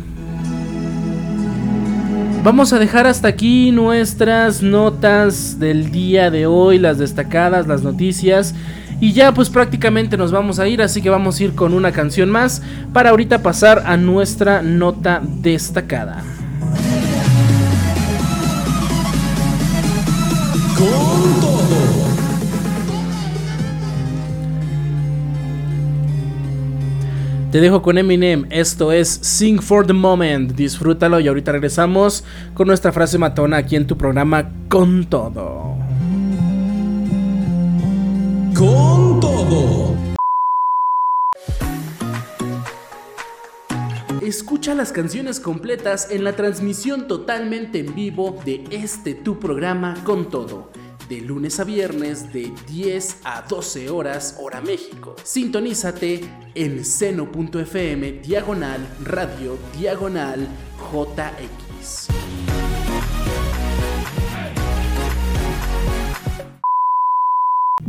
Vamos 2.43 2.73
a 2.73 2.79
dejar 2.79 3.07
hasta 3.07 3.29
aquí 3.29 3.71
nuestras 3.71 4.63
notas 4.63 5.59
del 5.59 5.91
día 5.91 6.31
de 6.31 6.47
hoy, 6.47 6.79
las 6.79 6.97
destacadas, 6.97 7.67
las 7.67 7.83
noticias. 7.83 8.55
Y 8.99 9.13
ya 9.13 9.35
pues 9.35 9.51
prácticamente 9.51 10.17
nos 10.17 10.33
vamos 10.33 10.59
a 10.59 10.67
ir, 10.67 10.81
así 10.81 11.03
que 11.03 11.11
vamos 11.11 11.39
a 11.39 11.45
ir 11.45 11.55
con 11.55 11.75
una 11.75 11.93
canción 11.93 12.31
más 12.31 12.63
para 12.95 13.11
ahorita 13.11 13.43
pasar 13.43 13.83
a 13.85 13.99
nuestra 13.99 14.63
nota 14.63 15.21
destacada. 15.23 16.23
Te 27.51 27.61
dejo 27.61 27.83
con 27.83 27.99
Eminem, 27.99 28.47
esto 28.51 28.93
es 28.93 29.09
Sing 29.09 29.61
for 29.61 29.85
the 29.85 29.93
Moment, 29.93 30.53
disfrútalo 30.53 31.19
y 31.19 31.27
ahorita 31.27 31.51
regresamos 31.51 32.23
con 32.55 32.69
nuestra 32.69 32.93
frase 32.93 33.19
matona 33.19 33.57
aquí 33.57 33.75
en 33.75 33.89
tu 33.89 33.99
programa 33.99 34.53
Con 34.69 35.07
todo. 35.07 35.77
Con 38.57 39.19
todo. 39.19 39.97
Escucha 44.23 44.77
las 44.77 44.93
canciones 44.93 45.41
completas 45.41 46.13
en 46.13 46.23
la 46.23 46.37
transmisión 46.37 47.09
totalmente 47.09 47.81
en 47.81 47.97
vivo 47.97 48.41
de 48.45 48.63
este 48.71 49.15
tu 49.15 49.41
programa 49.41 49.97
Con 50.05 50.29
todo. 50.29 50.71
De 51.11 51.21
lunes 51.21 51.59
a 51.59 51.65
viernes 51.65 52.33
de 52.33 52.53
10 52.69 53.23
a 53.25 53.43
12 53.43 53.91
horas 53.91 54.37
hora 54.41 54.61
México. 54.61 55.17
Sintonízate 55.25 56.21
en 56.55 56.85
seno.fm 56.85 58.13
diagonal 58.23 58.79
radio 59.03 59.59
diagonal 59.77 60.47
JX. 60.93 62.07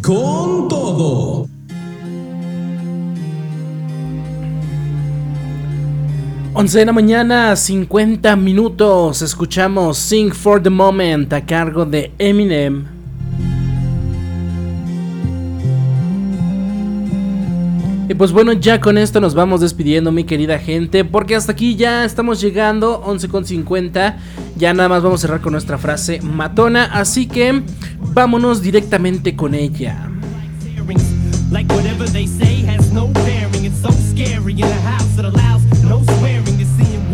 Con 0.01 0.67
todo. 0.67 1.47
Once 6.55 6.79
de 6.79 6.85
la 6.87 6.91
mañana, 6.91 7.55
50 7.55 8.35
minutos. 8.35 9.21
Escuchamos 9.21 9.99
Sing 9.99 10.33
for 10.33 10.61
the 10.61 10.71
Moment 10.71 11.31
a 11.33 11.45
cargo 11.45 11.85
de 11.85 12.11
Eminem. 12.17 12.90
Y 18.11 18.13
pues 18.13 18.33
bueno, 18.33 18.51
ya 18.51 18.81
con 18.81 18.97
esto 18.97 19.21
nos 19.21 19.35
vamos 19.35 19.61
despidiendo, 19.61 20.11
mi 20.11 20.25
querida 20.25 20.59
gente, 20.59 21.05
porque 21.05 21.33
hasta 21.33 21.53
aquí 21.53 21.77
ya 21.77 22.03
estamos 22.03 22.41
llegando, 22.41 23.01
11.50. 23.05 24.17
Ya 24.57 24.73
nada 24.73 24.89
más 24.89 25.01
vamos 25.01 25.21
a 25.21 25.27
cerrar 25.27 25.39
con 25.39 25.53
nuestra 25.53 25.77
frase 25.77 26.19
matona, 26.21 26.89
así 26.91 27.25
que 27.25 27.63
vámonos 28.13 28.61
directamente 28.61 29.37
con 29.37 29.55
ella. 29.55 30.09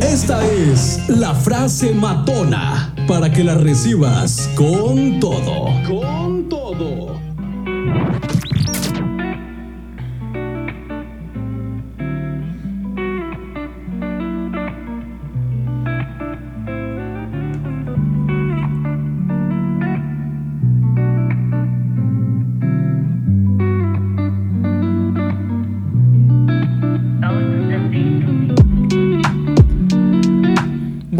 Esta 0.01 0.43
es 0.47 1.09
la 1.09 1.35
frase 1.35 1.93
matona 1.93 2.91
para 3.07 3.31
que 3.31 3.43
la 3.43 3.53
recibas 3.53 4.49
con 4.55 5.19
todo. 5.19 5.65
Con 5.87 6.49
todo. 6.49 7.06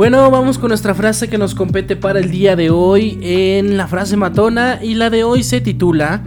Bueno, 0.10 0.32
vamos 0.32 0.58
con 0.58 0.70
nuestra 0.70 0.96
frase 0.96 1.28
que 1.28 1.38
nos 1.38 1.54
compete 1.54 1.98
para 1.98 2.20
el 2.20 2.32
día 2.32 2.56
de 2.56 2.70
hoy 2.70 3.20
en 3.22 3.76
la 3.76 3.88
frase 3.88 4.16
matona 4.16 4.80
y 4.82 4.94
la 4.94 5.10
de 5.10 5.26
hoy 5.26 5.44
se 5.44 5.60
titula 5.60 6.24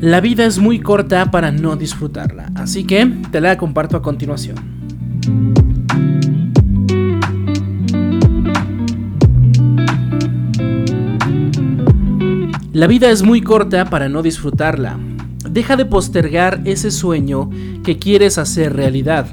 La 0.00 0.20
vida 0.20 0.44
es 0.44 0.58
muy 0.58 0.80
corta 0.80 1.30
para 1.30 1.50
no 1.50 1.76
disfrutarla, 1.76 2.52
así 2.56 2.84
que 2.84 3.06
te 3.30 3.40
la 3.40 3.56
comparto 3.56 3.96
a 3.96 4.02
continuación. 4.02 4.56
La 12.74 12.86
vida 12.86 13.08
es 13.08 13.22
muy 13.22 13.40
corta 13.40 13.86
para 13.86 14.10
no 14.10 14.20
disfrutarla. 14.20 14.98
Deja 15.48 15.76
de 15.76 15.86
postergar 15.86 16.60
ese 16.66 16.90
sueño 16.90 17.48
que 17.82 17.98
quieres 17.98 18.36
hacer 18.36 18.76
realidad. 18.76 19.26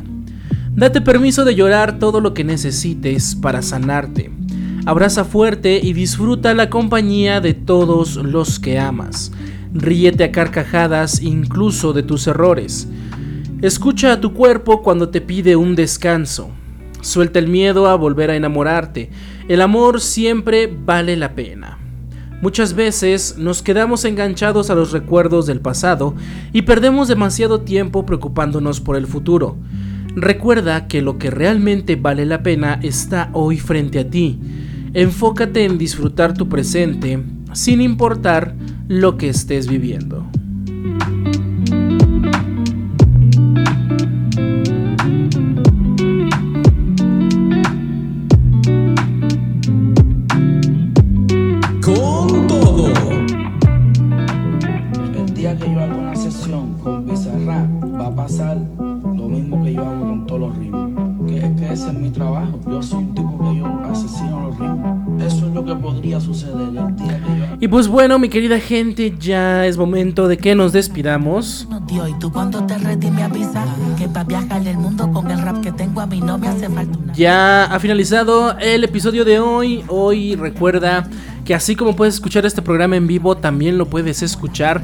Date 0.79 1.01
permiso 1.01 1.43
de 1.43 1.55
llorar 1.55 1.99
todo 1.99 2.21
lo 2.21 2.33
que 2.33 2.45
necesites 2.45 3.35
para 3.35 3.61
sanarte. 3.61 4.31
Abraza 4.85 5.25
fuerte 5.25 5.77
y 5.83 5.91
disfruta 5.91 6.53
la 6.53 6.69
compañía 6.69 7.41
de 7.41 7.53
todos 7.53 8.15
los 8.15 8.61
que 8.61 8.79
amas. 8.79 9.33
Ríete 9.73 10.23
a 10.23 10.31
carcajadas 10.31 11.21
incluso 11.21 11.91
de 11.91 12.03
tus 12.03 12.27
errores. 12.27 12.87
Escucha 13.61 14.13
a 14.13 14.21
tu 14.21 14.33
cuerpo 14.33 14.81
cuando 14.81 15.09
te 15.09 15.19
pide 15.19 15.57
un 15.57 15.75
descanso. 15.75 16.49
Suelta 17.01 17.39
el 17.39 17.49
miedo 17.49 17.87
a 17.87 17.95
volver 17.95 18.31
a 18.31 18.37
enamorarte. 18.37 19.09
El 19.49 19.59
amor 19.59 19.99
siempre 19.99 20.73
vale 20.85 21.17
la 21.17 21.35
pena. 21.35 21.77
Muchas 22.41 22.73
veces 22.73 23.35
nos 23.37 23.61
quedamos 23.61 24.05
enganchados 24.05 24.69
a 24.69 24.75
los 24.75 24.93
recuerdos 24.93 25.45
del 25.45 25.59
pasado 25.59 26.15
y 26.53 26.61
perdemos 26.61 27.09
demasiado 27.09 27.59
tiempo 27.59 28.05
preocupándonos 28.05 28.79
por 28.79 28.95
el 28.95 29.07
futuro. 29.07 29.57
Recuerda 30.15 30.87
que 30.87 31.01
lo 31.01 31.17
que 31.17 31.29
realmente 31.29 31.95
vale 31.95 32.25
la 32.25 32.43
pena 32.43 32.79
está 32.81 33.29
hoy 33.33 33.57
frente 33.57 33.99
a 33.99 34.09
ti. 34.09 34.39
Enfócate 34.93 35.65
en 35.65 35.77
disfrutar 35.77 36.33
tu 36.33 36.49
presente 36.49 37.23
sin 37.53 37.81
importar 37.81 38.55
lo 38.87 39.17
que 39.17 39.29
estés 39.29 39.67
viviendo. 39.67 40.28
Y 67.61 67.67
pues 67.67 67.89
bueno, 67.89 68.17
mi 68.19 68.29
querida 68.29 68.57
gente, 68.57 69.13
ya 69.19 69.65
es 69.65 69.75
momento 69.75 70.29
de 70.29 70.37
que 70.37 70.55
nos 70.55 70.71
despidamos. 70.71 71.67
Tío, 71.87 72.07
y 72.07 72.17
tú 72.17 72.31
cuando 72.31 72.65
te 72.65 72.77
ready 72.77 73.11
me 73.11 73.21
avisas 73.21 73.67
que 73.97 74.07
para 74.07 74.23
viajar 74.23 74.65
el 74.65 74.77
mundo 74.77 75.11
con 75.11 75.29
el 75.29 75.41
rap 75.41 75.59
que 75.61 75.73
tengo 75.73 75.99
a 75.99 76.05
mí 76.05 76.21
no 76.21 76.37
me 76.37 76.47
hace 76.47 76.69
falta 76.69 76.97
una. 76.97 77.13
Ya 77.13 77.65
ha 77.65 77.77
finalizado 77.81 78.57
el 78.59 78.85
episodio 78.85 79.25
de 79.25 79.41
hoy. 79.41 79.83
Hoy 79.89 80.35
recuerda 80.35 81.09
que 81.43 81.53
así 81.53 81.75
como 81.75 81.97
puedes 81.97 82.13
escuchar 82.13 82.45
este 82.45 82.61
programa 82.61 82.95
en 82.95 83.07
vivo, 83.07 83.35
también 83.35 83.77
lo 83.77 83.87
puedes 83.87 84.21
escuchar 84.21 84.81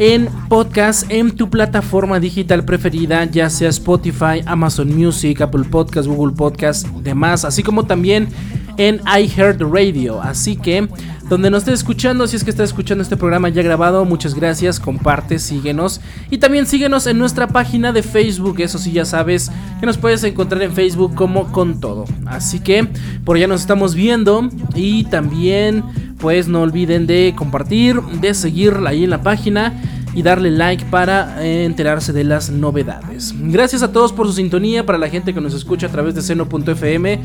en 0.00 0.28
podcast 0.48 1.08
en 1.12 1.30
tu 1.30 1.48
plataforma 1.48 2.18
digital 2.18 2.64
preferida, 2.64 3.24
ya 3.26 3.48
sea 3.50 3.68
Spotify, 3.68 4.42
Amazon 4.46 4.94
Music, 4.94 5.40
Apple 5.40 5.64
Podcast, 5.70 6.08
Google 6.08 6.34
Podcast, 6.34 6.88
demás, 6.88 7.44
así 7.44 7.62
como 7.62 7.84
también 7.84 8.28
en 8.76 9.00
iHeartRadio. 9.06 10.20
Así 10.20 10.56
que 10.56 10.88
donde 11.28 11.50
nos 11.50 11.62
estés 11.62 11.80
escuchando, 11.80 12.26
si 12.28 12.36
es 12.36 12.44
que 12.44 12.50
estás 12.50 12.70
escuchando 12.70 13.02
este 13.02 13.16
programa 13.16 13.48
ya 13.48 13.62
grabado, 13.62 14.04
muchas 14.04 14.34
gracias, 14.34 14.78
comparte, 14.78 15.40
síguenos 15.40 16.00
y 16.30 16.38
también 16.38 16.66
síguenos 16.66 17.08
en 17.08 17.18
nuestra 17.18 17.48
página 17.48 17.92
de 17.92 18.04
Facebook, 18.04 18.60
eso 18.60 18.78
sí 18.78 18.92
ya 18.92 19.04
sabes 19.04 19.50
que 19.80 19.86
nos 19.86 19.98
puedes 19.98 20.22
encontrar 20.22 20.62
en 20.62 20.72
Facebook 20.72 21.16
como 21.16 21.50
con 21.50 21.80
todo. 21.80 22.04
Así 22.26 22.60
que 22.60 22.88
por 23.24 23.36
allá 23.36 23.48
nos 23.48 23.60
estamos 23.60 23.96
viendo 23.96 24.48
y 24.76 25.04
también 25.04 25.82
pues 26.18 26.46
no 26.46 26.62
olviden 26.62 27.08
de 27.08 27.34
compartir, 27.36 28.00
de 28.00 28.32
seguir 28.32 28.74
ahí 28.86 29.02
en 29.04 29.10
la 29.10 29.22
página 29.22 29.74
y 30.14 30.22
darle 30.22 30.50
like 30.50 30.84
para 30.86 31.44
enterarse 31.44 32.12
de 32.12 32.24
las 32.24 32.50
novedades. 32.50 33.34
Gracias 33.36 33.82
a 33.82 33.92
todos 33.92 34.12
por 34.12 34.26
su 34.26 34.32
sintonía, 34.32 34.86
para 34.86 34.96
la 34.96 35.10
gente 35.10 35.34
que 35.34 35.40
nos 35.40 35.54
escucha 35.54 35.88
a 35.88 35.90
través 35.90 36.14
de 36.14 36.22
seno.fm. 36.22 37.20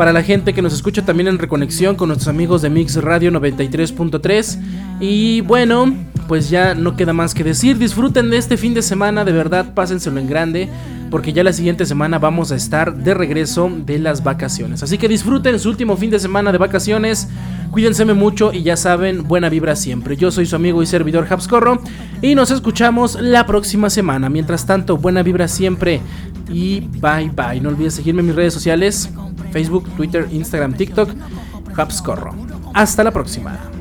Para 0.00 0.14
la 0.14 0.22
gente 0.22 0.54
que 0.54 0.62
nos 0.62 0.72
escucha 0.72 1.04
también 1.04 1.28
en 1.28 1.38
reconexión 1.38 1.94
con 1.94 2.08
nuestros 2.08 2.28
amigos 2.28 2.62
de 2.62 2.70
Mix 2.70 2.96
Radio 2.96 3.30
93.3. 3.32 4.58
Y 4.98 5.42
bueno, 5.42 5.94
pues 6.30 6.48
ya 6.48 6.76
no 6.76 6.94
queda 6.94 7.12
más 7.12 7.34
que 7.34 7.42
decir. 7.42 7.76
Disfruten 7.76 8.30
de 8.30 8.36
este 8.36 8.56
fin 8.56 8.72
de 8.72 8.82
semana, 8.82 9.24
de 9.24 9.32
verdad, 9.32 9.74
pásenselo 9.74 10.20
en 10.20 10.28
grande. 10.28 10.68
Porque 11.10 11.32
ya 11.32 11.42
la 11.42 11.52
siguiente 11.52 11.84
semana 11.86 12.20
vamos 12.20 12.52
a 12.52 12.54
estar 12.54 12.94
de 12.94 13.14
regreso 13.14 13.68
de 13.84 13.98
las 13.98 14.22
vacaciones. 14.22 14.84
Así 14.84 14.96
que 14.96 15.08
disfruten 15.08 15.58
su 15.58 15.70
último 15.70 15.96
fin 15.96 16.08
de 16.08 16.20
semana 16.20 16.52
de 16.52 16.58
vacaciones. 16.58 17.26
Cuídense 17.72 18.04
mucho 18.04 18.52
y 18.52 18.62
ya 18.62 18.76
saben, 18.76 19.26
buena 19.26 19.48
vibra 19.48 19.74
siempre. 19.74 20.16
Yo 20.16 20.30
soy 20.30 20.46
su 20.46 20.54
amigo 20.54 20.84
y 20.84 20.86
servidor 20.86 21.26
Habscorro 21.28 21.82
y 22.22 22.36
nos 22.36 22.52
escuchamos 22.52 23.20
la 23.20 23.44
próxima 23.44 23.90
semana. 23.90 24.28
Mientras 24.28 24.66
tanto, 24.66 24.98
buena 24.98 25.24
vibra 25.24 25.48
siempre 25.48 26.00
y 26.48 26.78
bye 26.78 27.32
bye. 27.34 27.60
No 27.60 27.70
olvides 27.70 27.94
seguirme 27.94 28.20
en 28.20 28.28
mis 28.28 28.36
redes 28.36 28.54
sociales, 28.54 29.10
Facebook, 29.50 29.88
Twitter, 29.96 30.28
Instagram, 30.30 30.74
TikTok, 30.74 31.10
Habscorro. 31.76 32.36
Hasta 32.72 33.02
la 33.02 33.10
próxima. 33.10 33.79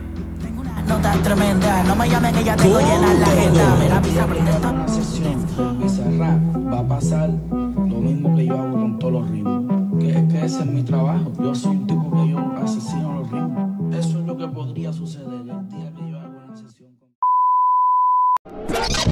Nota 0.90 1.12
tremenda, 1.22 1.84
no 1.84 1.96
me 1.96 2.10
llame 2.10 2.32
que 2.32 2.44
ya 2.44 2.56
tengo 2.56 2.80
llena 2.80 3.14
la 3.14 3.26
agenda. 3.28 3.76
Mira, 3.80 3.98
avisa, 3.98 4.26
prende 4.26 4.50
esto. 4.50 4.70
una 4.70 4.88
sesión, 4.88 5.84
ese 5.84 6.04
rap 6.18 6.40
va 6.74 6.80
a 6.80 6.88
pasar 6.88 7.30
lo 7.52 8.02
mismo 8.02 8.36
que 8.36 8.48
yo 8.48 8.58
hago 8.58 8.74
con 8.74 8.98
todos 8.98 9.14
los 9.14 9.30
ritmos. 9.30 10.00
Que 10.00 10.10
es 10.10 10.34
que 10.34 10.46
ese 10.46 10.60
es 10.62 10.66
mi 10.66 10.82
trabajo. 10.82 11.32
Yo 11.40 11.54
soy 11.54 11.78
un 11.78 11.86
tipo 11.86 12.12
que 12.12 12.30
yo 12.32 12.40
asesino 12.64 13.20
los 13.20 13.32
ritmos. 13.32 13.96
Eso 13.96 14.20
es 14.20 14.26
lo 14.26 14.36
que 14.36 14.48
podría 14.48 14.92
suceder 14.92 15.28
el 15.28 15.70
día 15.70 15.94
que 15.96 16.10
yo 16.10 16.20
hago 16.20 16.38
una 16.48 16.58
sesión 16.58 16.90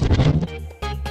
con... 0.01 0.06